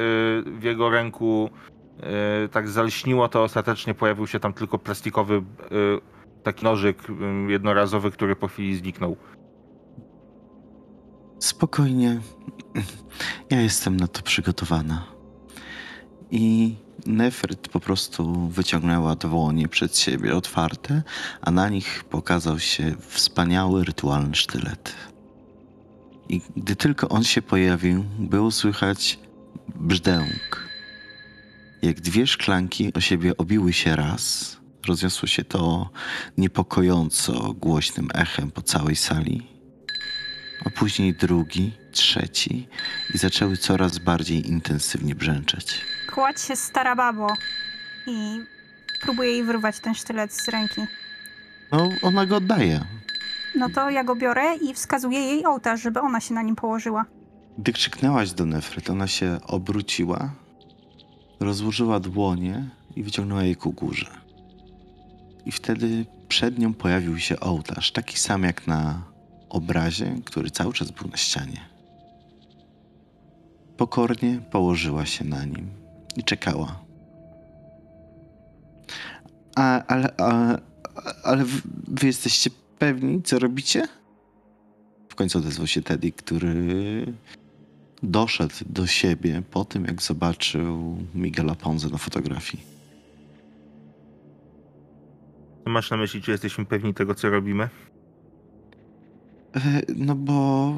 w 0.46 0.64
jego 0.64 0.90
ręku 0.90 1.50
tak 2.52 2.70
zalśniło, 2.70 3.28
to 3.28 3.44
ostatecznie 3.44 3.94
pojawił 3.94 4.28
się 4.28 4.40
tam 4.40 4.54
tylko 4.54 4.80
plastikowy 4.80 5.44
taki 6.44 6.66
nożyk 6.66 7.04
jednorazowy, 7.48 8.12
który 8.12 8.36
po 8.36 8.48
chwili 8.48 8.76
zniknął. 8.76 9.18
Spokojnie. 11.40 12.22
Ja 13.50 13.62
jestem 13.62 13.98
na 13.98 14.08
to 14.08 14.22
przygotowana. 14.22 15.15
I 16.32 16.76
Nefryt 17.06 17.68
po 17.68 17.80
prostu 17.80 18.48
wyciągnęła 18.50 19.16
dłonie 19.16 19.68
przed 19.68 19.98
siebie 19.98 20.36
otwarte, 20.36 21.04
a 21.42 21.52
na 21.52 21.70
nich 21.70 22.04
pokazał 22.04 22.60
się 22.60 22.96
wspaniały 23.00 23.84
rytualny 23.84 24.36
sztylet. 24.36 24.96
I 26.30 26.42
gdy 26.58 26.76
tylko 26.76 27.10
on 27.10 27.24
się 27.24 27.42
pojawił, 27.42 28.06
było 28.20 28.52
słychać 28.52 29.20
brzdęk. 29.76 30.66
Jak 31.82 32.02
dwie 32.02 32.28
szklanki 32.28 32.94
o 32.94 33.02
siebie 33.02 33.38
obiły 33.38 33.74
się 33.74 33.96
raz, 33.96 34.58
rozniosło 34.88 35.28
się 35.28 35.44
to 35.44 35.90
niepokojąco 36.38 37.54
głośnym 37.54 38.08
echem 38.14 38.52
po 38.52 38.62
całej 38.62 38.96
sali 38.96 39.56
a 40.66 40.70
później 40.70 41.14
drugi, 41.14 41.72
trzeci 41.92 42.68
i 43.14 43.18
zaczęły 43.18 43.58
coraz 43.58 44.00
bardziej 44.00 44.50
intensywnie 44.50 45.16
brzęczeć. 45.16 45.82
Kładź 46.16 46.42
się 46.42 46.56
stara 46.56 46.96
babo 46.96 47.28
i 48.08 48.40
próbuje 49.02 49.32
jej 49.32 49.44
wyrwać 49.44 49.80
ten 49.80 49.96
sztylet 49.96 50.34
z 50.34 50.48
ręki. 50.48 50.82
No, 51.72 51.90
ona 52.02 52.26
go 52.26 52.36
oddaje. 52.36 52.86
No 53.56 53.70
to 53.70 53.90
ja 53.90 54.04
go 54.04 54.16
biorę 54.16 54.56
i 54.56 54.74
wskazuję 54.74 55.20
jej 55.20 55.46
ołtarz, 55.46 55.82
żeby 55.82 56.00
ona 56.02 56.20
się 56.20 56.34
na 56.34 56.42
nim 56.42 56.56
położyła. 56.56 57.06
Gdy 57.58 57.74
krzyknęłaś 57.74 58.32
do 58.32 58.46
Nefryt, 58.46 58.90
ona 58.90 59.08
się 59.08 59.40
obróciła, 59.48 60.30
rozłożyła 61.40 62.00
dłonie 62.00 62.70
i 62.96 63.04
wyciągnęła 63.04 63.44
je 63.44 63.56
ku 63.56 63.72
górze. 63.72 64.12
I 65.46 65.52
wtedy 65.52 66.06
przed 66.28 66.60
nią 66.60 66.74
pojawił 66.74 67.20
się 67.20 67.40
ołtarz, 67.40 67.92
taki 67.92 68.20
sam 68.20 68.44
jak 68.44 68.68
na 68.68 69.02
obrazie, 69.50 70.16
który 70.26 70.52
cały 70.52 70.74
czas 70.74 70.92
był 70.92 71.08
na 71.08 71.18
ścianie. 71.18 71.60
Pokornie 73.78 74.42
położyła 74.52 75.06
się 75.06 75.26
na 75.26 75.46
nim 75.46 75.85
i 76.18 76.24
czekała. 76.24 76.80
A, 79.56 79.84
ale, 79.86 80.14
a, 80.18 80.58
ale 81.24 81.44
wy, 81.88 82.08
jesteście 82.08 82.50
pewni, 82.80 83.24
co 83.24 83.40
robicie? 83.40 83.88
W 85.10 85.16
końcu 85.16 85.38
odezwał 85.38 85.68
się 85.68 85.82
Teddy, 85.82 86.12
który 86.12 87.06
doszedł 88.04 88.54
do 88.66 88.88
siebie 88.88 89.42
po 89.52 89.66
tym, 89.66 89.86
jak 89.86 90.02
zobaczył 90.02 90.98
Miguela 91.16 91.56
Ponze 91.56 91.90
na 91.90 91.98
fotografii. 91.98 92.64
Co 95.64 95.70
masz 95.70 95.92
na 95.92 95.98
myśli, 95.98 96.22
czy 96.22 96.32
jesteśmy 96.32 96.66
pewni 96.66 96.94
tego, 96.94 97.16
co 97.16 97.30
robimy? 97.30 97.70
E, 99.56 99.82
No 99.96 100.16
bo. 100.16 100.74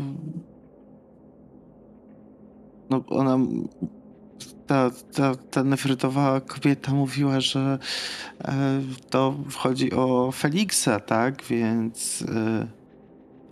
No 2.90 3.04
ona. 3.08 3.38
Ta, 4.68 4.92
ta, 5.14 5.36
ta 5.36 5.64
nefrytowa 5.64 6.42
kobieta 6.42 6.92
mówiła, 6.94 7.40
że 7.42 7.80
e, 8.46 8.82
to 9.10 9.36
chodzi 9.56 9.92
o 9.94 10.32
Feliksa, 10.32 11.00
tak? 11.00 11.44
Więc. 11.44 12.22
E, 12.36 12.68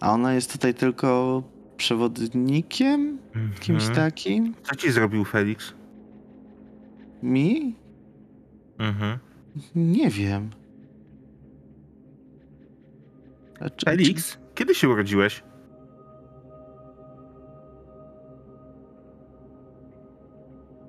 a 0.02 0.12
ona 0.12 0.34
jest 0.34 0.52
tutaj 0.52 0.74
tylko 0.74 1.44
przewodnikiem? 1.78 3.18
Kimś 3.60 3.82
Mhm. 3.84 3.96
takim? 3.96 4.56
Co 4.64 4.76
ci 4.76 4.92
zrobił 4.92 5.26
Felix? 5.26 5.74
Mi? 7.24 7.76
Mhm. 8.80 9.20
Nie 9.76 10.10
wiem. 10.10 10.50
A 13.60 13.70
czy- 13.70 13.86
Felix? 13.86 14.38
Kiedy 14.56 14.76
się 14.76 14.90
urodziłeś? 14.90 15.44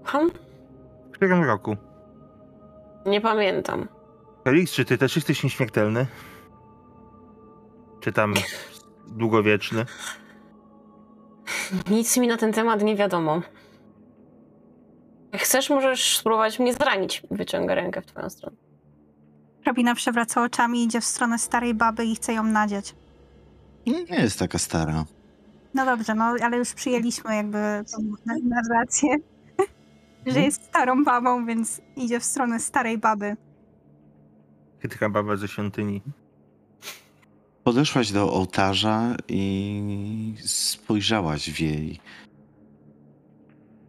Hm? 0.06 0.30
W 1.10 1.14
którym 1.14 1.44
roku? 1.44 1.76
Nie 3.06 3.20
pamiętam. 3.20 3.88
Felix, 4.44 4.72
czy 4.72 4.84
ty 4.84 4.98
też 4.98 5.16
jesteś 5.16 5.44
nieśmiertelny? 5.44 6.06
Czy 8.00 8.12
tam 8.12 8.34
długowieczny? 9.06 9.86
Nic 11.90 12.16
mi 12.16 12.26
na 12.28 12.36
ten 12.36 12.52
temat 12.52 12.82
nie 12.82 12.96
wiadomo. 12.96 13.42
Jak 15.32 15.42
chcesz, 15.42 15.70
możesz 15.70 16.16
spróbować 16.18 16.58
mnie 16.58 16.74
zranić. 16.74 17.22
Wyciągę 17.30 17.74
rękę 17.74 18.02
w 18.02 18.06
twoją 18.06 18.30
stronę. 18.30 18.56
Hrabina 19.62 19.94
przewraca 19.94 20.42
oczami, 20.44 20.84
idzie 20.84 21.00
w 21.00 21.04
stronę 21.04 21.38
starej 21.38 21.74
baby 21.74 22.04
i 22.04 22.14
chce 22.16 22.32
ją 22.32 22.42
nadziać. 22.42 22.94
Nie 23.86 24.16
jest 24.22 24.38
taka 24.38 24.58
stara. 24.58 25.04
No 25.74 25.84
dobrze, 25.84 26.14
no 26.14 26.24
ale 26.42 26.56
już 26.56 26.72
przyjęliśmy 26.74 27.36
jakby 27.36 27.58
tą 27.92 28.02
na- 28.26 28.34
narrację, 28.62 29.16
że 30.26 30.40
jest 30.40 30.62
starą 30.64 31.04
babą, 31.04 31.46
więc 31.46 31.80
idzie 31.96 32.20
w 32.20 32.24
stronę 32.24 32.60
starej 32.60 32.98
baby. 32.98 33.36
Chytra 34.78 35.08
baba 35.10 35.36
ze 35.36 35.48
świątyni. 35.48 36.02
Podeszłaś 37.64 38.12
do 38.12 38.32
ołtarza 38.32 39.16
i 39.28 40.34
spojrzałaś 40.44 41.50
w 41.50 41.60
jej 41.60 42.00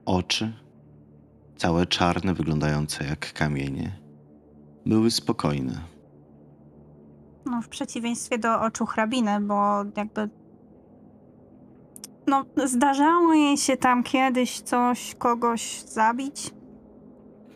oczy, 0.06 0.54
całe 1.58 1.86
czarne, 1.86 2.34
wyglądające 2.34 3.06
jak 3.06 3.34
kamienie. 3.34 4.00
Były 4.86 5.12
spokojne. 5.12 5.82
No, 7.46 7.62
w 7.62 7.68
przeciwieństwie 7.68 8.38
do 8.38 8.62
oczu 8.62 8.86
hrabiny, 8.86 9.40
bo 9.42 9.84
jakby. 9.98 10.30
No, 12.28 12.46
zdarzało 12.66 13.34
jej 13.34 13.58
się 13.58 13.78
tam 13.78 14.04
kiedyś 14.04 14.60
coś, 14.62 15.16
kogoś 15.16 15.82
zabić. 15.82 16.52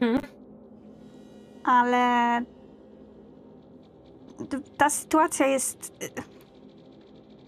Mhm. 0.02 0.22
ale 1.64 2.42
ta 4.78 4.90
sytuacja 4.90 5.48
jest. 5.48 5.94
y, 6.04 6.10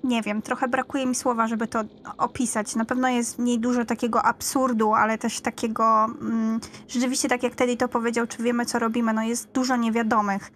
Nie 0.04 0.22
wiem, 0.22 0.42
trochę 0.42 0.68
brakuje 0.68 1.06
mi 1.06 1.16
słowa, 1.16 1.48
żeby 1.48 1.68
to 1.68 1.84
opisać. 2.18 2.76
Na 2.76 2.86
pewno 2.86 3.08
jest 3.10 3.36
w 3.36 3.40
niej 3.40 3.60
dużo 3.60 3.86
takiego 3.86 4.24
absurdu, 4.24 4.94
ale 4.94 5.18
też 5.18 5.42
takiego. 5.42 6.06
Mm, 6.06 6.60
rzeczywiście, 6.88 7.30
tak 7.30 7.44
jak 7.44 7.56
Teddy 7.56 7.78
to 7.78 7.88
powiedział, 7.88 8.28
czy 8.28 8.44
wiemy, 8.44 8.66
co 8.66 8.80
robimy, 8.80 9.14
no 9.14 9.24
jest 9.24 9.52
dużo 9.52 9.76
niewiadomych. 9.76 10.52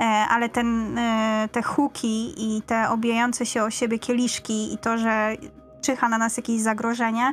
E, 0.00 0.04
ale 0.04 0.48
ten, 0.48 0.98
e, 0.98 1.48
te 1.52 1.62
huki 1.62 2.34
i 2.36 2.62
te 2.62 2.90
obijające 2.90 3.46
się 3.46 3.62
o 3.62 3.70
siebie 3.70 3.98
kieliszki 3.98 4.74
i 4.74 4.78
to, 4.78 4.98
że 4.98 5.36
czyha 5.84 6.08
na 6.08 6.18
nas 6.18 6.36
jakieś 6.36 6.60
zagrożenie, 6.60 7.32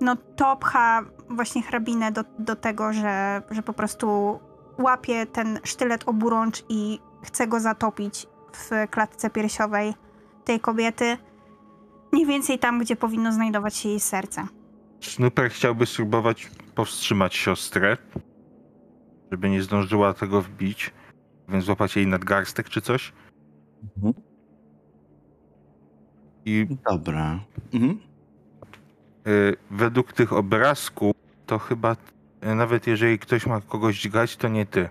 no 0.00 0.16
to 0.36 0.56
pcha 0.56 1.02
właśnie 1.30 1.62
hrabinę 1.62 2.12
do, 2.12 2.24
do 2.38 2.56
tego, 2.56 2.92
że, 2.92 3.42
że 3.50 3.62
po 3.62 3.72
prostu 3.72 4.38
łapie 4.78 5.26
ten 5.26 5.60
sztylet 5.64 6.08
oburącz 6.08 6.64
i 6.68 7.00
chce 7.22 7.46
go 7.46 7.60
zatopić 7.60 8.26
w 8.52 8.70
klatce 8.90 9.30
piersiowej 9.30 9.94
tej 10.44 10.60
kobiety. 10.60 11.16
Mniej 12.12 12.26
więcej 12.26 12.58
tam, 12.58 12.78
gdzie 12.78 12.96
powinno 12.96 13.32
znajdować 13.32 13.76
się 13.76 13.88
jej 13.88 14.00
serce. 14.00 14.46
Snooper 15.00 15.50
chciałby 15.50 15.86
spróbować 15.86 16.50
powstrzymać 16.74 17.34
siostrę, 17.34 17.96
żeby 19.32 19.50
nie 19.50 19.62
zdążyła 19.62 20.14
tego 20.14 20.42
wbić, 20.42 20.90
więc 21.48 21.64
złapać 21.64 21.96
jej 21.96 22.06
nadgarstek 22.06 22.68
czy 22.68 22.80
coś. 22.80 23.12
Mhm. 23.96 24.33
I 26.46 26.66
Dobra. 26.90 27.40
Mhm. 27.74 27.98
y, 29.26 29.56
według 29.70 30.12
tych 30.12 30.32
obrazków, 30.32 31.16
to 31.46 31.58
chyba 31.58 31.96
y, 32.46 32.54
nawet 32.54 32.86
jeżeli 32.86 33.18
ktoś 33.18 33.46
ma 33.46 33.60
kogoś 33.60 34.00
dźgać, 34.00 34.36
to 34.36 34.48
nie 34.48 34.66
ty. 34.66 34.88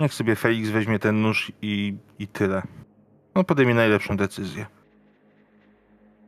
Niech 0.00 0.14
sobie 0.14 0.36
Felix 0.36 0.68
weźmie 0.70 0.98
ten 0.98 1.22
nóż 1.22 1.52
i, 1.62 1.96
i 2.18 2.28
tyle. 2.28 2.62
On 3.34 3.44
podejmie 3.44 3.74
najlepszą 3.74 4.16
decyzję. 4.16 4.66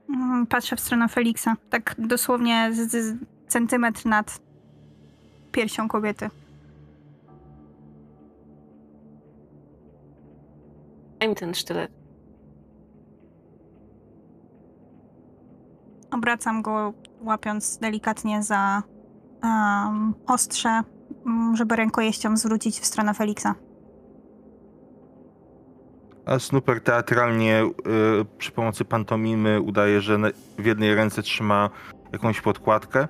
Mm, 0.08 0.46
Patrzę 0.46 0.76
w 0.76 0.80
stronę 0.80 1.08
Feliksa. 1.08 1.56
Tak 1.70 1.94
dosłownie 1.98 2.70
z, 2.72 2.90
z 2.92 3.16
centymetr 3.48 4.06
nad 4.06 4.40
piersią 5.52 5.88
kobiety. 5.88 6.30
Daj 11.20 11.28
mi 11.28 11.34
ten 11.34 11.54
sztylet. 11.54 11.90
Obracam 16.16 16.62
go, 16.62 16.92
łapiąc 17.20 17.78
delikatnie 17.78 18.42
za 18.42 18.82
um, 19.42 20.14
ostrze, 20.26 20.82
mm, 21.26 21.56
żeby 21.56 21.76
rękojeścią 21.76 22.36
zwrócić 22.36 22.80
w 22.80 22.86
stronę 22.86 23.14
Feliksa. 23.14 23.54
A 26.26 26.38
Snooper 26.38 26.80
teatralnie 26.80 27.64
y, 27.64 27.70
przy 28.38 28.52
pomocy 28.52 28.84
pantomimy 28.84 29.60
udaje, 29.60 30.00
że 30.00 30.18
w 30.58 30.64
jednej 30.64 30.94
ręce 30.94 31.22
trzyma 31.22 31.70
jakąś 32.12 32.40
podkładkę, 32.40 33.08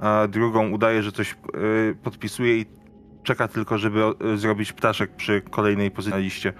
a 0.00 0.28
drugą 0.28 0.70
udaje, 0.70 1.02
że 1.02 1.12
coś 1.12 1.32
y, 1.32 1.96
podpisuje 2.02 2.58
i 2.58 2.66
czeka 3.22 3.48
tylko, 3.48 3.78
żeby 3.78 4.00
y, 4.34 4.38
zrobić 4.38 4.72
ptaszek 4.72 5.16
przy 5.16 5.40
kolejnej 5.40 5.90
pozycji 5.90 6.12
na 6.12 6.18
liście. 6.18 6.52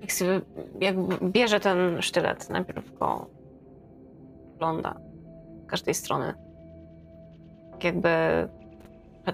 Jak, 0.00 0.12
sobie, 0.12 0.40
jak 0.80 0.96
bierze 1.22 1.60
ten 1.60 2.02
sztylet, 2.02 2.50
najpierw 2.50 2.98
go 2.98 3.30
ogląda 4.54 5.00
z 5.64 5.70
każdej 5.70 5.94
strony. 5.94 6.34
Tak 7.70 7.84
jakby 7.84 8.08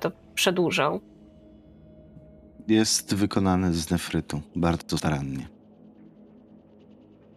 to 0.01 0.13
przedłużał. 0.35 1.01
Jest 2.69 3.15
wykonany 3.15 3.75
z 3.75 3.91
nefrytu 3.91 4.41
bardzo 4.57 4.99
starannie. 4.99 5.49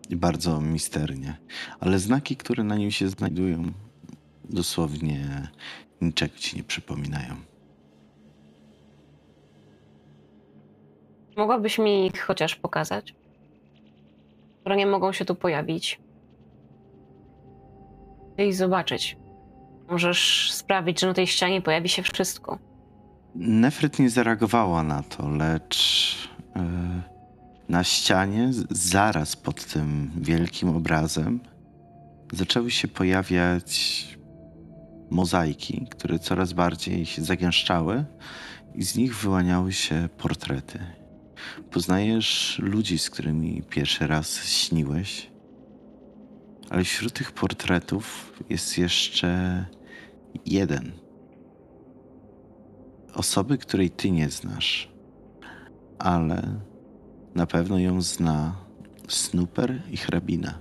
I 0.09 0.15
bardzo 0.15 0.61
misternie. 0.61 1.37
Ale 1.79 1.99
znaki, 1.99 2.35
które 2.37 2.63
na 2.63 2.75
nim 2.75 2.91
się 2.91 3.07
znajdują, 3.07 3.63
dosłownie 4.43 5.47
niczego 6.01 6.35
ci 6.37 6.57
nie 6.57 6.63
przypominają. 6.63 7.35
Mogłabyś 11.37 11.79
mi 11.79 12.05
ich 12.05 12.21
chociaż 12.21 12.55
pokazać? 12.55 13.15
Które 14.61 14.75
nie 14.75 14.85
mogą 14.85 15.11
się 15.11 15.25
tu 15.25 15.35
pojawić. 15.35 16.01
Chcę 18.33 18.45
ich 18.45 18.55
zobaczyć. 18.55 19.17
Możesz 19.89 20.51
sprawić, 20.51 20.99
że 20.99 21.07
na 21.07 21.13
tej 21.13 21.27
ścianie 21.27 21.61
pojawi 21.61 21.89
się 21.89 22.03
wszystko. 22.03 22.59
Nefryt 23.35 23.99
nie 23.99 24.09
zareagowała 24.09 24.83
na 24.83 25.03
to, 25.03 25.29
lecz 25.29 26.29
e, 26.55 26.61
na 27.69 27.83
ścianie, 27.83 28.49
zaraz 28.69 29.35
pod 29.35 29.65
tym 29.65 30.11
wielkim 30.17 30.69
obrazem, 30.69 31.39
zaczęły 32.33 32.71
się 32.71 32.87
pojawiać 32.87 34.07
mozaiki, 35.09 35.87
które 35.91 36.19
coraz 36.19 36.53
bardziej 36.53 37.05
się 37.05 37.21
zagęszczały 37.21 38.05
i 38.75 38.83
z 38.83 38.95
nich 38.95 39.15
wyłaniały 39.15 39.73
się 39.73 40.09
portrety. 40.17 40.79
Poznajesz 41.71 42.59
ludzi, 42.63 42.97
z 42.99 43.09
którymi 43.09 43.63
pierwszy 43.69 44.07
raz 44.07 44.45
śniłeś, 44.45 45.31
ale 46.69 46.83
wśród 46.83 47.13
tych 47.13 47.31
portretów 47.31 48.33
jest 48.49 48.77
jeszcze 48.77 49.65
jeden 50.45 50.91
osoby, 53.13 53.57
której 53.57 53.89
ty 53.89 54.11
nie 54.11 54.29
znasz, 54.29 54.91
ale 55.99 56.59
na 57.35 57.45
pewno 57.45 57.79
ją 57.79 58.01
zna 58.01 58.55
Snooper 59.07 59.81
i 59.91 59.97
hrabina. 59.97 60.59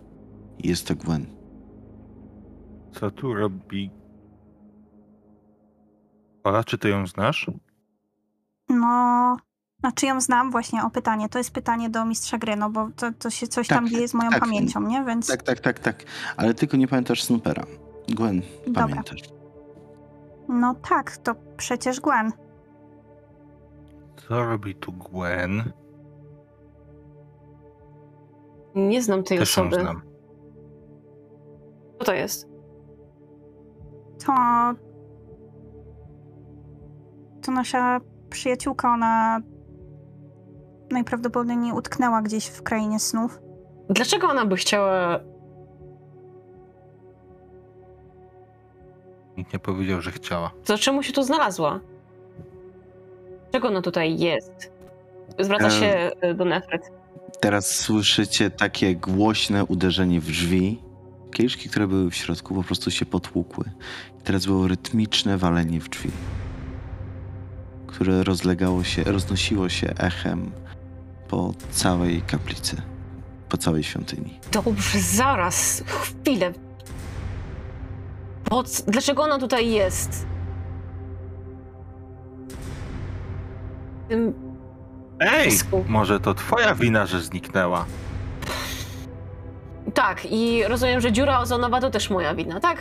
I 0.58 0.68
Jest 0.68 0.88
to 0.88 0.94
Gwen. 0.94 1.26
Co 2.92 3.10
tu 3.10 3.34
robi? 3.34 3.90
Ola, 6.44 6.64
czy 6.64 6.78
ty 6.78 6.88
ją 6.88 7.06
znasz? 7.06 7.50
No, 8.68 9.36
znaczy 9.80 10.06
ją 10.06 10.20
znam 10.20 10.50
właśnie 10.50 10.84
o 10.84 10.90
pytanie. 10.90 11.28
To 11.28 11.38
jest 11.38 11.50
pytanie 11.50 11.90
do 11.90 12.04
mistrza 12.04 12.38
gry, 12.38 12.56
no 12.56 12.70
bo 12.70 12.88
to, 12.96 13.12
to 13.18 13.30
się 13.30 13.46
coś 13.46 13.68
tam 13.68 13.84
Tak, 13.84 13.92
dzieje 13.92 14.08
z 14.08 14.14
moją 14.14 14.30
tak. 14.30 14.40
pamięcią, 14.40 14.80
nie? 14.80 15.04
Więc 15.04 15.26
Tak, 15.26 15.42
tak, 15.42 15.60
tak, 15.60 15.78
tak. 15.78 16.04
Ale 16.36 16.54
tylko 16.54 16.76
nie 16.76 16.88
pamiętasz 16.88 17.22
Snoopera. 17.24 17.64
Gwen, 18.08 18.42
Dobra. 18.66 18.82
pamiętasz. 18.88 19.20
no 20.48 20.74
tak, 20.74 21.16
to 21.16 21.34
przecież 21.56 22.00
Gwen. 22.00 22.32
Co 24.28 24.44
robi 24.44 24.74
tu 24.74 24.92
Gwen? 24.92 25.72
Nie 28.74 29.02
znam 29.02 29.22
tej 29.22 29.38
Też 29.38 29.58
osoby. 29.58 29.80
znam. 29.80 30.02
Co 31.98 32.04
to 32.04 32.12
jest? 32.14 32.48
To. 34.26 34.32
To 37.42 37.52
nasza 37.52 38.00
przyjaciółka, 38.30 38.92
ona 38.94 39.40
najprawdopodobniej 40.90 41.72
utknęła 41.72 42.22
gdzieś 42.22 42.46
w 42.46 42.62
krainie 42.62 43.00
snów. 43.00 43.40
Dlaczego 43.90 44.28
ona 44.28 44.46
by 44.46 44.56
chciała. 44.56 45.20
Nikt 49.36 49.52
nie 49.52 49.58
powiedział, 49.58 50.00
że 50.02 50.10
chciała. 50.10 50.50
To 50.64 50.78
czemu 50.78 51.02
się 51.02 51.12
tu 51.12 51.22
znalazła? 51.22 51.80
Czego 53.52 53.68
ona 53.68 53.82
tutaj 53.82 54.18
jest? 54.18 54.72
Zwraca 55.38 55.70
się 55.70 56.10
y, 56.24 56.34
do 56.34 56.44
Nefret. 56.44 56.90
Teraz 57.40 57.74
słyszycie 57.74 58.50
takie 58.50 58.96
głośne 58.96 59.64
uderzenie 59.64 60.20
w 60.20 60.24
drzwi. 60.26 60.82
Kieliszki, 61.32 61.68
które 61.68 61.86
były 61.86 62.10
w 62.10 62.14
środku, 62.14 62.54
po 62.54 62.62
prostu 62.62 62.90
się 62.90 63.06
potłukły. 63.06 63.64
I 64.20 64.22
teraz 64.22 64.46
było 64.46 64.68
rytmiczne 64.68 65.38
walenie 65.38 65.80
w 65.80 65.88
drzwi, 65.88 66.10
które 67.86 68.24
rozlegało 68.24 68.84
się, 68.84 69.04
roznosiło 69.04 69.68
się 69.68 69.94
echem 69.98 70.50
po 71.28 71.52
całej 71.70 72.22
kaplicy, 72.22 72.82
po 73.48 73.56
całej 73.56 73.82
świątyni. 73.84 74.40
Dobrze, 74.52 74.98
zaraz, 75.00 75.82
chwilę. 75.86 76.52
Po 78.44 78.64
Dlaczego 78.86 79.22
ona 79.22 79.38
tutaj 79.38 79.70
jest? 79.70 80.26
W 84.04 84.08
tym 84.08 84.34
Ej! 85.20 85.44
pisku. 85.50 85.84
Może 85.88 86.20
to 86.20 86.34
twoja 86.34 86.74
wina, 86.74 87.06
że 87.06 87.20
zniknęła. 87.20 87.84
Tak, 89.94 90.26
i 90.30 90.64
rozumiem, 90.68 91.00
że 91.00 91.12
dziura 91.12 91.40
ozonowa 91.40 91.80
to 91.80 91.90
też 91.90 92.10
moja 92.10 92.34
wina, 92.34 92.60
tak? 92.60 92.78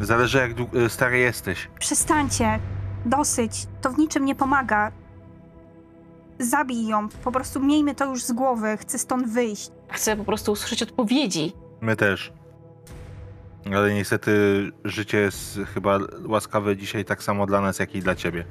Zależy 0.00 0.38
jak 0.38 0.54
dłu- 0.54 0.76
y, 0.76 0.88
stary 0.88 1.18
jesteś. 1.18 1.68
Przestańcie, 1.78 2.58
dosyć, 3.06 3.66
to 3.80 3.90
w 3.90 3.98
niczym 3.98 4.24
nie 4.24 4.34
pomaga. 4.34 4.92
Zabij 6.42 6.86
ją, 6.86 7.08
po 7.08 7.32
prostu 7.32 7.60
miejmy 7.60 7.94
to 7.94 8.04
już 8.06 8.24
z 8.24 8.32
głowy, 8.32 8.76
chcę 8.76 8.98
stąd 8.98 9.28
wyjść. 9.28 9.70
Chcę 9.88 10.16
po 10.16 10.24
prostu 10.24 10.52
usłyszeć 10.52 10.82
odpowiedzi. 10.82 11.52
My 11.80 11.96
też. 11.96 12.32
Ale 13.74 13.94
niestety 13.94 14.32
życie 14.84 15.18
jest 15.18 15.60
chyba 15.74 15.98
łaskawe 16.26 16.76
dzisiaj 16.76 17.04
tak 17.04 17.22
samo 17.22 17.46
dla 17.46 17.60
nas, 17.60 17.78
jak 17.78 17.94
i 17.94 18.00
dla 18.00 18.14
ciebie. 18.14 18.44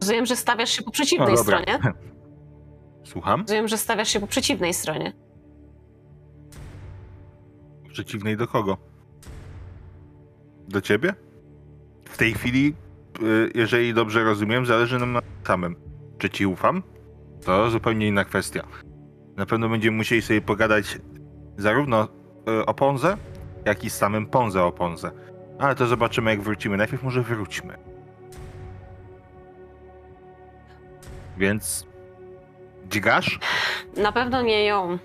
Rozumiem, 0.00 0.26
że 0.26 0.36
stawiasz 0.36 0.70
się 0.70 0.82
po 0.82 0.90
przeciwnej 0.90 1.28
No 1.34 1.36
dobra. 1.36 1.62
stronie. 1.62 1.78
Słucham? 3.04 3.40
Rozumiem, 3.40 3.68
że 3.68 3.78
stawiasz 3.78 4.08
się 4.08 4.20
po 4.20 4.26
przeciwnej 4.26 4.74
stronie. 4.74 5.12
Przeciwnej 7.92 8.36
do 8.36 8.46
kogo? 8.46 8.76
Do 10.68 10.80
ciebie? 10.80 11.14
W 12.04 12.16
tej 12.16 12.34
chwili, 12.34 12.74
y, 13.22 13.50
jeżeli 13.54 13.94
dobrze 13.94 14.24
rozumiem, 14.24 14.66
zależy 14.66 14.98
nam 14.98 15.12
na 15.12 15.20
samym. 15.46 15.76
Czy 16.24 16.30
ci 16.30 16.46
ufam? 16.46 16.82
To 17.44 17.70
zupełnie 17.70 18.06
inna 18.08 18.24
kwestia. 18.24 18.62
Na 19.36 19.46
pewno 19.46 19.68
będziemy 19.68 19.96
musieli 19.96 20.22
sobie 20.22 20.40
pogadać 20.40 20.98
zarówno 21.56 22.08
y, 22.60 22.66
o 22.66 22.74
Ponze, 22.74 23.16
jak 23.64 23.84
i 23.84 23.90
z 23.90 23.96
samym 23.96 24.26
Ponze 24.26 24.64
o 24.64 24.72
Ponze. 24.72 25.10
Ale 25.58 25.74
to 25.74 25.86
zobaczymy, 25.86 26.30
jak 26.30 26.42
wrócimy. 26.42 26.76
Najpierw 26.76 27.02
może 27.02 27.22
wróćmy. 27.22 27.78
Więc... 31.38 31.86
Dźgasz? 32.90 33.38
Na 33.96 34.12
pewno 34.12 34.42
nie 34.42 34.64
ją. 34.64 34.98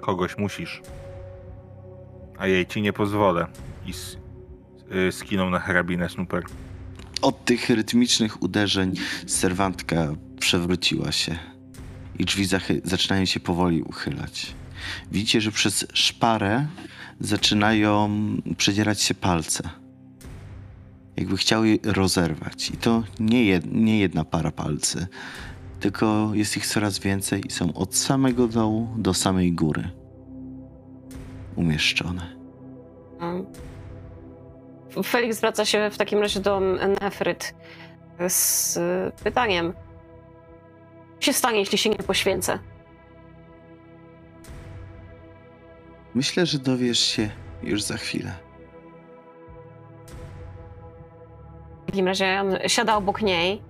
Kogoś 0.00 0.38
musisz. 0.38 0.82
A 2.38 2.46
jej 2.46 2.66
ci 2.66 2.82
nie 2.82 2.92
pozwolę. 2.92 3.46
I 3.86 3.90
s- 3.90 4.16
y, 5.08 5.12
skinął 5.12 5.50
na 5.50 5.58
hrabinę 5.58 6.08
Snooper. 6.08 6.42
Od 7.22 7.44
tych 7.44 7.70
rytmicznych 7.70 8.42
uderzeń 8.42 8.92
serwantka 9.26 10.14
przewróciła 10.40 11.12
się 11.12 11.38
i 12.18 12.24
drzwi 12.24 12.46
zaczynają 12.84 13.24
się 13.24 13.40
powoli 13.40 13.82
uchylać. 13.82 14.54
Widzicie, 15.12 15.40
że 15.40 15.52
przez 15.52 15.86
szparę 15.92 16.66
zaczynają 17.20 18.10
przedzierać 18.56 19.02
się 19.02 19.14
palce. 19.14 19.70
Jakby 21.16 21.36
chciały 21.36 21.78
rozerwać. 21.84 22.70
I 22.70 22.76
to 22.76 23.04
nie, 23.20 23.44
jed- 23.44 23.72
nie 23.72 23.98
jedna 23.98 24.24
para 24.24 24.50
palcy, 24.50 25.06
tylko 25.80 26.30
jest 26.34 26.56
ich 26.56 26.66
coraz 26.66 26.98
więcej 26.98 27.46
i 27.46 27.50
są 27.50 27.72
od 27.74 27.96
samego 27.96 28.48
dołu 28.48 28.88
do 28.98 29.14
samej 29.14 29.52
góry 29.52 29.90
umieszczone. 31.56 32.36
Felix 35.04 35.36
zwraca 35.36 35.64
się 35.64 35.90
w 35.90 35.98
takim 35.98 36.18
razie 36.18 36.40
do 36.40 36.60
Nefryt 37.00 37.54
z 38.28 38.78
pytaniem. 39.24 39.72
Co 41.18 41.26
się 41.26 41.32
stanie, 41.32 41.58
jeśli 41.58 41.78
się 41.78 41.90
nie 41.90 41.96
poświęcę? 41.96 42.58
Myślę, 46.14 46.46
że 46.46 46.58
dowiesz 46.58 46.98
się 46.98 47.30
już 47.62 47.82
za 47.82 47.96
chwilę. 47.96 48.32
W 51.82 51.86
takim 51.86 52.06
razie 52.06 52.40
on 52.40 52.68
siada 52.68 52.96
obok 52.96 53.22
niej 53.22 53.62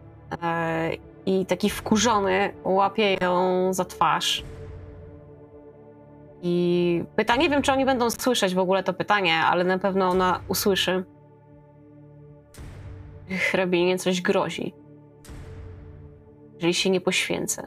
e, 0.43 0.91
i 1.27 1.47
taki 1.47 1.71
wkurzony 1.71 2.55
łapie 2.65 3.17
ją 3.21 3.73
za 3.75 3.85
twarz. 3.85 4.45
I 6.43 7.05
pyta, 7.17 7.37
nie 7.37 7.51
wiem, 7.51 7.63
czy 7.63 7.73
oni 7.73 7.85
będą 7.85 8.11
słyszeć 8.11 8.55
w 8.55 8.59
ogóle 8.59 8.83
to 8.83 8.95
pytanie, 8.95 9.37
ale 9.39 9.65
na 9.65 9.79
pewno 9.79 10.09
ona 10.09 10.41
usłyszy. 10.49 11.05
Hrabinie 13.29 13.99
coś 13.99 14.21
grozi. 14.23 14.75
Jeżeli 16.55 16.75
się 16.75 16.91
nie 16.91 17.01
poświęcę. 17.01 17.67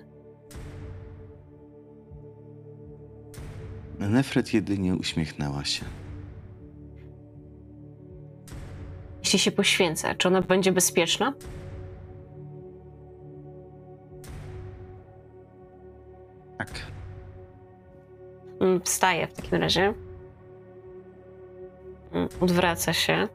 Nefret 3.99 4.53
jedynie 4.53 4.95
uśmiechnęła 4.95 5.65
się. 5.65 5.85
Jeśli 9.19 9.39
się 9.39 9.51
poświęcę, 9.51 10.15
czy 10.15 10.27
ona 10.27 10.41
będzie 10.41 10.71
bezpieczna? 10.71 11.33
Tak. 16.57 16.69
Mm, 18.61 18.81
Wstaje 18.81 19.27
w 19.27 19.33
takim 19.33 19.57
razie. 19.57 19.93
Mm, 22.11 22.29
Odwraca 22.41 22.93
się. 22.93 23.27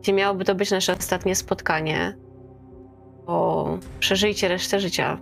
Gdzie 0.00 0.12
miałoby 0.12 0.44
to 0.44 0.54
być 0.54 0.70
nasze 0.70 0.96
ostatnie 0.98 1.34
spotkanie, 1.34 2.16
bo 3.26 3.78
przeżyjcie 4.00 4.48
resztę 4.48 4.80
życia 4.80 5.18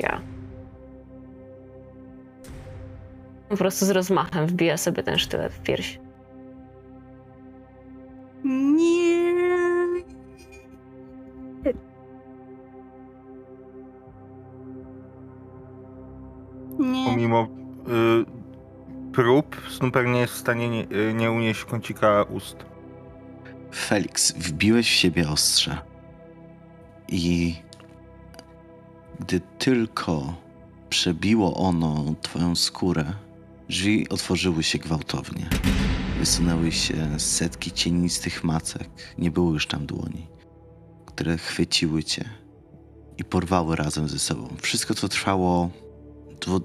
ja. 0.00 0.20
Po 3.48 3.56
prostu 3.56 3.86
z 3.86 3.90
rozmachem 3.90 4.46
wbija 4.46 4.76
sobie 4.76 5.02
ten 5.02 5.18
sztylet 5.18 5.52
w 5.52 5.60
pierś. 5.60 6.00
Nie. 8.44 9.34
Nie. 16.78 17.04
Pomimo 17.10 17.48
y, 17.88 19.12
prób, 19.12 19.56
Snooper 19.70 20.06
nie 20.06 20.20
jest 20.20 20.32
w 20.32 20.36
stanie 20.36 20.68
nie, 20.68 20.86
y, 20.92 21.14
nie 21.14 21.30
unieść 21.30 21.64
kącika 21.64 22.22
ust. 22.22 22.75
Felix, 23.74 24.32
wbiłeś 24.32 24.90
w 24.90 24.94
siebie 24.94 25.28
ostrze. 25.28 25.78
I 27.08 27.54
gdy 29.20 29.40
tylko 29.58 30.34
przebiło 30.90 31.56
ono 31.56 32.14
twoją 32.22 32.54
skórę, 32.54 33.04
drzwi 33.68 34.08
otworzyły 34.08 34.62
się 34.62 34.78
gwałtownie. 34.78 35.46
Wysunęły 36.18 36.72
się 36.72 37.20
setki 37.20 37.72
cienistych 37.72 38.44
macek, 38.44 38.88
nie 39.18 39.30
było 39.30 39.52
już 39.52 39.66
tam 39.66 39.86
dłoni, 39.86 40.26
które 41.06 41.38
chwyciły 41.38 42.04
cię 42.04 42.24
i 43.18 43.24
porwały 43.24 43.76
razem 43.76 44.08
ze 44.08 44.18
sobą. 44.18 44.48
Wszystko 44.62 44.94
to 44.94 45.08
trwało 45.08 45.70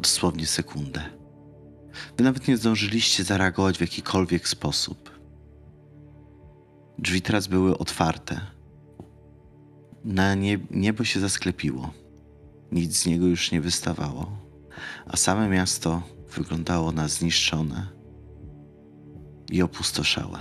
dosłownie 0.02 0.48
sekundę. 0.48 1.04
Wy 2.18 2.24
nawet 2.24 2.48
nie 2.48 2.58
zdążyliście 2.58 3.24
zareagować 3.24 3.78
w 3.78 3.82
jakikolwiek 3.82 4.48
sposób. 4.48 5.11
Drzwi 7.02 7.22
teraz 7.22 7.48
były 7.48 7.78
otwarte. 7.78 8.42
Na 10.04 10.36
nie, 10.36 10.60
niebo 10.72 11.04
się 11.04 11.20
zasklepiło. 11.20 11.94
Nic 12.72 12.98
z 12.98 13.06
niego 13.06 13.26
już 13.26 13.52
nie 13.52 13.62
wystawało, 13.62 14.32
a 15.06 15.18
same 15.18 15.50
miasto 15.50 16.02
wyglądało 16.36 16.92
na 16.92 17.08
zniszczone 17.08 17.88
i 19.52 19.62
opustoszałe. 19.62 20.40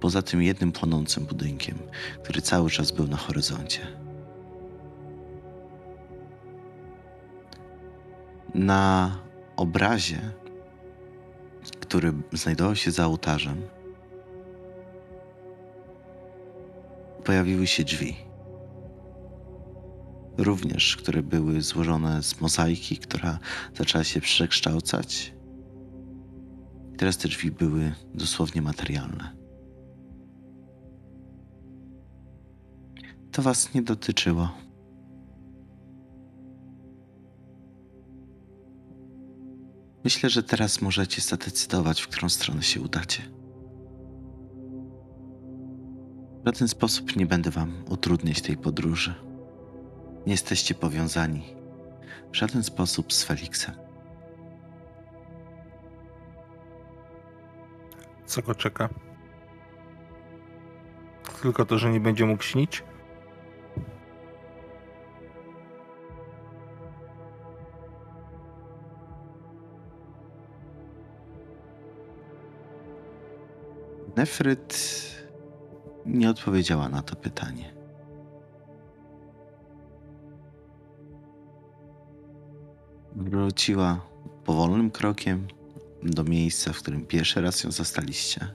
Poza 0.00 0.22
tym 0.22 0.42
jednym 0.42 0.72
płonącym 0.72 1.24
budynkiem, 1.24 1.78
który 2.22 2.42
cały 2.42 2.70
czas 2.70 2.92
był 2.92 3.08
na 3.08 3.16
horyzoncie. 3.16 3.86
Na 8.54 9.16
obrazie, 9.56 10.20
który 11.80 12.12
znajdował 12.32 12.76
się 12.76 12.90
za 12.90 13.06
ołtarzem, 13.06 13.62
pojawiły 17.28 17.66
się 17.66 17.84
drzwi. 17.84 18.16
Również, 20.38 20.96
które 20.96 21.22
były 21.22 21.62
złożone 21.62 22.22
z 22.22 22.40
mozaiki, 22.40 22.96
która 22.96 23.38
zaczęła 23.74 24.04
się 24.04 24.20
przekształcać. 24.20 25.34
Teraz 26.98 27.18
te 27.18 27.28
drzwi 27.28 27.50
były 27.50 27.92
dosłownie 28.14 28.62
materialne. 28.62 29.36
To 33.32 33.42
was 33.42 33.74
nie 33.74 33.82
dotyczyło. 33.82 34.48
Myślę, 40.04 40.30
że 40.30 40.42
teraz 40.42 40.82
możecie 40.82 41.20
zadecydować, 41.20 42.00
w 42.00 42.08
którą 42.08 42.28
stronę 42.28 42.62
się 42.62 42.80
udacie. 42.80 43.37
Żaden 46.48 46.68
sposób 46.68 47.16
nie 47.16 47.26
będę 47.26 47.50
wam 47.50 47.84
utrudniać 47.88 48.42
tej 48.42 48.56
podróży. 48.56 49.14
Nie 50.26 50.32
jesteście 50.32 50.74
powiązani 50.74 51.42
w 52.32 52.36
żaden 52.36 52.62
sposób 52.62 53.12
z 53.12 53.24
Feliksem. 53.24 53.74
Co 58.26 58.42
go 58.42 58.54
czeka? 58.54 58.88
Tylko 61.42 61.66
to, 61.66 61.78
że 61.78 61.92
nie 61.92 62.00
będzie 62.00 62.26
mógł 62.26 62.42
śnić? 62.42 62.84
Nefryt 74.16 75.17
nie 76.08 76.30
odpowiedziała 76.30 76.88
na 76.88 77.02
to 77.02 77.16
pytanie. 77.16 77.74
Wróciła 83.16 84.00
powolnym 84.44 84.90
krokiem 84.90 85.46
do 86.02 86.24
miejsca, 86.24 86.72
w 86.72 86.78
którym 86.78 87.06
pierwszy 87.06 87.40
raz 87.40 87.64
ją 87.64 87.70
zastaliście. 87.70 88.54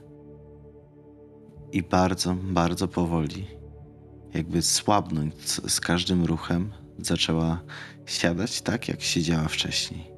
I 1.72 1.82
bardzo, 1.82 2.34
bardzo 2.34 2.88
powoli, 2.88 3.46
jakby 4.34 4.62
słabnąć 4.62 5.34
z 5.46 5.80
każdym 5.80 6.24
ruchem, 6.24 6.72
zaczęła 6.98 7.60
siadać 8.06 8.62
tak, 8.62 8.88
jak 8.88 9.02
siedziała 9.02 9.48
wcześniej, 9.48 10.10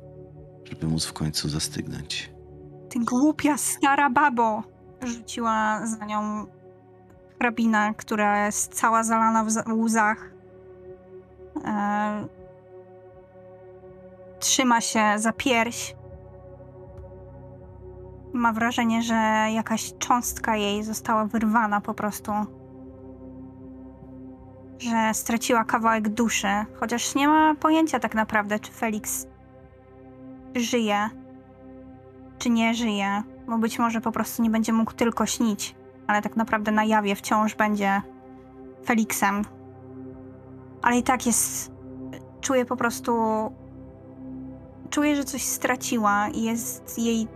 żeby 0.64 0.88
móc 0.88 1.04
w 1.04 1.12
końcu 1.12 1.48
zastygnąć. 1.48 2.32
Ty 2.88 2.98
głupia 2.98 3.56
stara 3.56 4.10
babo! 4.10 4.62
Rzuciła 5.02 5.86
za 5.86 6.04
nią 6.06 6.46
hrabina, 7.38 7.94
która 7.94 8.46
jest 8.46 8.74
cała 8.74 9.02
zalana 9.02 9.44
w 9.44 9.50
za- 9.50 9.64
łzach. 9.74 10.30
E, 11.64 12.26
trzyma 14.40 14.80
się 14.80 15.00
za 15.16 15.32
pierś. 15.32 15.96
Ma 18.32 18.52
wrażenie, 18.52 19.02
że 19.02 19.14
jakaś 19.54 19.92
cząstka 19.98 20.56
jej 20.56 20.82
została 20.84 21.24
wyrwana 21.24 21.80
po 21.80 21.94
prostu. 21.94 22.32
Że 24.78 25.14
straciła 25.14 25.64
kawałek 25.64 26.08
duszy, 26.08 26.48
chociaż 26.80 27.14
nie 27.14 27.28
ma 27.28 27.54
pojęcia 27.54 28.00
tak 28.00 28.14
naprawdę, 28.14 28.58
czy 28.58 28.72
Felix 28.72 29.26
żyje, 30.54 31.10
czy 32.38 32.50
nie 32.50 32.74
żyje, 32.74 33.22
bo 33.46 33.58
być 33.58 33.78
może 33.78 34.00
po 34.00 34.12
prostu 34.12 34.42
nie 34.42 34.50
będzie 34.50 34.72
mógł 34.72 34.92
tylko 34.92 35.26
śnić, 35.26 35.74
ale 36.06 36.22
tak 36.22 36.36
naprawdę 36.36 36.72
na 36.72 36.84
jawie 36.84 37.14
wciąż 37.14 37.54
będzie 37.54 38.02
Felixem. 38.86 39.42
Ale 40.82 40.98
i 40.98 41.02
tak 41.02 41.26
jest. 41.26 41.72
Czuję 42.40 42.64
po 42.64 42.76
prostu. 42.76 43.12
Czuję, 44.90 45.16
że 45.16 45.24
coś 45.24 45.42
straciła 45.42 46.28
i 46.28 46.42
jest 46.42 46.98
jej 46.98 47.28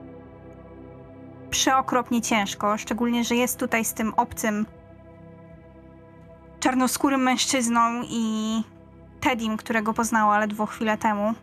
przeokropnie 1.50 2.22
ciężko, 2.22 2.78
szczególnie, 2.78 3.24
że 3.24 3.34
jest 3.34 3.58
tutaj 3.58 3.84
z 3.84 3.94
tym 3.94 4.14
obcym 4.14 4.66
czarnoskórym 6.60 7.22
mężczyzną 7.22 7.80
i 8.08 8.62
Tedim, 9.20 9.56
którego 9.56 9.94
poznała 9.94 10.38
ledwo 10.38 10.66
chwilę 10.66 10.98
temu. 10.98 11.34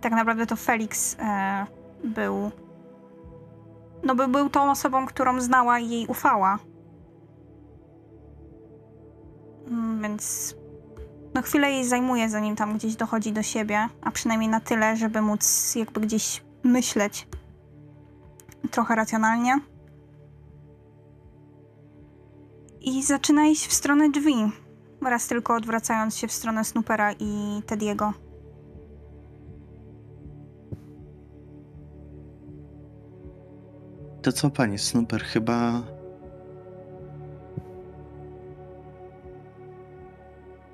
Tak 0.00 0.12
naprawdę 0.12 0.46
to 0.46 0.56
Felix 0.56 1.16
e, 1.18 1.66
był. 2.04 2.50
No, 4.02 4.14
by 4.14 4.28
był 4.28 4.50
tą 4.50 4.70
osobą, 4.70 5.06
którą 5.06 5.40
znała 5.40 5.78
i 5.78 5.90
jej 5.90 6.06
ufała. 6.06 6.58
Mm, 9.66 10.02
Więc. 10.02 10.54
No, 11.34 11.42
chwilę 11.42 11.70
jej 11.70 11.84
zajmuje, 11.84 12.28
zanim 12.30 12.56
tam 12.56 12.76
gdzieś 12.78 12.96
dochodzi 12.96 13.32
do 13.32 13.42
siebie, 13.42 13.88
a 14.02 14.10
przynajmniej 14.10 14.50
na 14.50 14.60
tyle, 14.60 14.96
żeby 14.96 15.22
móc 15.22 15.74
jakby 15.74 16.00
gdzieś 16.00 16.42
myśleć 16.64 17.28
trochę 18.70 18.94
racjonalnie. 18.94 19.60
I 22.80 23.02
zaczyna 23.02 23.46
iść 23.46 23.66
w 23.66 23.72
stronę 23.72 24.10
drzwi, 24.10 24.52
raz 25.02 25.26
tylko 25.26 25.54
odwracając 25.54 26.16
się 26.16 26.28
w 26.28 26.32
stronę 26.32 26.64
Snoopera 26.64 27.12
i 27.12 27.62
Tediego. 27.66 28.12
To 34.32 34.36
co, 34.38 34.50
panie 34.50 34.78
Snooper, 34.78 35.22
chyba. 35.24 35.82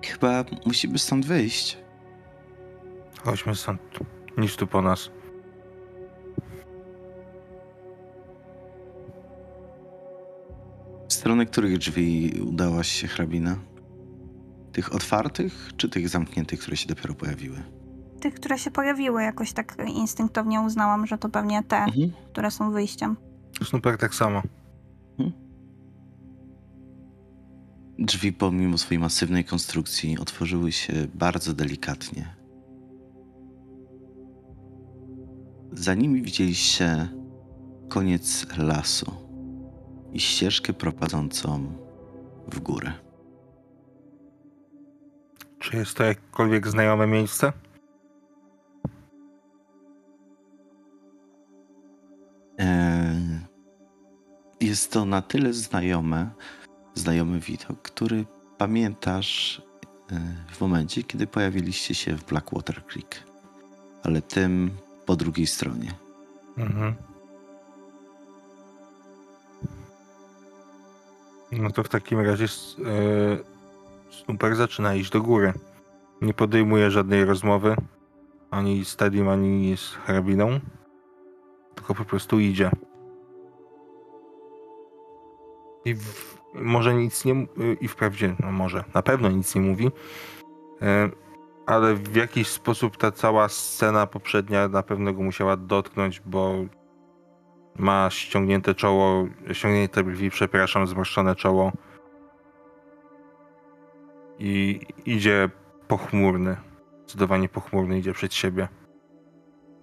Chyba 0.03 0.45
musimy 0.67 0.99
stąd 0.99 1.27
wyjść. 1.27 1.79
Chodźmy 3.25 3.55
stąd. 3.55 3.81
Nic 4.37 4.57
tu 4.57 4.67
po 4.67 4.83
nas. 4.83 5.11
W 11.09 11.13
stronę 11.13 11.47
których 11.47 11.79
drzwi 11.79 12.41
udałaś 12.49 12.89
się, 12.89 13.09
hrabina? 13.09 13.57
Tych 14.73 14.95
otwartych, 14.95 15.71
czy 15.77 15.89
tych 15.89 16.09
zamkniętych, 16.09 16.61
które 16.61 16.77
się 16.77 16.89
dopiero 16.89 17.15
pojawiły? 17.15 17.63
Tych, 18.21 18.35
które 18.35 18.59
się 18.59 18.71
pojawiły, 18.71 19.23
jakoś 19.23 19.53
tak 19.53 19.77
instynktownie 19.95 20.61
uznałam, 20.61 21.07
że 21.07 21.19
to 21.19 21.29
pewnie 21.29 21.63
te, 21.63 21.77
Mhm. 21.77 22.13
które 22.33 22.51
są 22.51 22.71
wyjściem. 22.73 23.17
Snooper 23.65 23.99
tak 23.99 24.15
samo. 24.15 24.43
Drzwi, 27.99 28.33
pomimo 28.33 28.79
swojej 28.79 28.99
masywnej 29.01 29.45
konstrukcji, 29.45 30.19
otworzyły 30.19 30.73
się 30.73 30.93
bardzo 31.15 31.55
delikatnie. 31.55 32.35
Za 35.73 35.95
nimi 35.95 36.23
widzieliście 36.23 37.09
koniec 37.89 38.47
lasu 38.59 39.13
i 40.13 40.21
ścieżkę 40.21 40.73
prowadzącą 40.73 41.73
w 42.53 42.61
górę. 42.61 42.93
Czy 45.59 45.77
jest 45.77 45.97
to 45.97 46.05
jakkolwiek 46.05 46.69
znajome 46.69 47.07
miejsce? 47.07 47.53
Eee, 52.59 53.28
Jest 54.61 54.93
to 54.93 55.05
na 55.05 55.23
tyle 55.23 55.53
znajome, 55.53 56.31
znajomy 56.95 57.41
widok, 57.41 57.83
który 57.83 58.25
pamiętasz 58.59 59.63
e, 60.13 60.21
w 60.53 60.61
momencie, 60.61 61.03
kiedy 61.03 61.27
pojawiliście 61.27 61.95
się 61.95 62.17
w 62.17 62.25
Blackwater 62.25 62.87
Creek, 62.87 63.23
ale 64.03 64.23
tym 64.23 64.71
po 65.07 65.17
drugiej 65.17 65.47
stronie. 65.47 65.95
Mhm. 66.57 66.95
No 71.53 71.71
to 71.71 71.83
w 71.83 71.89
takim 71.89 72.21
razie 72.21 72.45
e, 72.45 72.49
Snooper 74.11 74.57
zaczyna 74.57 74.95
iść 74.95 75.11
do 75.11 75.23
góry. 75.23 75.53
Nie 76.21 76.35
podejmuje 76.35 76.91
żadnej 76.91 77.25
rozmowy 77.25 77.77
ani 78.51 78.85
z 78.85 78.97
Tedim, 78.97 79.29
ani 79.29 79.77
z 79.77 79.89
hrabiną. 79.89 80.61
Tylko 81.75 81.95
po 81.95 82.05
prostu 82.05 82.41
idzie. 82.41 82.71
I 85.85 85.95
w, 85.95 86.39
może 86.55 86.95
nic 86.95 87.25
nie. 87.25 87.33
y, 87.35 87.47
I 87.81 87.89
wprawdzie, 87.89 88.35
no 88.41 88.53
może, 88.53 88.85
na 88.95 89.03
pewno 89.03 89.31
nic 89.31 89.55
nie 89.55 89.61
mówi. 89.61 89.91
e, 90.83 91.11
Ale 91.67 91.95
w 91.95 92.17
jakiś 92.17 92.49
sposób 92.49 92.97
ta 92.97 93.13
cała 93.13 93.49
scena 93.49 94.07
poprzednia 94.07 94.69
na 94.69 94.83
pewno 94.83 95.13
go 95.13 95.23
musiała 95.23 95.57
dotknąć, 95.57 96.21
bo 96.27 96.55
ma 97.79 98.11
ściągnięte 98.11 98.75
czoło, 98.75 99.27
ściągnięte 99.53 100.05
brwi, 100.05 100.31
przepraszam, 100.31 100.87
zmarszczone 100.87 101.37
czoło. 101.37 101.73
I 104.39 104.81
idzie 105.07 105.51
pochmurny. 105.89 106.57
Zdecydowanie 107.01 107.49
pochmurny 107.49 107.99
idzie 107.99 108.13
przed 108.13 108.35
siebie. 108.35 108.69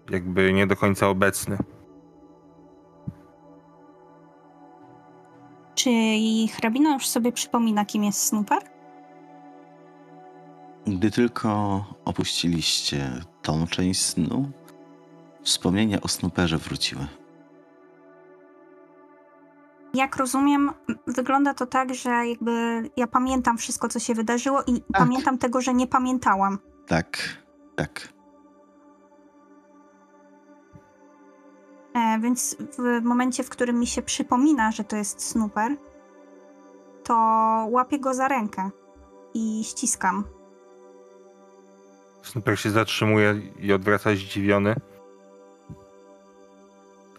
Jakby 0.09 0.53
nie 0.53 0.67
do 0.67 0.75
końca 0.75 1.07
obecny. 1.09 1.57
Czy 5.75 5.89
hrabina 6.53 6.93
już 6.93 7.07
sobie 7.07 7.31
przypomina, 7.31 7.85
kim 7.85 8.03
jest 8.03 8.21
Snooper? 8.21 8.59
Gdy 10.87 11.11
tylko 11.11 11.83
opuściliście 12.05 13.11
tą 13.41 13.67
część 13.67 14.01
snu, 14.01 14.51
wspomnienia 15.43 16.01
o 16.01 16.07
Snooperze 16.07 16.57
wróciły. 16.57 17.07
Jak 19.93 20.15
rozumiem, 20.15 20.71
wygląda 21.07 21.53
to 21.53 21.65
tak, 21.65 21.93
że 21.93 22.09
jakby 22.09 22.83
ja 22.97 23.07
pamiętam 23.07 23.57
wszystko, 23.57 23.87
co 23.87 23.99
się 23.99 24.13
wydarzyło 24.13 24.63
i 24.67 24.81
pamiętam 24.93 25.37
tego, 25.37 25.61
że 25.61 25.73
nie 25.73 25.87
pamiętałam. 25.87 26.57
Tak, 26.87 27.17
tak. 27.75 28.14
Więc 32.21 32.55
w 32.77 33.03
momencie, 33.03 33.43
w 33.43 33.49
którym 33.49 33.79
mi 33.79 33.87
się 33.87 34.01
przypomina, 34.01 34.71
że 34.71 34.83
to 34.83 34.95
jest 34.95 35.21
Snooper, 35.21 35.75
to 37.03 37.13
łapię 37.69 37.99
go 37.99 38.13
za 38.13 38.27
rękę 38.27 38.69
i 39.33 39.63
ściskam. 39.63 40.23
Snooper 42.21 42.59
się 42.59 42.69
zatrzymuje 42.69 43.41
i 43.59 43.73
odwraca 43.73 44.15
zdziwiony. 44.15 44.75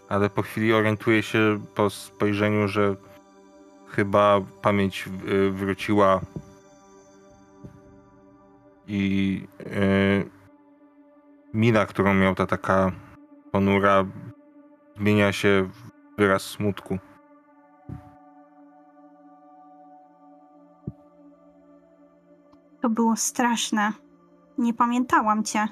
Ale 0.09 0.31
po 0.31 0.43
chwili 0.43 0.73
orientuje 0.73 1.23
się 1.23 1.61
po 1.75 1.91
spojrzeniu, 1.91 2.69
że 2.69 2.97
chyba 3.89 4.41
pamięć 4.63 5.09
y, 5.29 5.51
wróciła 5.51 6.21
i 8.87 9.43
y, 9.61 10.31
mina, 11.55 11.87
którą 11.87 12.15
miał 12.15 12.35
ta 12.35 12.47
taka 12.47 12.93
ponura, 13.53 14.05
zmienia 14.97 15.33
się 15.33 15.71
w 15.73 16.17
wyraz 16.17 16.43
smutku. 16.43 16.99
To 22.81 22.89
było 22.91 23.17
straszne. 23.17 23.93
Nie 24.59 24.75
pamiętałam 24.75 25.45
cię. 25.45 25.69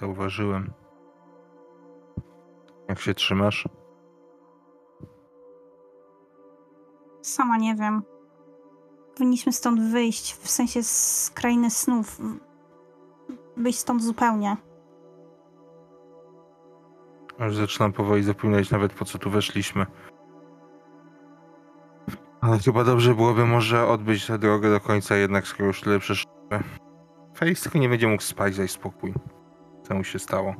Zauważyłem. 0.00 0.72
Jak 2.88 3.00
się 3.00 3.14
trzymasz? 3.14 3.68
Sama 7.22 7.56
nie 7.56 7.74
wiem. 7.74 8.02
Powinniśmy 9.14 9.52
stąd 9.52 9.80
wyjść, 9.80 10.34
w 10.34 10.50
sensie 10.50 10.82
z 10.82 11.30
krainy 11.34 11.70
snów. 11.70 12.20
Wyjść 13.56 13.78
stąd 13.78 14.02
zupełnie. 14.02 14.56
Już 17.40 17.56
zaczynam 17.56 17.92
powoli 17.92 18.22
zapominać 18.22 18.70
nawet 18.70 18.92
po 18.92 19.04
co 19.04 19.18
tu 19.18 19.30
weszliśmy. 19.30 19.86
Ale 22.40 22.58
chyba 22.58 22.84
dobrze 22.84 23.14
byłoby 23.14 23.46
może 23.46 23.86
odbyć 23.86 24.26
tę 24.26 24.38
drogę 24.38 24.70
do 24.70 24.80
końca 24.80 25.16
jednak, 25.16 25.46
skoro 25.46 25.66
już 25.66 25.80
tyle 25.80 25.98
przeszliśmy. 25.98 26.62
Tylko 27.62 27.78
nie 27.78 27.88
będzie 27.88 28.08
mógł 28.08 28.22
spać, 28.22 28.56
daj 28.56 28.68
spokój. 28.68 29.14
Co 29.82 29.94
mu 29.94 30.04
się 30.04 30.18
stało? 30.18 30.54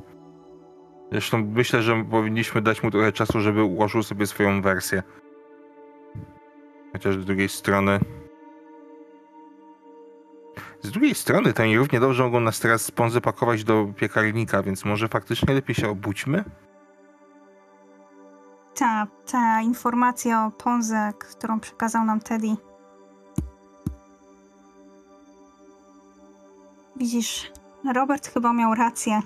Zresztą 1.13 1.45
myślę, 1.55 1.83
że 1.83 2.05
powinniśmy 2.05 2.63
dać 2.63 2.83
mu 2.83 2.91
trochę 2.91 3.13
czasu, 3.13 3.41
żeby 3.41 3.63
ułożył 3.63 4.03
sobie 4.03 4.27
swoją 4.27 4.63
wersję. 4.63 5.03
Chociaż 6.93 7.17
z 7.17 7.25
drugiej 7.25 7.49
strony... 7.49 8.01
Z 10.83 10.91
drugiej 10.91 11.15
strony, 11.15 11.53
to 11.53 11.63
oni 11.63 11.79
równie 11.79 12.01
dobrze 12.01 12.23
mogą 12.23 12.41
nas 12.41 12.61
teraz 12.61 12.85
sponsy 12.85 13.21
pakować 13.21 13.65
do 13.65 13.87
piekarnika, 13.97 14.63
więc 14.63 14.85
może 14.85 15.09
faktycznie 15.09 15.55
lepiej 15.55 15.75
się 15.75 15.89
obudźmy? 15.89 16.45
Ta, 18.79 19.07
ta 19.33 19.61
informacja 19.61 20.47
o 20.47 20.51
Ponze, 20.51 21.13
którą 21.19 21.61
przekazał 21.61 22.05
nam 22.05 22.21
Teddy. 22.21 22.57
Widzisz, 26.97 27.53
Robert 27.95 28.29
chyba 28.29 28.53
miał 28.53 28.75
rację. 28.75 29.21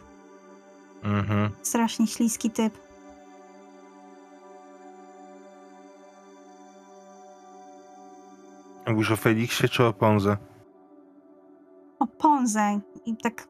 Mhm. 1.02 1.50
Strasznie 1.62 2.06
śliski 2.06 2.50
typ. 2.50 2.78
Mówisz 8.86 9.10
o 9.10 9.16
Feliksie 9.16 9.68
czy 9.68 9.84
o 9.84 9.92
Ponze? 9.92 10.36
O 11.98 12.06
Ponze 12.06 12.80
i 13.06 13.16
tak 13.16 13.48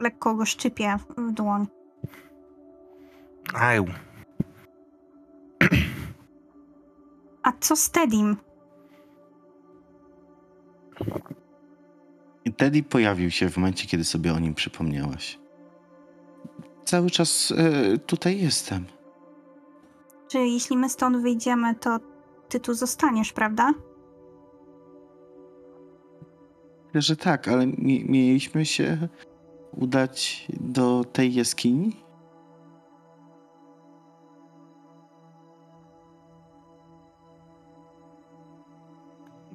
lekko 0.00 0.34
go 0.34 0.44
szczypie 0.44 0.96
w 1.16 1.32
dłoń. 1.32 1.66
Aj, 3.54 3.80
A 7.44 7.52
co 7.60 7.76
z 7.76 7.90
Teddym? 7.90 8.36
I 12.44 12.52
Teddy 12.52 12.82
pojawił 12.82 13.30
się 13.30 13.50
w 13.50 13.56
momencie, 13.56 13.86
kiedy 13.88 14.04
sobie 14.04 14.34
o 14.34 14.38
nim 14.38 14.54
przypomniałaś. 14.54 15.38
Cały 16.84 17.10
czas 17.10 17.52
e, 17.56 17.98
tutaj 17.98 18.40
jestem. 18.40 18.84
Czy 20.28 20.38
jeśli 20.38 20.76
my 20.76 20.88
stąd 20.88 21.16
wyjdziemy, 21.16 21.74
to 21.74 21.98
ty 22.48 22.60
tu 22.60 22.74
zostaniesz, 22.74 23.32
prawda? 23.32 23.72
Myślę, 26.86 27.02
że 27.02 27.16
tak, 27.16 27.48
ale 27.48 27.66
mi- 27.66 28.04
mieliśmy 28.08 28.66
się 28.66 29.08
udać 29.72 30.46
do 30.60 31.04
tej 31.12 31.34
jaskini? 31.34 32.03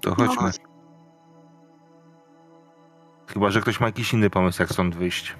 To 0.01 0.15
chodźmy. 0.15 0.43
No. 0.43 0.69
Chyba, 3.27 3.49
że 3.49 3.61
ktoś 3.61 3.79
ma 3.79 3.85
jakiś 3.85 4.13
inny 4.13 4.29
pomysł, 4.29 4.61
jak 4.61 4.71
stąd 4.71 4.95
wyjść. 4.95 5.35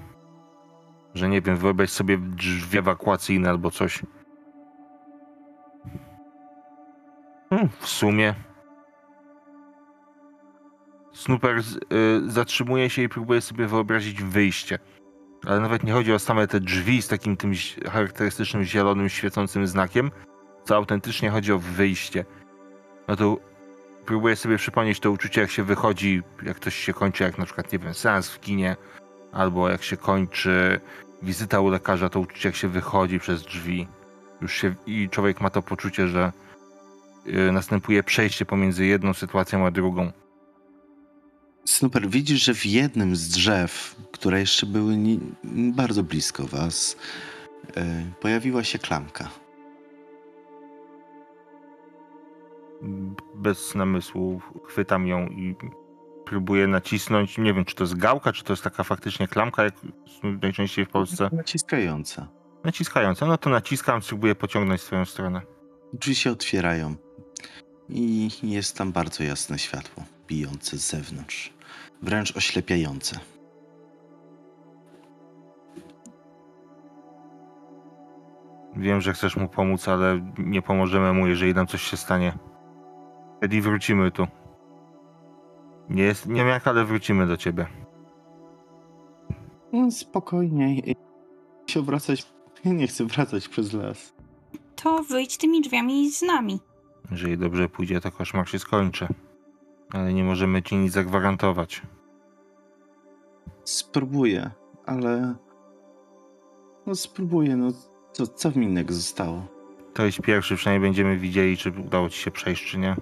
Że 1.14 1.30
nie 1.30 1.42
wiem, 1.42 1.58
wyobraź 1.58 1.90
sobie 1.90 2.18
drzwi 2.18 2.78
ewakuacyjne 2.78 3.50
albo 3.50 3.72
coś. 3.72 4.02
Hmm, 7.50 7.70
w 7.80 7.88
sumie. 7.88 8.34
Snooper 11.14 11.58
y, 11.58 11.64
zatrzymuje 12.32 12.90
się 12.90 13.02
i 13.02 13.10
próbuje 13.10 13.42
sobie 13.42 13.68
wyobrazić 13.68 14.24
wyjście. 14.24 14.80
Ale 15.48 15.60
nawet 15.60 15.84
nie 15.84 15.94
chodzi 15.94 16.14
o 16.14 16.20
same 16.20 16.48
te 16.48 16.60
drzwi 16.60 17.02
z 17.02 17.08
takim 17.08 17.38
tym 17.38 17.52
charakterystycznym 17.92 18.64
zielonym, 18.64 19.10
świecącym 19.10 19.68
znakiem, 19.68 20.12
co 20.64 20.76
autentycznie 20.76 21.30
chodzi 21.30 21.54
o 21.54 21.60
wyjście. 21.60 22.26
No 23.08 23.16
to 23.16 23.38
próbuję 24.10 24.36
sobie 24.36 24.58
przypomnieć 24.58 25.00
to 25.00 25.12
uczucie, 25.12 25.42
jak 25.42 25.52
się 25.52 25.64
wychodzi, 25.64 26.22
jak 26.44 26.58
ktoś 26.58 26.76
się 26.76 26.94
kończy, 26.94 27.24
jak 27.24 27.38
na 27.38 27.46
przykład, 27.46 27.72
nie 27.72 27.80
wiem, 27.80 27.94
seans 27.94 28.30
w 28.30 28.40
kinie, 28.40 28.76
albo 29.32 29.70
jak 29.70 29.84
się 29.84 29.98
kończy 29.98 30.80
wizyta 31.22 31.60
u 31.60 31.70
lekarza, 31.70 32.10
to 32.10 32.20
uczucie, 32.20 32.50
jak 32.50 32.56
się 32.56 32.68
wychodzi 32.68 33.20
przez 33.20 33.44
drzwi. 33.44 33.88
Już 34.42 34.54
się, 34.54 34.76
I 34.86 35.10
człowiek 35.10 35.42
ma 35.42 35.50
to 35.50 35.62
poczucie, 35.62 36.08
że 36.08 36.32
y, 37.28 37.52
następuje 37.52 38.04
przejście 38.04 38.46
pomiędzy 38.46 38.86
jedną 38.86 39.14
sytuacją 39.14 39.66
a 39.66 39.72
drugą. 39.72 40.12
Snooper, 41.66 42.08
widzisz, 42.08 42.44
że 42.44 42.54
w 42.54 42.66
jednym 42.66 43.16
z 43.16 43.30
drzew, 43.30 43.96
które 44.12 44.40
jeszcze 44.40 44.66
były 44.66 44.98
bardzo 45.74 46.04
blisko 46.04 46.48
was, 46.48 46.98
e, 47.78 48.06
pojawiła 48.22 48.64
się 48.64 48.80
klamka. 48.80 49.30
Bez 53.36 53.76
namysłu 53.76 54.42
chwytam 54.68 55.08
ją 55.08 55.28
i 55.28 55.56
próbuję 56.26 56.68
nacisnąć. 56.68 57.38
Nie 57.38 57.54
wiem, 57.54 57.66
czy 57.66 57.76
to 57.76 57.84
jest 57.84 57.98
gałka, 57.98 58.34
czy 58.34 58.44
to 58.44 58.54
jest 58.54 58.64
taka 58.64 58.84
faktycznie 58.84 59.28
klamka, 59.28 59.64
jak 59.64 59.74
najczęściej 60.24 60.86
w 60.86 60.90
Polsce. 60.90 61.30
Naciskająca. 61.34 62.28
Naciskająca. 62.64 63.26
No 63.26 63.38
to 63.38 63.50
naciskam, 63.50 64.02
spróbuję 64.02 64.36
pociągnąć 64.36 64.82
w 64.82 64.84
swoją 64.84 65.06
stronę. 65.06 65.42
Drzwi 65.94 66.16
się 66.16 66.32
otwierają 66.32 66.96
i 67.90 68.30
jest 68.44 68.78
tam 68.78 68.92
bardzo 68.92 69.24
jasne 69.24 69.60
światło, 69.60 70.04
bijące 70.28 70.78
z 70.78 70.90
zewnątrz, 70.90 71.54
wręcz 72.02 72.38
oślepiające. 72.38 73.20
Wiem, 78.76 79.02
że 79.02 79.14
chcesz 79.14 79.36
mu 79.38 79.50
pomóc, 79.50 79.88
ale 79.88 80.34
nie 80.38 80.62
pomożemy 80.62 81.14
mu, 81.14 81.28
jeżeli 81.28 81.54
nam 81.54 81.68
coś 81.68 81.82
się 81.82 81.98
stanie. 81.98 82.38
Eddie, 83.42 83.62
wrócimy 83.62 84.12
tu. 84.12 84.28
Nie, 85.90 86.04
jest, 86.04 86.28
nie 86.28 86.36
wiem 86.36 86.48
jak, 86.48 86.68
ale 86.68 86.86
wrócimy 86.86 87.28
do 87.28 87.38
ciebie. 87.38 87.68
No, 89.74 89.92
spokojnie. 89.92 90.76
Nie 90.76 90.96
chcę 91.68 91.82
wracać. 91.82 92.34
Nie 92.66 92.88
chcę 92.88 93.06
wracać 93.06 93.48
przez 93.48 93.74
las. 93.74 94.14
To 94.76 95.04
wyjdź 95.04 95.38
tymi 95.38 95.62
drzwiami 95.62 96.12
z 96.12 96.22
nami. 96.22 96.60
Jeżeli 97.12 97.38
dobrze 97.38 97.70
pójdzie, 97.70 98.02
to 98.02 98.12
koszmar 98.12 98.50
się 98.50 98.60
skończy. 98.60 99.08
Ale 99.92 100.14
nie 100.14 100.24
możemy 100.24 100.64
ci 100.64 100.76
nic 100.76 100.94
zagwarantować. 100.94 101.82
Spróbuję, 103.64 104.52
ale. 104.86 105.36
No 106.86 106.96
spróbuję, 106.96 107.56
no 107.58 107.72
co, 108.12 108.28
co 108.28 108.52
mi 108.56 108.66
innego 108.66 108.94
zostało? 108.94 109.48
To 109.94 110.06
jest 110.06 110.22
pierwszy, 110.22 110.56
przynajmniej 110.56 110.90
będziemy 110.90 111.18
widzieli, 111.18 111.58
czy 111.58 111.70
udało 111.86 112.10
ci 112.10 112.20
się 112.20 112.32
przejść, 112.32 112.66
czy 112.72 112.78
nie. 112.78 112.96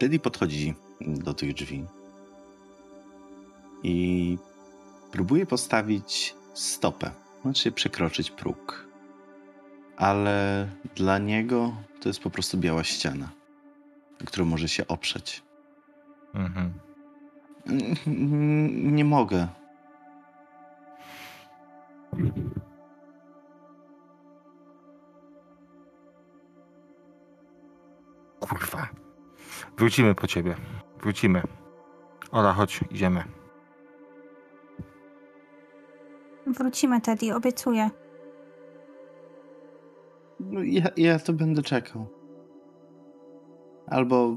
Teddy 0.00 0.18
podchodzi 0.18 0.74
do 1.00 1.34
tych 1.34 1.54
drzwi 1.54 1.84
i 3.82 4.38
próbuje 5.12 5.46
postawić 5.46 6.34
stopę, 6.54 7.10
znaczy 7.42 7.72
przekroczyć 7.72 8.30
próg. 8.30 8.86
Ale 9.96 10.68
dla 10.96 11.18
niego 11.18 11.74
to 12.00 12.08
jest 12.08 12.20
po 12.20 12.30
prostu 12.30 12.58
biała 12.58 12.84
ściana, 12.84 13.30
na 14.20 14.26
którą 14.26 14.44
może 14.44 14.68
się 14.68 14.86
oprzeć. 14.86 15.42
Mhm. 16.34 16.72
Mm, 18.06 18.96
Nie 18.96 19.04
mogę. 19.04 19.48
Kurwa. 28.40 28.99
Wrócimy 29.78 30.14
po 30.14 30.26
ciebie. 30.26 30.54
Wrócimy. 31.00 31.42
Ola, 32.32 32.52
chodź, 32.52 32.80
idziemy. 32.90 33.24
Wrócimy, 36.46 37.00
Teddy, 37.00 37.34
obiecuję. 37.34 37.90
No, 40.40 40.60
ja, 40.62 40.88
ja 40.96 41.18
to 41.18 41.32
będę 41.32 41.62
czekał. 41.62 42.06
Albo 43.86 44.36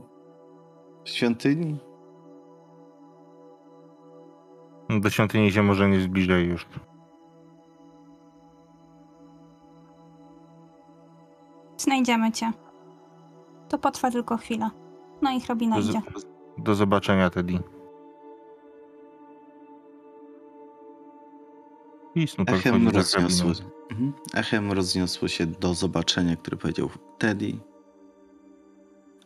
w 1.03 1.10
świątyni. 1.10 1.80
Do 5.01 5.10
świątyni 5.10 5.51
się 5.51 5.64
może 5.64 5.89
nie 5.89 5.99
zbliżaj 5.99 6.45
już. 6.45 6.68
Znajdziemy 11.77 12.31
cię. 12.31 12.51
To 13.69 13.77
potrwa 13.77 14.11
tylko 14.11 14.38
chwilę. 14.38 14.69
No 15.24 15.32
i 15.32 15.41
hrabina 15.41 15.76
do, 15.76 15.90
idzie. 15.90 16.02
Do 16.58 16.76
zobaczenia, 16.76 17.30
Teddy. 17.30 17.60
Echem 22.48 22.90
rozniosło, 22.90 23.52
mhm. 23.91 24.14
echem 24.34 24.72
rozniosło 24.72 25.28
się 25.28 25.45
do 25.45 25.74
zobaczenia, 25.74 26.36
które 26.36 26.58
powiedział 26.58 26.90
Teddy. 27.18 27.60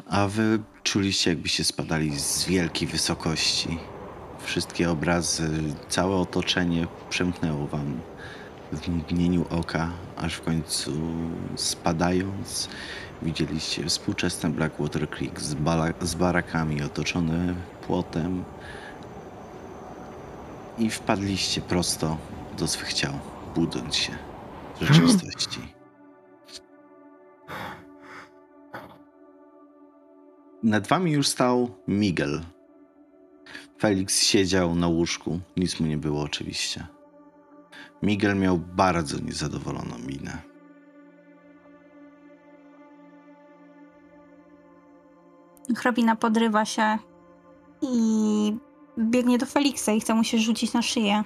A 0.09 0.27
wy 0.27 0.59
czuliście, 0.83 1.29
jakbyście 1.29 1.63
spadali 1.63 2.19
z 2.19 2.45
wielkiej 2.45 2.87
wysokości. 2.87 3.77
Wszystkie 4.39 4.91
obrazy, 4.91 5.49
całe 5.89 6.15
otoczenie 6.15 6.87
przemknęło 7.09 7.67
wam 7.67 7.99
w 8.71 8.87
mgnieniu 8.87 9.45
oka, 9.49 9.89
aż 10.17 10.33
w 10.33 10.41
końcu 10.41 10.91
spadając 11.55 12.69
widzieliście 13.21 13.85
współczesne 13.85 14.49
Blackwater 14.49 15.09
Creek 15.09 15.41
z, 15.41 15.55
z 16.01 16.15
barakami 16.15 16.83
otoczone 16.83 17.55
płotem 17.87 18.43
i 20.77 20.89
wpadliście 20.89 21.61
prosto 21.61 22.17
do 22.57 22.67
swych 22.67 22.93
ciał, 22.93 23.13
budząc 23.55 23.95
się 23.95 24.11
w 24.79 24.83
rzeczywistości. 24.83 25.59
Nad 30.63 30.87
wami 30.87 31.11
już 31.11 31.27
stał 31.27 31.69
Miguel. 31.87 32.41
Felix 33.79 34.23
siedział 34.23 34.75
na 34.75 34.87
łóżku, 34.87 35.39
nic 35.57 35.79
mu 35.79 35.87
nie 35.87 35.97
było 35.97 36.21
oczywiście. 36.21 36.96
Miguel 38.01 38.35
miał 38.35 38.57
bardzo 38.57 39.19
niezadowoloną 39.19 39.97
minę. 40.07 40.37
Hrabina 45.77 46.15
podrywa 46.15 46.65
się 46.65 46.97
i 47.81 48.57
biegnie 48.99 49.37
do 49.37 49.45
Feliksa 49.45 49.91
i 49.91 49.99
chce 49.99 50.13
mu 50.13 50.23
się 50.23 50.37
rzucić 50.37 50.73
na 50.73 50.81
szyję. 50.81 51.23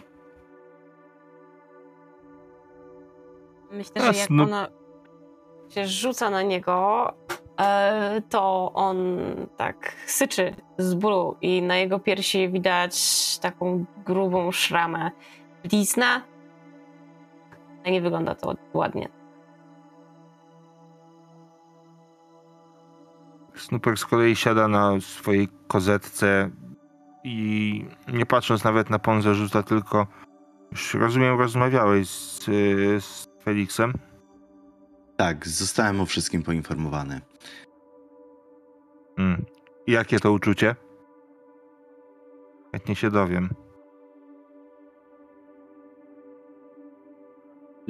Myślę, 3.72 4.02
że 4.02 4.20
jak 4.20 4.30
Snoop- 4.30 4.44
ona 4.44 4.68
się 5.70 5.88
rzuca 5.88 6.30
na 6.30 6.42
niego, 6.42 7.08
e, 7.60 8.22
to 8.30 8.72
on 8.74 8.98
tak 9.58 9.96
syczy 10.06 10.56
z 10.78 10.94
bólu 10.94 11.36
i 11.42 11.62
na 11.62 11.78
jego 11.78 12.00
piersi 12.00 12.50
widać 12.50 12.96
taką 13.40 13.86
grubą 14.06 14.52
szramę. 14.52 15.12
Blizna. 15.64 16.31
No 17.86 17.92
Nie 17.92 18.02
wygląda 18.02 18.36
to 18.36 18.56
ładnie. 18.74 19.10
Snooper 23.56 23.98
z 23.98 24.06
kolei 24.06 24.36
siada 24.36 24.68
na 24.68 25.02
swojej 25.02 25.48
kozetce 25.68 26.50
i 27.24 27.86
nie 28.14 28.26
patrząc 28.26 28.64
nawet 28.64 28.90
na 28.90 29.00
Ponzę 29.00 29.36
rzuca 29.36 29.64
tylko 29.64 30.08
już 30.72 30.94
rozumiem 30.94 31.40
rozmawiałeś 31.40 32.10
z, 32.10 32.46
z 33.04 33.28
Felixem. 33.44 33.94
Tak, 35.18 35.48
zostałem 35.48 36.02
o 36.02 36.06
wszystkim 36.06 36.44
poinformowany. 36.44 37.22
Mm. 39.18 39.46
I 39.88 39.92
Jakie 39.92 40.20
to 40.20 40.32
uczucie? 40.32 40.76
Chętnie 42.72 42.96
się 42.96 43.12
dowiem. 43.12 43.50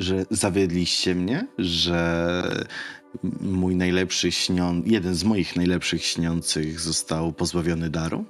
Że 0.02 0.26
zawiedliście 0.30 1.16
mnie, 1.16 1.48
że 1.58 2.68
mój 3.42 3.76
najlepszy 3.76 4.32
śnią... 4.32 4.82
jeden 4.86 5.16
z 5.16 5.24
moich 5.24 5.56
najlepszych 5.56 6.04
śniących 6.06 6.80
został 6.80 7.34
pozbawiony 7.34 7.90
daru? 7.90 8.26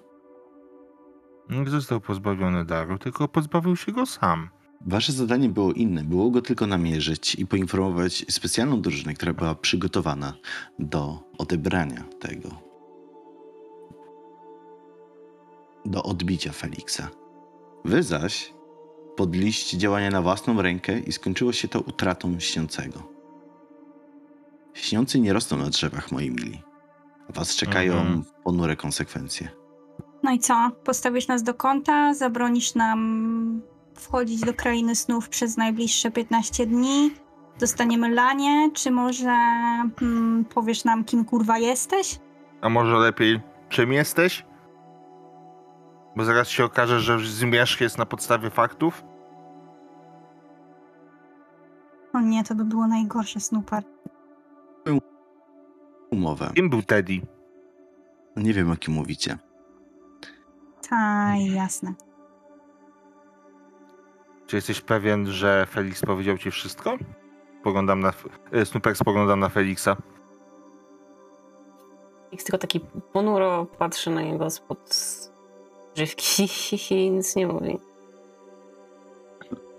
Nie 1.50 1.70
został 1.70 2.02
pozbawiony 2.02 2.66
daru, 2.66 2.98
tylko 2.98 3.28
pozbawił 3.28 3.76
się 3.76 3.92
go 3.92 4.06
sam. 4.06 4.50
Wasze 4.86 5.12
zadanie 5.12 5.50
było 5.50 5.74
inne. 5.74 6.04
Było 6.04 6.32
go 6.32 6.42
tylko 6.42 6.68
namierzyć 6.68 7.36
i 7.36 7.48
poinformować 7.48 8.26
specjalną 8.30 8.82
drużynę, 8.82 9.14
która 9.14 9.34
była 9.34 9.56
przygotowana 9.56 10.34
do 10.80 11.20
odebrania 11.38 12.04
tego. 12.20 12.50
Do 15.86 16.04
odbicia 16.04 16.52
Feliksa. 16.52 17.10
Wy 17.86 18.04
zaś 18.04 18.54
podliście 19.16 19.78
działania 19.78 20.10
na 20.10 20.22
własną 20.22 20.62
rękę 20.62 21.00
i 21.00 21.12
skończyło 21.12 21.54
się 21.54 21.68
to 21.68 21.80
utratą 21.82 22.40
śniącego. 22.40 23.04
Śniący 24.74 25.20
nie 25.20 25.34
rosną 25.34 25.58
na 25.58 25.70
drzewach, 25.70 26.12
moi 26.12 26.30
mili. 26.32 26.62
Was 27.30 27.56
czekają 27.56 27.94
Mhm. 27.94 28.24
ponure 28.44 28.76
konsekwencje. 28.76 29.50
No 30.24 30.32
i 30.32 30.40
co? 30.40 30.72
Postawisz 30.84 31.28
nas 31.28 31.44
do 31.44 31.54
kąta? 31.54 32.14
Zabronisz 32.14 32.76
nam 32.76 33.62
wchodzić 33.96 34.42
do 34.42 34.54
krainy 34.54 34.96
snów 34.96 35.30
przez 35.30 35.58
najbliższe 35.58 36.12
15 36.12 36.66
dni? 36.66 37.12
Dostaniemy 37.60 38.10
lanie? 38.10 38.70
Czy 38.74 38.92
może 38.92 39.36
mm, 40.02 40.46
powiesz 40.54 40.84
nam, 40.84 41.04
kim 41.04 41.26
kurwa 41.26 41.58
jesteś? 41.58 42.20
A 42.62 42.70
może 42.70 42.96
lepiej, 42.98 43.40
czym 43.70 43.94
jesteś? 43.94 44.46
Bo 46.16 46.24
zaraz 46.24 46.50
się 46.50 46.64
okaże, 46.66 47.00
że 47.00 47.20
zmierzch 47.20 47.82
jest 47.82 47.98
na 47.98 48.06
podstawie 48.06 48.50
faktów. 48.50 49.04
O 52.14 52.20
nie, 52.22 52.44
to 52.44 52.56
by 52.56 52.66
było 52.66 52.88
najgorsze, 52.88 53.40
Snooper. 53.40 53.84
Umowę. 56.12 56.52
Kim 56.56 56.70
był 56.70 56.82
Teddy? 56.82 57.22
Nie 58.36 58.54
wiem, 58.54 58.72
o 58.72 58.76
kim 58.76 58.94
mówicie. 58.94 59.38
Ta, 60.90 61.36
jasne. 61.36 61.94
Czy 64.48 64.56
jesteś 64.56 64.82
pewien, 64.82 65.28
że 65.28 65.66
Felix 65.70 66.02
powiedział 66.02 66.38
ci 66.38 66.52
wszystko? 66.52 66.98
Spoglądam 67.60 68.00
na... 68.00 68.14
e, 68.52 68.66
Snupek 68.66 68.98
spoglądam 68.98 69.40
na 69.40 69.50
Felixa. 69.50 69.90
X 72.34 72.44
tylko 72.44 72.58
taki 72.58 72.80
ponuro 73.14 73.66
patrzy 73.66 74.10
na 74.10 74.22
niego 74.22 74.50
spod 74.50 74.96
żywki 75.96 76.48
i 76.90 77.12
nic 77.16 77.36
nie 77.36 77.48
mówi. 77.48 77.80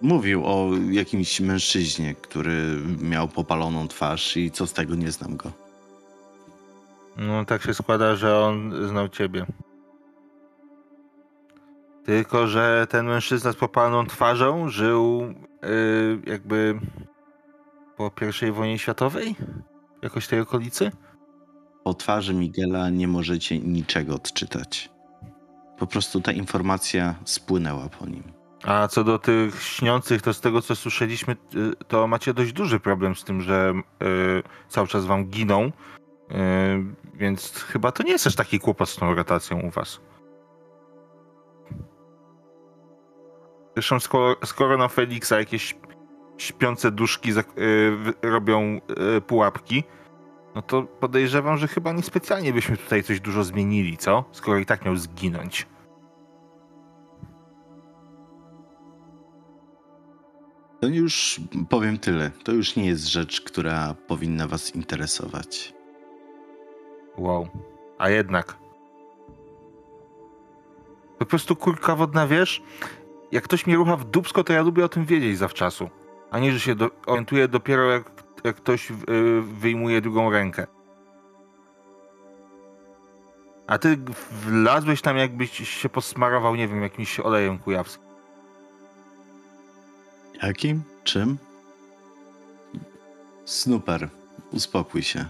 Mówił 0.01 0.47
o 0.47 0.68
jakimś 0.90 1.40
mężczyźnie, 1.40 2.14
który 2.14 2.80
miał 3.01 3.28
popaloną 3.28 3.89
twarz 3.89 4.36
i 4.36 4.51
co 4.51 4.66
z 4.66 4.72
tego 4.72 4.94
nie 4.94 5.12
znam 5.12 5.36
go. 5.36 5.52
No 7.16 7.44
tak 7.44 7.62
się 7.62 7.74
składa, 7.74 8.16
że 8.16 8.39
on 8.39 8.86
znał 8.89 9.09
ciebie. 9.09 9.47
Tylko, 12.05 12.47
że 12.47 12.86
ten 12.90 13.06
mężczyzna 13.06 13.52
z 13.52 13.56
popaloną 13.56 14.06
twarzą 14.06 14.68
żył 14.68 15.34
yy, 15.62 16.20
jakby 16.26 16.80
po 17.97 18.10
I 18.48 18.52
wojnie 18.52 18.78
światowej? 18.78 19.36
Jakoś 20.02 20.26
tej 20.26 20.40
okolicy? 20.40 20.90
Po 21.84 21.94
twarzy 21.94 22.34
Miguela 22.34 22.90
nie 22.90 23.09
możecie 23.09 23.59
niczego 23.59 24.14
odczytać. 24.14 24.91
Po 25.82 25.86
prostu 25.86 26.20
ta 26.20 26.32
informacja 26.32 27.14
spłynęła 27.24 27.88
po 27.88 28.06
nim. 28.06 28.22
A 28.64 28.88
co 28.88 29.04
do 29.04 29.18
tych 29.18 29.62
śniących, 29.62 30.22
to 30.22 30.34
z 30.34 30.40
tego 30.40 30.62
co 30.62 30.76
słyszeliśmy, 30.76 31.36
y, 31.54 31.84
to 31.88 32.06
macie 32.06 32.34
dość 32.34 32.52
duży 32.52 32.80
problem 32.80 33.14
z 33.16 33.24
tym, 33.24 33.40
że 33.40 33.72
y, 34.02 34.42
cały 34.68 34.88
czas 34.88 35.04
wam 35.04 35.24
giną. 35.24 35.64
Y, 35.64 36.34
więc 37.14 37.52
chyba 37.52 37.92
to 37.92 38.02
nie 38.02 38.12
jest 38.12 38.26
aż 38.26 38.34
taki 38.34 38.59
kłopot 38.60 38.88
z 38.88 38.96
tą 38.96 39.14
rotacją 39.14 39.60
u 39.60 39.70
was. 39.70 40.00
Zresztą 43.74 44.00
skoro, 44.00 44.36
skoro 44.44 44.76
na 44.78 44.88
Felixa 44.88 45.32
jakieś 45.38 45.74
śpiące 46.38 46.90
duszki 46.90 47.30
y, 47.30 47.34
wy- 47.96 48.14
robią 48.22 48.80
y, 49.16 49.20
pułapki, 49.20 49.84
no 50.55 50.62
to 50.62 50.83
podejrzewam, 50.83 51.59
że 51.59 51.69
chyba 51.69 51.93
niespecjalnie 51.93 52.53
byśmy 52.53 52.77
tutaj 52.77 53.03
coś 53.03 53.20
dużo 53.20 53.45
zmienili, 53.45 53.97
co? 53.97 54.24
Skoro 54.33 54.59
i 54.59 54.66
tak 54.66 54.85
miał 54.85 54.97
zginąć. 54.97 55.66
To 60.81 60.89
już 60.89 61.41
powiem 61.69 61.99
tyle. 61.99 62.31
To 62.45 62.53
już 62.53 62.77
nie 62.77 62.87
jest 62.87 63.07
rzecz, 63.07 63.41
która 63.41 63.95
powinna 64.07 64.47
was 64.49 64.74
interesować. 64.74 65.74
Wow. 67.19 67.49
A 67.99 68.11
jednak. 68.11 68.57
Po 71.19 71.27
prostu 71.27 71.57
kurka 71.57 71.97
wodna, 71.97 72.27
wiesz? 72.27 72.62
Jak 73.33 73.45
ktoś 73.45 73.66
mnie 73.66 73.77
rucha 73.77 73.97
w 73.97 74.05
dupsko, 74.05 74.45
to 74.45 74.53
ja 74.53 74.62
lubię 74.62 74.85
o 74.85 74.89
tym 74.89 75.05
wiedzieć 75.05 75.39
zawczasu. 75.39 75.91
A 76.31 76.39
nie, 76.39 76.53
że 76.53 76.61
się 76.61 76.74
do, 76.74 76.91
orientuję 77.07 77.49
dopiero 77.49 77.91
jak, 77.91 78.22
jak 78.44 78.56
ktoś 78.56 78.90
y, 78.90 78.94
wyjmuje 79.43 80.01
drugą 80.01 80.31
rękę. 80.31 80.66
A 83.66 83.78
ty 83.78 83.98
wlazłeś 84.47 85.02
tam 85.02 85.16
jakbyś 85.16 85.69
się 85.69 85.89
posmarował, 85.89 86.56
nie 86.56 86.69
wiem, 86.69 86.82
jakimś 86.82 87.20
olejem 87.20 87.59
kujawskim. 87.59 88.05
Jakim? 90.43 90.82
Czym? 91.05 91.39
Snooper, 93.44 94.09
uspokój 94.52 95.02
się. 95.02 95.24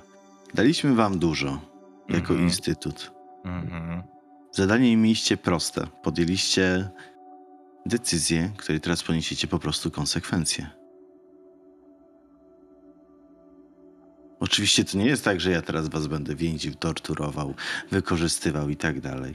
Daliśmy 0.54 0.94
wam 0.94 1.18
dużo 1.18 1.46
jako 2.08 2.18
Mhm. 2.32 2.40
instytut. 2.42 3.12
Mhm. 3.44 4.02
Zadanie 4.52 4.96
mieliście 4.96 5.36
proste. 5.36 5.86
Podjęliście 6.02 6.90
decyzję, 7.86 8.52
której 8.56 8.80
teraz 8.80 9.02
poniesiecie 9.02 9.48
po 9.48 9.58
prostu 9.58 9.90
konsekwencje. 9.90 10.70
Oczywiście 14.42 14.84
to 14.84 14.98
nie 14.98 15.06
jest 15.06 15.24
tak, 15.24 15.40
że 15.40 15.50
ja 15.50 15.62
teraz 15.62 15.88
was 15.88 16.06
będę 16.06 16.34
więził, 16.34 16.74
torturował, 16.74 17.54
wykorzystywał 17.90 18.68
i 18.68 18.76
tak 18.76 19.00
dalej. 19.00 19.34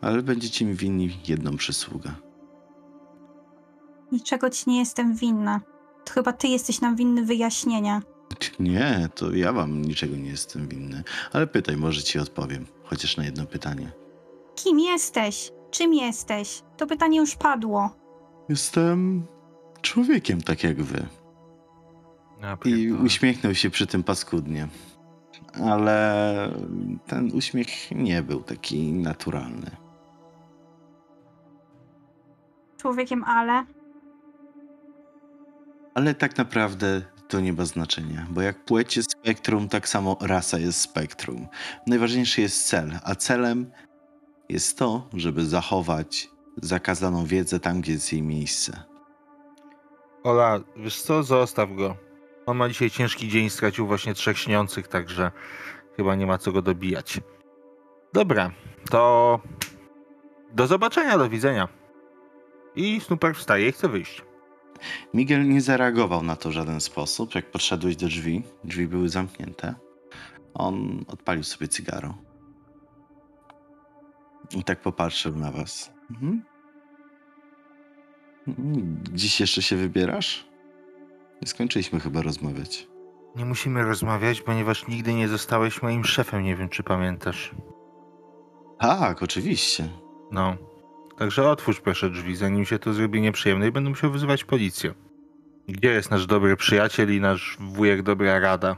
Ale 0.00 0.22
będziecie 0.22 0.64
mi 0.64 0.74
winni 0.74 1.18
jedną 1.28 1.56
przysługę. 1.56 2.12
Niczego 4.12 4.50
ci 4.50 4.70
nie 4.70 4.78
jestem 4.78 5.14
winna. 5.14 5.60
To 6.04 6.12
chyba 6.12 6.32
ty 6.32 6.48
jesteś 6.48 6.80
nam 6.80 6.96
winny 6.96 7.24
wyjaśnienia. 7.24 8.02
Nie, 8.60 9.08
to 9.14 9.32
ja 9.32 9.52
wam 9.52 9.82
niczego 9.82 10.16
nie 10.16 10.30
jestem 10.30 10.68
winny. 10.68 11.04
Ale 11.32 11.46
pytaj, 11.46 11.76
może 11.76 12.02
ci 12.02 12.18
odpowiem. 12.18 12.66
Chociaż 12.84 13.16
na 13.16 13.24
jedno 13.24 13.46
pytanie. 13.46 13.92
Kim 14.54 14.80
jesteś? 14.80 15.52
Czym 15.70 15.94
jesteś? 15.94 16.62
To 16.76 16.86
pytanie 16.86 17.18
już 17.18 17.34
padło. 17.34 17.90
Jestem 18.48 19.26
człowiekiem 19.82 20.40
tak 20.40 20.64
jak 20.64 20.82
wy. 20.82 21.06
I 22.64 22.92
uśmiechnął 22.92 23.54
się 23.54 23.70
przy 23.70 23.86
tym 23.86 24.02
paskudnie. 24.02 24.68
Ale 25.64 26.52
ten 27.06 27.30
uśmiech 27.34 27.90
nie 27.90 28.22
był 28.22 28.42
taki 28.42 28.92
naturalny. 28.92 29.70
Człowiekiem 32.76 33.24
ale. 33.24 33.64
Ale 35.94 36.14
tak 36.14 36.38
naprawdę 36.38 37.02
to 37.28 37.40
nie 37.40 37.52
ma 37.52 37.64
znaczenia, 37.64 38.26
bo 38.30 38.42
jak 38.42 38.64
płeć 38.64 38.96
jest 38.96 39.12
spektrum, 39.12 39.68
tak 39.68 39.88
samo 39.88 40.16
rasa 40.20 40.58
jest 40.58 40.80
spektrum. 40.80 41.48
Najważniejszy 41.86 42.40
jest 42.40 42.66
cel, 42.66 42.98
a 43.04 43.14
celem 43.14 43.70
jest 44.48 44.78
to, 44.78 45.08
żeby 45.14 45.46
zachować 45.46 46.28
zakazaną 46.62 47.24
wiedzę 47.24 47.60
tam, 47.60 47.80
gdzie 47.80 47.92
jest 47.92 48.12
jej 48.12 48.22
miejsce. 48.22 48.82
Ola, 50.24 50.60
wiesz 50.76 51.02
co, 51.02 51.22
zostaw 51.22 51.76
go. 51.76 52.11
On 52.46 52.56
ma 52.56 52.68
dzisiaj 52.68 52.90
ciężki 52.90 53.28
dzień, 53.28 53.50
stracił 53.50 53.86
właśnie 53.86 54.14
trzech 54.14 54.38
śniących, 54.38 54.88
także 54.88 55.30
chyba 55.96 56.14
nie 56.14 56.26
ma 56.26 56.38
co 56.38 56.52
go 56.52 56.62
dobijać. 56.62 57.20
Dobra, 58.12 58.50
to 58.90 59.40
do 60.52 60.66
zobaczenia, 60.66 61.18
do 61.18 61.28
widzenia. 61.28 61.68
I 62.74 63.00
Snooper 63.00 63.34
wstaje 63.34 63.68
i 63.68 63.72
chce 63.72 63.88
wyjść. 63.88 64.22
Miguel 65.14 65.48
nie 65.48 65.60
zareagował 65.60 66.22
na 66.22 66.36
to 66.36 66.48
w 66.48 66.52
żaden 66.52 66.80
sposób. 66.80 67.34
Jak 67.34 67.50
podszedłeś 67.50 67.96
do 67.96 68.06
drzwi, 68.06 68.42
drzwi 68.64 68.88
były 68.88 69.08
zamknięte. 69.08 69.74
On 70.54 71.04
odpalił 71.08 71.44
sobie 71.44 71.68
cygaro. 71.68 72.14
I 74.56 74.64
tak 74.64 74.80
popatrzył 74.80 75.36
na 75.36 75.50
was. 75.52 75.92
Mhm. 76.10 76.44
Mhm. 78.48 79.04
Dziś 79.12 79.40
jeszcze 79.40 79.62
się 79.62 79.76
wybierasz? 79.76 80.51
Nie 81.42 81.48
skończyliśmy 81.48 82.00
chyba 82.00 82.22
rozmawiać. 82.22 82.88
Nie 83.36 83.44
musimy 83.44 83.82
rozmawiać, 83.82 84.40
ponieważ 84.40 84.88
nigdy 84.88 85.14
nie 85.14 85.28
zostałeś 85.28 85.82
moim 85.82 86.04
szefem, 86.04 86.42
nie 86.42 86.56
wiem 86.56 86.68
czy 86.68 86.82
pamiętasz. 86.82 87.54
Tak, 88.78 89.22
oczywiście. 89.22 89.88
No. 90.32 90.56
Także 91.18 91.50
otwórz 91.50 91.80
proszę 91.80 92.10
drzwi, 92.10 92.36
zanim 92.36 92.64
się 92.64 92.78
to 92.78 92.92
zrobi 92.92 93.20
nieprzyjemne 93.20 93.68
i 93.68 93.72
będę 93.72 93.90
musiał 93.90 94.10
wyzywać 94.10 94.44
policję. 94.44 94.94
Gdzie 95.68 95.88
jest 95.88 96.10
nasz 96.10 96.26
dobry 96.26 96.56
przyjaciel 96.56 97.16
i 97.16 97.20
nasz 97.20 97.56
wujek 97.60 98.02
dobra 98.02 98.38
rada? 98.38 98.76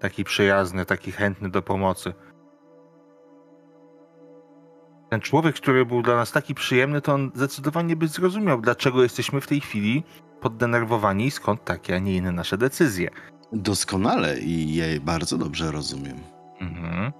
Taki 0.00 0.24
przyjazny, 0.24 0.84
taki 0.84 1.12
chętny 1.12 1.50
do 1.50 1.62
pomocy. 1.62 2.12
Ten 5.10 5.20
człowiek, 5.20 5.56
który 5.56 5.86
był 5.86 6.02
dla 6.02 6.16
nas 6.16 6.32
taki 6.32 6.54
przyjemny, 6.54 7.00
to 7.00 7.14
on 7.14 7.30
zdecydowanie 7.34 7.96
by 7.96 8.08
zrozumiał, 8.08 8.60
dlaczego 8.60 9.02
jesteśmy 9.02 9.40
w 9.40 9.46
tej 9.46 9.60
chwili 9.60 10.04
poddenerwowani 10.40 11.26
i 11.26 11.30
skąd 11.30 11.64
takie, 11.64 11.96
a 11.96 11.98
nie 11.98 12.16
inne 12.16 12.32
nasze 12.32 12.58
decyzje. 12.58 13.10
Doskonale 13.52 14.40
i 14.40 14.74
ja 14.74 14.86
je 14.86 15.00
bardzo 15.00 15.38
dobrze 15.38 15.72
rozumiem. 15.72 16.16
Mhm. 16.60 17.12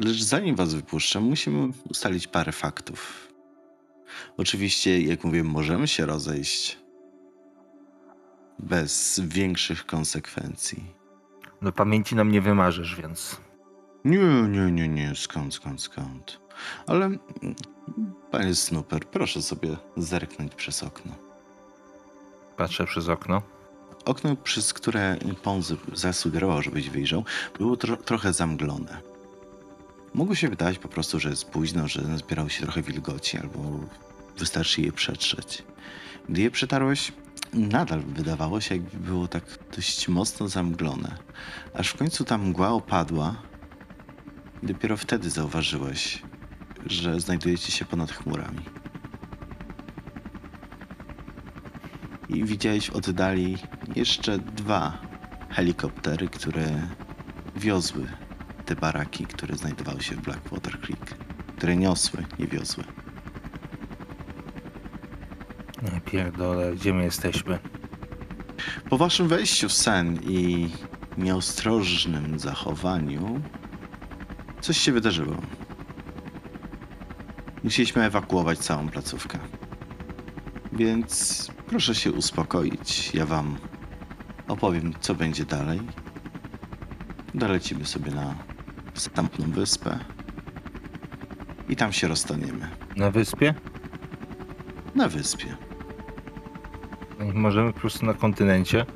Lecz 0.00 0.22
zanim 0.22 0.56
was 0.56 0.74
wypuszczę, 0.74 1.20
musimy 1.20 1.68
ustalić 1.90 2.26
parę 2.26 2.52
faktów. 2.52 3.28
Oczywiście, 4.36 5.00
jak 5.00 5.24
mówię, 5.24 5.44
możemy 5.44 5.88
się 5.88 6.06
rozejść 6.06 6.78
bez 8.58 9.20
większych 9.24 9.86
konsekwencji. 9.86 10.84
No 11.62 11.72
pamięci 11.72 12.14
nam 12.14 12.30
nie 12.32 12.40
wymarzysz, 12.40 12.96
więc 13.02 13.40
Nie, 14.04 14.18
nie, 14.48 14.72
nie, 14.72 14.88
nie, 14.88 15.12
skąd, 15.16 15.54
skąd, 15.54 15.82
skąd. 15.82 16.40
Ale, 16.86 17.10
panie 18.30 18.54
Snooper, 18.54 19.04
proszę 19.06 19.42
sobie 19.42 19.76
zerknąć 19.96 20.54
przez 20.54 20.82
okno. 20.82 21.12
patrzę 22.56 22.86
przez 22.86 23.08
okno. 23.08 23.42
Okno, 24.04 24.36
przez 24.36 24.72
które 24.72 25.16
Pon 25.42 25.62
z- 25.62 25.74
zasugerował, 26.00 26.62
żebyś 26.62 26.90
wyjrzał, 26.90 27.24
było 27.58 27.76
tro 27.76 27.96
trochę 27.96 28.32
zamglone. 28.32 29.00
Mogło 30.14 30.34
się 30.34 30.48
wydawać 30.48 30.78
po 30.78 30.88
prostu, 30.88 31.20
że 31.20 31.30
jest 31.30 31.44
późno, 31.44 31.88
że 31.88 32.18
zbierał 32.18 32.48
się 32.50 32.62
trochę 32.62 32.82
wilgoci, 32.82 33.38
albo 33.38 33.60
wystarczy 34.38 34.82
je 34.82 34.92
przetrzeć. 34.92 35.62
Gdy 36.28 36.40
je 36.42 36.50
przetarłeś, 36.50 37.12
nadal 37.52 38.00
wydawało 38.00 38.60
się, 38.60 38.74
jakby 38.74 38.98
było 38.98 39.28
tak 39.28 39.44
dość 39.76 40.08
mocno 40.08 40.48
zamglone. 40.48 41.16
Aż 41.74 41.88
w 41.88 41.96
końcu 41.96 42.24
ta 42.24 42.38
mgła 42.38 42.68
opadła 42.70 43.34
dopiero 44.62 44.96
wtedy 44.96 45.30
zauważyłeś, 45.30 46.22
że 46.86 47.20
znajdujecie 47.20 47.72
się 47.72 47.84
ponad 47.84 48.12
chmurami. 48.12 48.60
I 52.28 52.44
widziałeś 52.44 52.90
w 52.90 52.96
oddali 52.96 53.58
jeszcze 53.96 54.38
dwa 54.38 54.98
helikoptery, 55.50 56.28
które 56.28 56.82
wiozły 57.56 58.06
te 58.66 58.76
baraki, 58.76 59.26
które 59.26 59.56
znajdowały 59.56 60.02
się 60.02 60.14
w 60.14 60.20
Blackwater 60.20 60.80
Creek. 60.80 61.14
Które 61.56 61.76
niosły, 61.76 62.24
nie 62.38 62.46
wiozły. 62.46 62.84
No 65.82 65.90
pierdolę, 66.04 66.72
gdzie 66.72 66.94
my 66.94 67.04
jesteśmy? 67.04 67.58
Po 68.90 68.98
waszym 68.98 69.28
wejściu 69.28 69.68
w 69.68 69.72
sen 69.72 70.18
i 70.22 70.70
nieostrożnym 71.18 72.38
zachowaniu, 72.38 73.40
coś 74.60 74.78
się 74.78 74.92
wydarzyło. 74.92 75.36
Musieliśmy 77.64 78.04
ewakuować 78.04 78.58
całą 78.58 78.88
placówkę. 78.88 79.38
Więc 80.72 81.48
proszę 81.66 81.94
się 81.94 82.12
uspokoić. 82.12 83.14
Ja 83.14 83.26
wam 83.26 83.56
opowiem, 84.48 84.92
co 85.00 85.14
będzie 85.14 85.44
dalej. 85.44 85.80
Dolecimy 87.34 87.86
sobie 87.86 88.10
na 88.10 88.34
samotną 88.94 89.50
wyspę. 89.50 89.98
I 91.68 91.76
tam 91.76 91.92
się 91.92 92.08
rozstaniemy. 92.08 92.68
Na 92.96 93.10
wyspie? 93.10 93.54
Na 94.94 95.08
wyspie. 95.08 95.56
Możemy 97.34 97.72
po 97.72 97.80
prostu 97.80 98.06
na 98.06 98.14
kontynencie. 98.14 98.86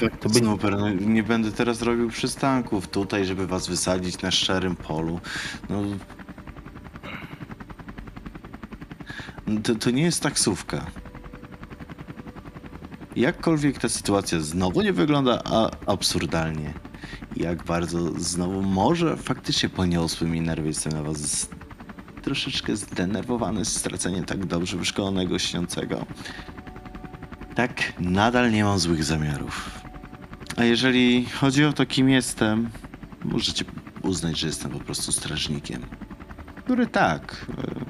To 0.00 0.08
To 0.20 0.28
by- 0.28 0.38
Super, 0.38 0.76
no, 0.78 0.88
nie 0.90 1.22
będę 1.22 1.52
teraz 1.52 1.82
robił 1.82 2.08
przystanków 2.08 2.88
tutaj, 2.88 3.24
żeby 3.26 3.46
was 3.46 3.66
wysadzić 3.68 4.22
na 4.22 4.30
szczerym 4.30 4.76
polu. 4.76 5.20
No. 5.68 5.82
To, 9.62 9.74
to 9.74 9.90
nie 9.90 10.02
jest 10.02 10.22
taksówka. 10.22 10.86
Jakkolwiek 13.16 13.78
ta 13.78 13.88
sytuacja 13.88 14.40
znowu 14.40 14.82
nie 14.82 14.92
wygląda 14.92 15.42
a, 15.44 15.70
absurdalnie. 15.86 16.74
Jak 17.36 17.64
bardzo 17.64 18.20
znowu 18.20 18.62
może 18.62 19.16
faktycznie 19.16 19.68
poniosły 19.68 20.28
mi 20.28 20.40
nerwy, 20.40 20.68
jestem 20.68 20.92
na 20.92 21.02
was 21.02 21.48
troszeczkę 22.22 22.76
zdenerwowany 22.76 23.64
z 23.64 23.76
straceniem 23.76 24.24
tak 24.24 24.46
dobrze 24.46 24.76
wyszkolonego 24.76 25.38
śniącego. 25.38 26.06
Tak, 27.54 27.92
nadal 28.00 28.52
nie 28.52 28.64
mam 28.64 28.78
złych 28.78 29.04
zamiarów. 29.04 29.80
A 30.56 30.64
jeżeli 30.64 31.26
chodzi 31.26 31.64
o 31.64 31.72
to, 31.72 31.86
kim 31.86 32.08
jestem, 32.08 32.70
możecie 33.24 33.64
uznać, 34.02 34.38
że 34.38 34.46
jestem 34.46 34.70
po 34.70 34.80
prostu 34.80 35.12
strażnikiem, 35.12 35.82
który 36.56 36.86
tak, 36.86 37.46
e, 37.58 37.87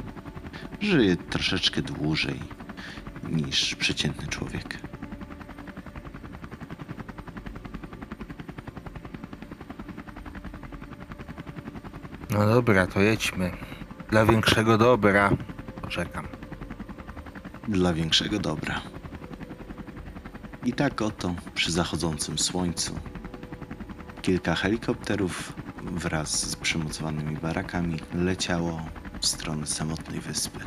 żyje 0.81 1.17
troszeczkę 1.17 1.83
dłużej 1.83 2.41
niż 3.29 3.75
przeciętny 3.75 4.29
człowiek. 4.29 4.79
No 12.31 12.47
dobra, 12.47 12.87
to 12.87 13.01
jedźmy. 13.01 13.51
Dla 14.11 14.27
większego 14.27 14.79
dobra. 14.79 15.31
Poczekam. 15.83 16.27
Dla 17.69 17.93
większego 17.93 18.39
dobra. 18.39 18.81
I 20.65 20.73
tak 20.73 21.03
oto 21.03 21.35
przy 21.55 21.73
zachodzącym 21.73 22.39
słońcu 22.39 22.99
kilka 24.23 24.55
helikopterów 24.55 25.53
wraz 25.83 26.51
z 26.51 26.57
przymocowanymi 26.57 27.37
barakami 27.37 28.01
leciało 28.15 28.81
w 29.21 29.27
stronę 29.27 29.67
samotnej 29.67 30.21
wyspy. 30.21 30.61